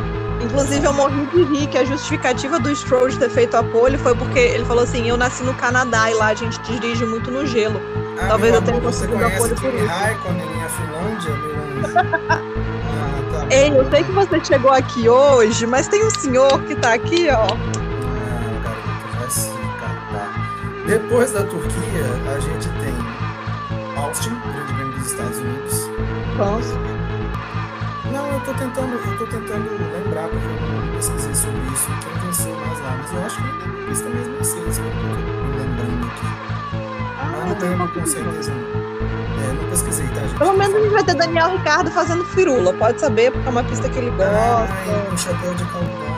inclusive 0.43 0.85
eu 0.85 0.93
morri 0.93 1.25
de 1.27 1.43
rir 1.43 1.67
que 1.67 1.77
a 1.77 1.85
justificativa 1.85 2.59
do 2.59 2.73
Stroll 2.75 3.09
de 3.09 3.17
ter 3.17 3.29
feito 3.29 3.55
a 3.55 3.63
pole 3.63 3.97
foi 3.97 4.15
porque 4.15 4.39
ele 4.39 4.65
falou 4.65 4.83
assim: 4.83 5.07
eu 5.07 5.17
nasci 5.17 5.43
no 5.43 5.53
Canadá 5.53 6.09
e 6.11 6.13
lá 6.13 6.27
a 6.27 6.33
gente 6.33 6.59
dirige 6.61 7.05
muito 7.05 7.31
no 7.31 7.45
gelo. 7.45 7.81
Ah, 8.19 8.27
Talvez 8.29 8.53
eu 8.53 8.61
tenha 8.61 8.81
conseguido 8.81 9.25
a 9.25 9.29
pole 9.31 9.55
por 9.55 9.73
isso. 9.73 9.85
Raikkonen 9.85 10.63
a 10.63 10.69
Finlândia, 10.69 11.35
meu 11.35 11.53
ah, 12.29 13.47
tá 13.49 13.55
Ei, 13.55 13.77
eu 13.77 13.89
sei 13.89 14.03
que 14.03 14.11
você 14.11 14.43
chegou 14.43 14.71
aqui 14.71 15.09
hoje, 15.09 15.65
mas 15.65 15.87
tem 15.87 16.05
um 16.05 16.09
senhor 16.11 16.61
que 16.63 16.75
tá 16.75 16.93
aqui, 16.93 17.27
ó. 17.29 17.47
Depois 20.85 21.31
da 21.31 21.43
Turquia, 21.43 22.05
a 22.35 22.39
gente 22.39 22.67
tem 22.79 22.93
Austin, 23.95 24.37
Grande 24.41 24.73
Prêmio 24.73 24.93
dos 24.97 25.11
Estados 25.11 25.37
Unidos. 25.37 25.89
Nossa. 26.37 26.92
Tô 28.45 28.53
tentando, 28.55 28.93
eu 28.95 29.17
tô 29.17 29.25
tentando 29.25 29.69
lembrar, 29.93 30.27
porque 30.27 30.45
eu 30.45 30.95
pesquisei 30.97 31.33
sobre 31.33 31.61
isso, 31.71 31.87
quem 32.03 32.25
venceu 32.25 32.53
mais 32.57 32.79
lá, 32.81 32.97
mas 33.01 33.13
eu 33.13 33.25
acho 33.25 33.37
que 33.37 33.43
ainda 33.43 33.83
é 33.83 33.87
pista 33.87 34.09
mesmo 34.09 34.33
Mercedes, 34.33 34.79
pelo 34.79 34.91
que 34.91 34.97
eu 34.97 35.03
tô 35.03 35.57
lembrando 35.57 36.07
aqui. 36.07 36.25
Ah, 37.19 37.45
não 37.47 37.69
lembro 37.69 37.87
com 37.87 38.05
certeza. 38.05 38.51
É, 38.51 39.53
não 39.53 39.69
pesquisei, 39.69 40.07
tá, 40.07 40.19
gente? 40.21 40.37
Pelo 40.37 40.57
menos 40.57 40.75
a 40.75 40.79
gente 40.81 40.91
vai 40.91 41.03
ter 41.05 41.15
Daniel 41.15 41.51
Ricardo 41.51 41.89
fazendo 41.91 42.25
firula, 42.25 42.73
pode 42.73 42.99
saber, 42.99 43.31
porque 43.31 43.47
é 43.47 43.51
uma 43.51 43.63
pista 43.63 43.87
que 43.87 43.97
ele 43.97 44.11
gosta. 44.11 44.33
Ah, 44.33 44.67
com 45.09 45.17
chapéu 45.17 45.53
de 45.53 45.63
cowboy. 45.65 46.13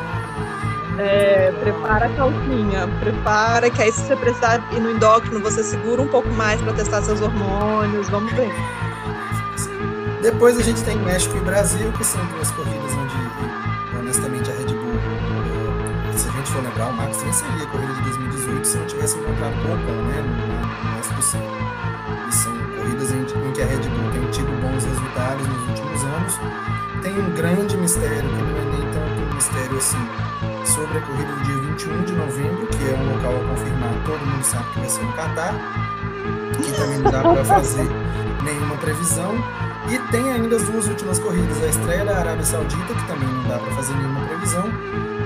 É, 0.98 1.52
prepara 1.60 2.08
a 2.08 2.10
calcinha, 2.10 2.88
prepara, 3.02 3.70
que 3.70 3.84
aí 3.84 3.92
se 3.92 4.02
você 4.02 4.16
precisar 4.16 4.64
ir 4.72 4.80
no 4.80 4.92
endócrino, 4.92 5.40
você 5.42 5.64
segura 5.64 6.02
um 6.02 6.08
pouco 6.08 6.30
mais 6.30 6.60
para 6.60 6.74
testar 6.74 7.04
seus 7.04 7.22
hormônios, 7.22 8.10
vamos 8.10 8.34
ver. 8.34 8.52
Depois 10.26 10.58
a 10.58 10.64
gente 10.64 10.82
tem 10.84 10.98
México 10.98 11.38
e 11.38 11.40
Brasil, 11.42 11.92
que 11.92 12.04
são 12.04 12.26
duas 12.26 12.50
corridas 12.50 12.92
onde, 12.94 14.00
honestamente, 14.00 14.50
a 14.50 14.56
Red 14.56 14.74
Bull, 14.74 14.96
eh, 14.96 16.18
se 16.18 16.28
a 16.28 16.32
gente 16.32 16.50
for 16.50 16.64
lembrar, 16.64 16.88
o 16.88 16.94
Max 16.94 17.22
venceria 17.22 17.64
a 17.64 17.68
corrida 17.68 17.94
de 17.94 18.02
2018 18.02 18.66
se 18.66 18.78
não 18.78 18.86
tivesse 18.88 19.20
encontrado 19.20 19.54
o 19.54 19.74
Ocon, 19.76 20.02
né, 20.02 20.24
no, 20.26 20.96
no 20.96 21.00
SPC. 21.00 21.38
E 22.28 22.34
são 22.34 22.58
corridas 22.76 23.12
em 23.12 23.24
que 23.54 23.62
a 23.62 23.66
Red 23.68 23.88
Bull 23.88 24.12
tem 24.14 24.32
tido 24.32 24.62
bons 24.64 24.84
resultados 24.84 25.48
nos 25.48 25.70
últimos 25.70 26.04
anos. 26.04 26.34
Tem 27.04 27.20
um 27.20 27.32
grande 27.36 27.78
mistério, 27.78 28.28
que 28.28 28.42
não 28.42 28.58
é 28.58 28.66
nem 28.66 28.92
tanto 28.94 29.22
um 29.22 29.36
mistério 29.36 29.78
assim, 29.78 30.10
sobre 30.66 30.98
a 30.98 31.02
corrida 31.02 31.34
do 31.34 31.44
dia 31.44 31.58
21 31.70 32.04
de 32.04 32.14
novembro, 32.14 32.66
que 32.66 32.90
é 32.90 32.96
um 32.96 33.14
local 33.14 33.32
a 33.32 33.50
confirmar, 33.50 33.94
todo 34.04 34.26
mundo 34.26 34.44
sabe 34.44 34.66
que 34.74 34.80
vai 34.80 34.90
ser 34.90 35.04
no 35.04 35.14
Catar, 35.14 35.54
que 36.58 36.72
também 36.72 36.98
não 36.98 37.12
dá 37.12 37.22
para 37.22 37.46
fazer 37.46 37.88
nenhuma 38.44 38.76
previsão. 38.78 39.36
E 39.88 40.00
tem 40.12 40.32
ainda 40.32 40.56
as 40.56 40.64
duas 40.64 40.88
últimas 40.88 41.20
corridas, 41.20 41.62
a 41.64 41.68
estreia 41.68 42.04
da 42.04 42.18
Arábia 42.18 42.44
Saudita, 42.44 42.94
que 42.94 43.08
também 43.08 43.30
não 43.30 43.44
dá 43.44 43.60
para 43.60 43.72
fazer 43.76 43.94
nenhuma 43.94 44.26
previsão, 44.28 44.64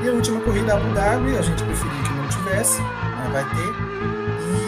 e 0.03 0.09
a 0.09 0.11
última 0.11 0.39
corrida 0.41 0.73
Abu 0.73 0.93
Dhabi, 0.93 1.37
a 1.37 1.41
gente 1.41 1.63
preferia 1.63 2.03
que 2.03 2.13
não 2.13 2.27
tivesse, 2.27 2.81
mas 3.17 3.31
vai 3.31 3.43
ter. 3.45 3.73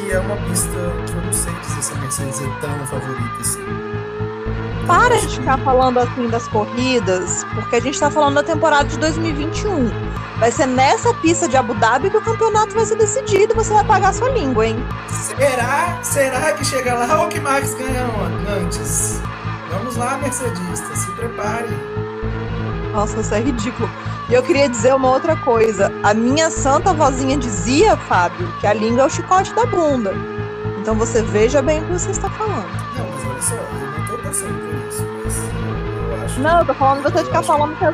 E 0.08 0.12
é 0.12 0.20
uma 0.20 0.36
pista 0.48 0.70
que 0.70 1.14
eu 1.14 1.22
não 1.22 1.34
sei 1.34 1.54
dizer 1.54 1.84
se 1.84 1.94
a 1.94 1.98
Mercedes 1.98 2.42
é 2.42 2.48
tão 2.62 2.88
favorita 2.88 3.42
assim. 3.42 3.62
Para 4.88 5.18
de 5.20 5.28
ficar 5.28 5.58
falando 5.60 6.00
assim 6.00 6.28
das 6.28 6.48
corridas, 6.48 7.46
porque 7.54 7.76
a 7.76 7.80
gente 7.80 7.94
está 7.94 8.10
falando 8.10 8.36
da 8.36 8.44
temporada 8.44 8.86
de 8.86 8.98
2021. 8.98 9.90
Vai 10.38 10.52
ser 10.52 10.66
nessa 10.66 11.14
pista 11.16 11.48
de 11.48 11.56
Abu 11.56 11.74
Dhabi 11.76 12.10
que 12.10 12.18
o 12.18 12.22
campeonato 12.22 12.74
vai 12.74 12.84
ser 12.86 12.96
decidido. 12.96 13.54
Você 13.56 13.74
vai 13.74 13.86
pagar 13.86 14.14
sua 14.14 14.30
língua, 14.30 14.66
hein? 14.66 14.76
Será? 15.08 16.00
Será 16.02 16.54
que 16.54 16.66
chega 16.66 16.94
lá 16.94 17.22
ou 17.22 17.28
que 17.28 17.40
Max 17.40 17.74
ganha 17.76 18.06
antes? 18.50 19.22
Vamos 19.72 19.96
lá, 19.96 20.18
Mercedista, 20.18 20.96
se 20.96 21.10
prepare. 21.14 21.70
Nossa, 22.92 23.22
isso 23.22 23.34
é 23.34 23.40
ridículo. 23.40 23.90
E 24.30 24.34
eu 24.34 24.44
queria 24.44 24.68
dizer 24.68 24.94
uma 24.94 25.10
outra 25.10 25.36
coisa. 25.38 25.92
A 26.04 26.14
minha 26.14 26.50
santa 26.50 26.94
vozinha 26.94 27.38
dizia, 27.38 27.96
Fábio, 27.96 28.52
que 28.60 28.68
a 28.68 28.74
língua 28.74 29.04
é 29.04 29.06
o 29.06 29.10
chicote 29.10 29.54
da 29.54 29.66
bunda. 29.66 30.14
Então 30.82 30.96
você 30.96 31.22
veja 31.22 31.62
bem 31.62 31.82
o 31.82 31.86
que 31.86 31.94
você 31.94 32.12
está 32.12 32.30
falando. 32.30 32.68
Não, 32.98 33.08
mas 33.10 33.26
olha 33.26 33.42
só, 33.42 33.56
eu 33.56 33.92
não 33.92 34.04
estou 34.04 34.18
torcendo 34.18 34.60
por 34.60 34.88
isso, 34.90 35.06
mas 35.24 35.38
eu 35.38 36.26
acho. 36.26 36.40
Não, 36.42 36.60
eu 36.60 36.66
tô 36.66 36.74
falando 36.74 37.04
você 37.04 37.24
ficar 37.24 37.44
falando 37.44 37.78
que 37.78 37.86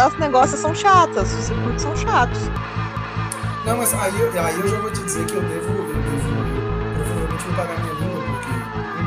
as, 0.00 0.18
negócios 0.18 0.60
são 0.60 0.74
chatas, 0.74 1.32
os 1.32 1.44
circuitos 1.44 1.82
são 1.82 1.96
chatos. 1.96 2.40
Não, 3.64 3.76
mas 3.78 3.94
aí, 3.94 4.38
aí 4.38 4.60
eu 4.60 4.68
já 4.68 4.78
vou 4.78 4.90
te 4.90 5.02
dizer 5.02 5.24
que 5.24 5.34
eu 5.34 5.42
devo 5.42 5.81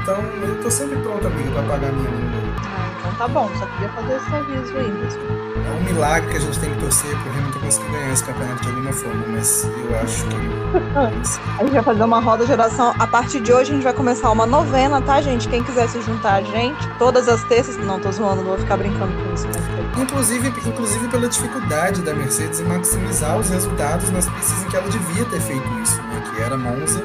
Então 0.06 0.22
eu 0.22 0.62
tô 0.62 0.70
sempre 0.70 0.98
pronto, 1.00 1.26
amiga, 1.26 1.50
pra 1.50 1.64
pagar 1.64 1.92
minha 1.92 2.12
língua. 2.12 2.40
Ah, 2.64 2.92
então 3.00 3.12
tá 3.16 3.28
bom, 3.28 3.50
só 3.58 3.66
queria 3.66 3.90
fazer 3.90 4.18
esse 4.18 4.36
aviso 4.36 4.78
aí 4.78 4.92
mesmo 4.92 5.46
é 5.66 5.72
um 5.72 5.84
milagre 5.84 6.30
que 6.30 6.38
a 6.38 6.40
gente 6.40 6.60
tem 6.60 6.72
que 6.72 6.80
torcer 6.80 7.10
pro 7.22 7.32
Hamilton 7.32 7.60
conseguir 7.60 7.92
ganhar 7.92 8.14
esse 8.14 8.24
campeonato 8.24 8.62
de 8.62 8.70
alguma 8.70 8.94
forma, 8.94 9.26
mas 9.28 9.64
eu 9.66 10.00
acho 10.00 10.26
que. 10.26 10.36
a 11.60 11.64
gente 11.64 11.74
vai 11.74 11.84
fazer 11.84 12.04
uma 12.04 12.20
roda 12.20 12.46
de 12.46 12.52
oração. 12.52 12.94
A 13.00 13.08
partir 13.08 13.40
de 13.40 13.52
hoje 13.52 13.72
a 13.72 13.76
gente 13.76 13.84
vai 13.84 13.94
começar 13.94 14.32
uma 14.32 14.46
novena, 14.46 15.02
tá, 15.02 15.22
gente? 15.22 15.48
Quem 15.48 15.64
quiser 15.64 15.90
se 15.90 16.02
juntar 16.02 16.36
a 16.36 16.42
gente, 16.44 16.88
todas 17.00 17.28
as 17.28 17.44
terças. 17.46 17.78
Não, 17.78 18.00
tô 18.00 18.12
zoando, 18.12 18.38
não 18.38 18.50
vou 18.50 18.58
ficar 18.58 18.78
brincando 18.78 19.12
com 19.12 19.34
isso, 19.34 19.48
né? 19.48 19.54
Inclusive, 19.98 20.48
inclusive 20.50 21.08
pela 21.08 21.28
dificuldade 21.28 22.02
da 22.02 22.14
Mercedes 22.14 22.60
em 22.60 22.66
maximizar 22.66 23.38
os 23.38 23.50
resultados 23.50 24.12
nas 24.12 24.30
pistas 24.30 24.64
em 24.64 24.68
que 24.68 24.76
ela 24.76 24.90
devia 24.90 25.26
ter 25.26 25.40
feito 25.40 25.68
isso, 25.82 26.02
né? 26.04 26.22
Que 26.30 26.42
era 26.42 26.58
Monza. 26.58 27.02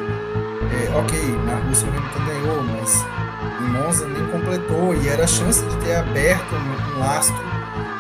É, 0.72 0.88
ok, 0.96 1.18
na 1.44 1.57
Rússia 1.57 1.88
o 1.88 1.90
Hamilton 1.90 2.24
ganhou, 2.26 2.59
mas 2.81 3.05
em 3.61 3.72
Monza 3.72 4.07
nem 4.07 4.26
completou 4.28 4.95
e 4.95 5.09
era 5.09 5.24
a 5.24 5.26
chance 5.26 5.62
de 5.64 5.76
ter 5.76 5.97
aberto 5.97 6.55
um, 6.55 6.97
um 6.97 7.01
lastro 7.01 7.37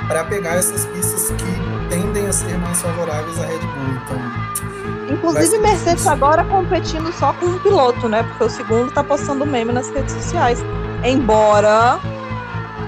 para 0.08 0.24
pegar 0.24 0.54
essas 0.56 0.86
pistas 0.86 1.30
que 1.30 1.88
tendem 1.88 2.26
a 2.26 2.32
ser 2.32 2.58
mais 2.58 2.80
favoráveis 2.80 3.38
à 3.38 3.46
Red 3.46 3.58
Bull. 3.58 4.00
Então, 4.04 5.14
Inclusive, 5.14 5.58
Mercedes 5.58 6.06
agora 6.06 6.44
competindo 6.44 7.12
só 7.12 7.32
com 7.32 7.46
um 7.46 7.58
piloto, 7.58 8.08
né? 8.08 8.22
Porque 8.22 8.44
o 8.44 8.50
segundo 8.50 8.92
tá 8.92 9.02
postando 9.02 9.44
meme 9.44 9.72
nas 9.72 9.88
redes 9.90 10.14
sociais. 10.14 10.60
Embora 11.04 11.98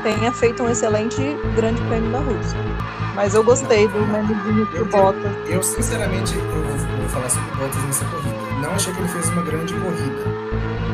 tenha 0.02 0.32
feito 0.32 0.62
um 0.62 0.68
excelente 0.68 1.36
grande 1.54 1.80
prêmio 1.82 2.10
da 2.10 2.18
Rússia. 2.18 2.58
Mas 3.14 3.34
eu 3.34 3.44
gostei 3.44 3.88
do 3.88 4.00
memezinho 4.06 4.66
do 4.66 4.84
Bottas. 4.86 5.32
Eu, 5.48 5.62
sinceramente, 5.62 6.34
eu 6.36 6.42
vou 6.42 7.08
falar 7.08 7.28
sobre 7.28 7.50
o 7.52 7.56
Bottas 7.56 7.84
nessa 7.84 8.04
corrida. 8.06 8.36
Não 8.62 8.70
achei 8.72 8.92
que 8.92 9.00
ele 9.00 9.08
fez 9.08 9.28
uma 9.28 9.42
grande 9.42 9.74
corrida. 9.74 10.41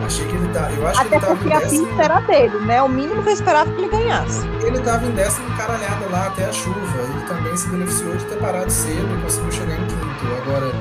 Achei 0.04 0.26
que 0.26 0.36
ele 0.36 0.48
tá. 0.52 0.70
Eu 0.72 0.86
acho 0.86 1.00
Até 1.00 1.08
que 1.08 1.14
ele 1.14 1.20
tava 1.20 1.36
porque 1.36 1.52
a 1.52 1.60
pista 1.60 2.02
era 2.02 2.20
dele, 2.20 2.58
né? 2.60 2.82
O 2.82 2.88
mínimo 2.88 3.22
que 3.22 3.28
eu 3.28 3.32
esperava 3.32 3.70
que 3.70 3.80
ele 3.80 3.88
ganhasse. 3.88 4.46
Ele 4.62 4.80
tava 4.80 5.06
em 5.06 5.10
décimo 5.10 5.56
caralhado 5.56 6.10
lá 6.10 6.26
até 6.26 6.44
a 6.44 6.52
chuva. 6.52 7.02
Ele 7.02 7.26
também 7.26 7.56
se 7.56 7.68
beneficiou 7.68 8.16
de 8.16 8.24
ter 8.24 8.36
parado 8.36 8.70
cedo 8.70 9.18
e 9.18 9.22
conseguiu 9.22 9.52
chegar 9.52 9.74
em 9.74 9.86
quinto. 9.86 10.26
Agora. 10.42 10.72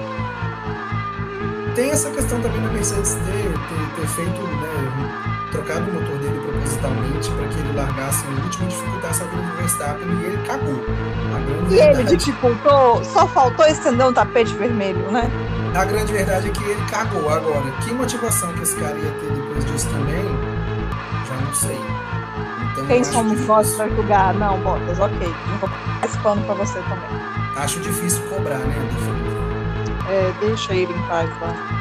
Tem 1.76 1.92
essa 1.92 2.10
questão 2.10 2.42
também 2.42 2.62
da 2.62 2.70
Mercedes 2.70 3.14
ter, 3.14 3.54
ter, 3.54 4.02
ter 4.02 4.08
feito, 4.08 4.42
né, 4.42 5.37
trocado 5.52 5.90
o 5.90 5.94
motor 5.94 6.18
dele 6.20 6.40
propositalmente 6.40 7.32
para 7.32 7.48
que 7.48 7.60
ele 7.60 7.74
largasse 7.74 8.26
no 8.28 8.44
último 8.44 8.66
e 8.66 8.70
dificultasse 8.70 9.24
a 9.24 9.26
vida 9.28 9.42
do 9.42 9.58
Verstappen 9.58 10.08
e 10.08 10.26
ele 10.26 10.38
cagou. 10.46 10.84
e 11.70 11.76
verdade... 11.76 12.00
ele 12.00 12.18
dificultou, 12.18 13.04
só 13.04 13.28
faltou 13.28 13.66
estender 13.66 14.06
um 14.06 14.14
tapete 14.14 14.54
vermelho, 14.56 15.12
né? 15.12 15.30
A 15.76 15.86
grande 15.86 16.12
verdade 16.12 16.48
é 16.48 16.52
que 16.52 16.64
ele 16.64 16.82
cagou. 16.90 17.30
Agora, 17.30 17.70
que 17.84 17.94
motivação 17.94 18.52
que 18.54 18.64
esse 18.64 18.76
cara 18.78 18.98
ia 18.98 19.12
ter 19.12 19.32
depois 19.32 19.66
disso 19.66 19.90
também, 19.90 20.26
já 21.28 21.36
não 21.36 21.54
sei. 21.54 21.80
Então, 22.72 22.86
Quem 22.88 23.04
somos 23.04 23.46
nós 23.46 23.74
para 23.76 23.90
julgar? 23.90 24.34
Não, 24.34 24.60
Bottas, 24.60 25.00
ok. 25.00 25.36
Não 25.50 25.58
vou 25.58 25.70
esse 26.04 26.18
pano 26.20 26.42
para 26.44 26.56
você 26.56 26.80
também. 26.82 27.38
Acho 27.58 27.80
difícil 27.80 28.22
cobrar, 28.24 28.60
né, 28.60 28.76
É, 30.10 30.34
deixa 30.40 30.74
ele 30.74 30.94
em 30.94 31.02
paz 31.08 31.30
lá. 31.42 31.54
E 31.54 31.77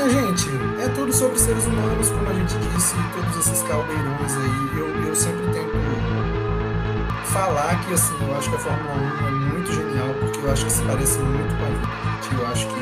minha 0.00 0.08
gente, 0.08 0.48
é 0.80 0.88
tudo 0.94 1.12
sobre 1.12 1.38
seres 1.38 1.66
humanos, 1.66 2.08
como 2.08 2.30
a 2.30 2.32
gente 2.32 2.56
disse, 2.58 2.94
todos 3.12 3.36
esses 3.36 3.62
caldeirões 3.64 4.36
aí. 4.36 4.78
Eu, 4.78 4.88
eu 5.06 5.14
sempre 5.14 5.46
tento 5.52 5.76
falar 7.24 7.78
que 7.84 7.92
assim, 7.92 8.14
eu 8.26 8.34
acho 8.36 8.48
que 8.48 8.56
a 8.56 8.58
Fórmula 8.58 8.94
1 8.94 9.26
é 9.26 9.30
muito 9.30 9.72
genial, 9.72 10.14
porque 10.20 10.38
eu 10.38 10.52
acho 10.52 10.64
que 10.64 10.72
se 10.72 10.82
parece 10.82 11.18
muito 11.18 11.54
com 11.56 11.64
a 11.64 11.68
vida. 11.68 12.42
Eu 12.42 12.46
acho 12.46 12.66
que 12.68 12.80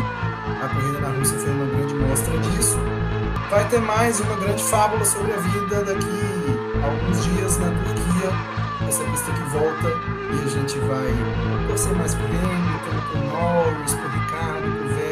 a 0.62 0.69
corrida 0.69 1.01
na 1.01 1.09
Rússia 1.09 1.39
foi 1.39 1.51
uma 1.51 1.66
grande 1.66 1.95
mostra 1.95 2.39
disso. 2.39 2.79
Vai 3.51 3.69
ter 3.69 3.81
mais 3.81 4.21
uma 4.21 4.37
grande 4.37 4.62
fábula 4.62 5.05
sobre 5.05 5.33
a 5.33 5.37
vida 5.39 5.85
daqui 5.85 6.21
a 6.83 6.87
alguns 6.87 7.25
dias 7.25 7.59
na 7.59 7.66
Turquia, 7.66 8.31
essa 8.87 9.03
pista 9.05 9.33
que 9.33 9.43
volta 9.51 9.89
e 10.31 10.45
a 10.45 10.49
gente 10.49 10.79
vai 10.81 11.66
torcer 11.66 11.93
mais 11.97 12.14
por 12.14 12.27
Hamilton, 12.27 13.01
por 13.11 13.19
Norris, 13.25 13.95
por 13.95 14.11
Ricardo, 14.11 14.79
por 14.79 14.87
Vettel, 14.95 15.08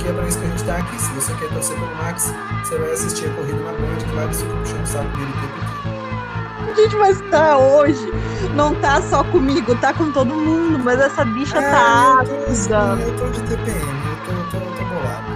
porque 0.00 0.08
é 0.08 0.12
para 0.14 0.26
isso 0.26 0.38
que 0.38 0.44
a 0.44 0.48
gente 0.48 0.60
está 0.60 0.76
aqui. 0.78 1.00
Se 1.00 1.12
você 1.12 1.34
quer 1.34 1.48
torcer 1.50 1.76
pelo 1.76 1.94
Max, 1.96 2.34
você 2.64 2.78
vai 2.78 2.90
assistir 2.90 3.26
a 3.26 3.34
corrida 3.34 3.58
na 3.62 3.72
Band, 3.72 3.96
que 3.98 4.14
vai 4.14 4.26
você 4.26 4.44
puxando 4.44 4.82
o 4.82 4.86
saco 4.86 5.16
dele 5.16 5.30
o 5.30 5.40
tempo 5.40 5.54
inteiro. 5.58 6.76
Gente, 6.76 6.96
mas 6.96 7.20
tá 7.30 7.58
hoje. 7.58 8.12
Não 8.54 8.74
tá 8.76 9.02
só 9.02 9.22
comigo, 9.24 9.74
tá 9.76 9.92
com 9.92 10.10
todo 10.12 10.32
mundo, 10.32 10.78
mas 10.78 10.98
essa 10.98 11.24
bicha 11.24 11.58
é, 11.58 11.70
tá 11.70 12.22
ácida. 12.48 12.98
Eu 13.00 13.16
tô 13.16 13.28
de 13.28 13.42
TPM, 13.42 13.80
eu 13.80 14.16
tô, 14.24 14.58
tô, 14.58 14.64
tô 14.64 14.84
bolado. 14.84 15.26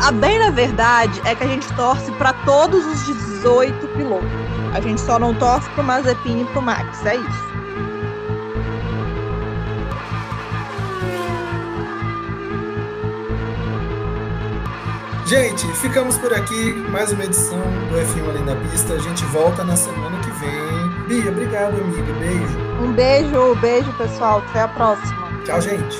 a 0.02 0.12
bem 0.12 0.38
na 0.38 0.50
verdade 0.50 1.20
é 1.24 1.34
que 1.34 1.44
a 1.44 1.46
gente 1.46 1.72
torce 1.74 2.10
para 2.12 2.32
todos 2.32 2.84
os 2.84 3.06
18 3.06 3.86
pilotos. 3.88 4.28
A 4.74 4.80
gente 4.80 5.00
só 5.00 5.18
não 5.18 5.32
torce 5.34 5.68
pro 5.70 5.84
Mazepin 5.84 6.42
e 6.42 6.44
pro 6.46 6.60
Max, 6.60 7.04
é 7.06 7.16
isso. 7.16 7.55
Gente, 15.26 15.66
ficamos 15.78 16.16
por 16.18 16.32
aqui. 16.32 16.72
Mais 16.88 17.10
uma 17.10 17.24
edição 17.24 17.58
do 17.58 17.96
F1 17.96 18.28
Além 18.28 18.44
da 18.44 18.54
Pista. 18.54 18.94
A 18.94 18.98
gente 19.00 19.24
volta 19.24 19.64
na 19.64 19.76
semana 19.76 20.16
que 20.20 20.30
vem. 20.30 21.06
Bia, 21.08 21.32
obrigado, 21.32 21.74
amiga. 21.80 22.12
Beijo. 22.12 22.58
Um 22.80 22.92
beijo, 22.92 23.54
beijo, 23.56 23.92
pessoal. 23.94 24.38
Até 24.48 24.60
a 24.60 24.68
próxima. 24.68 25.28
Tchau, 25.44 25.60
gente. 25.60 25.98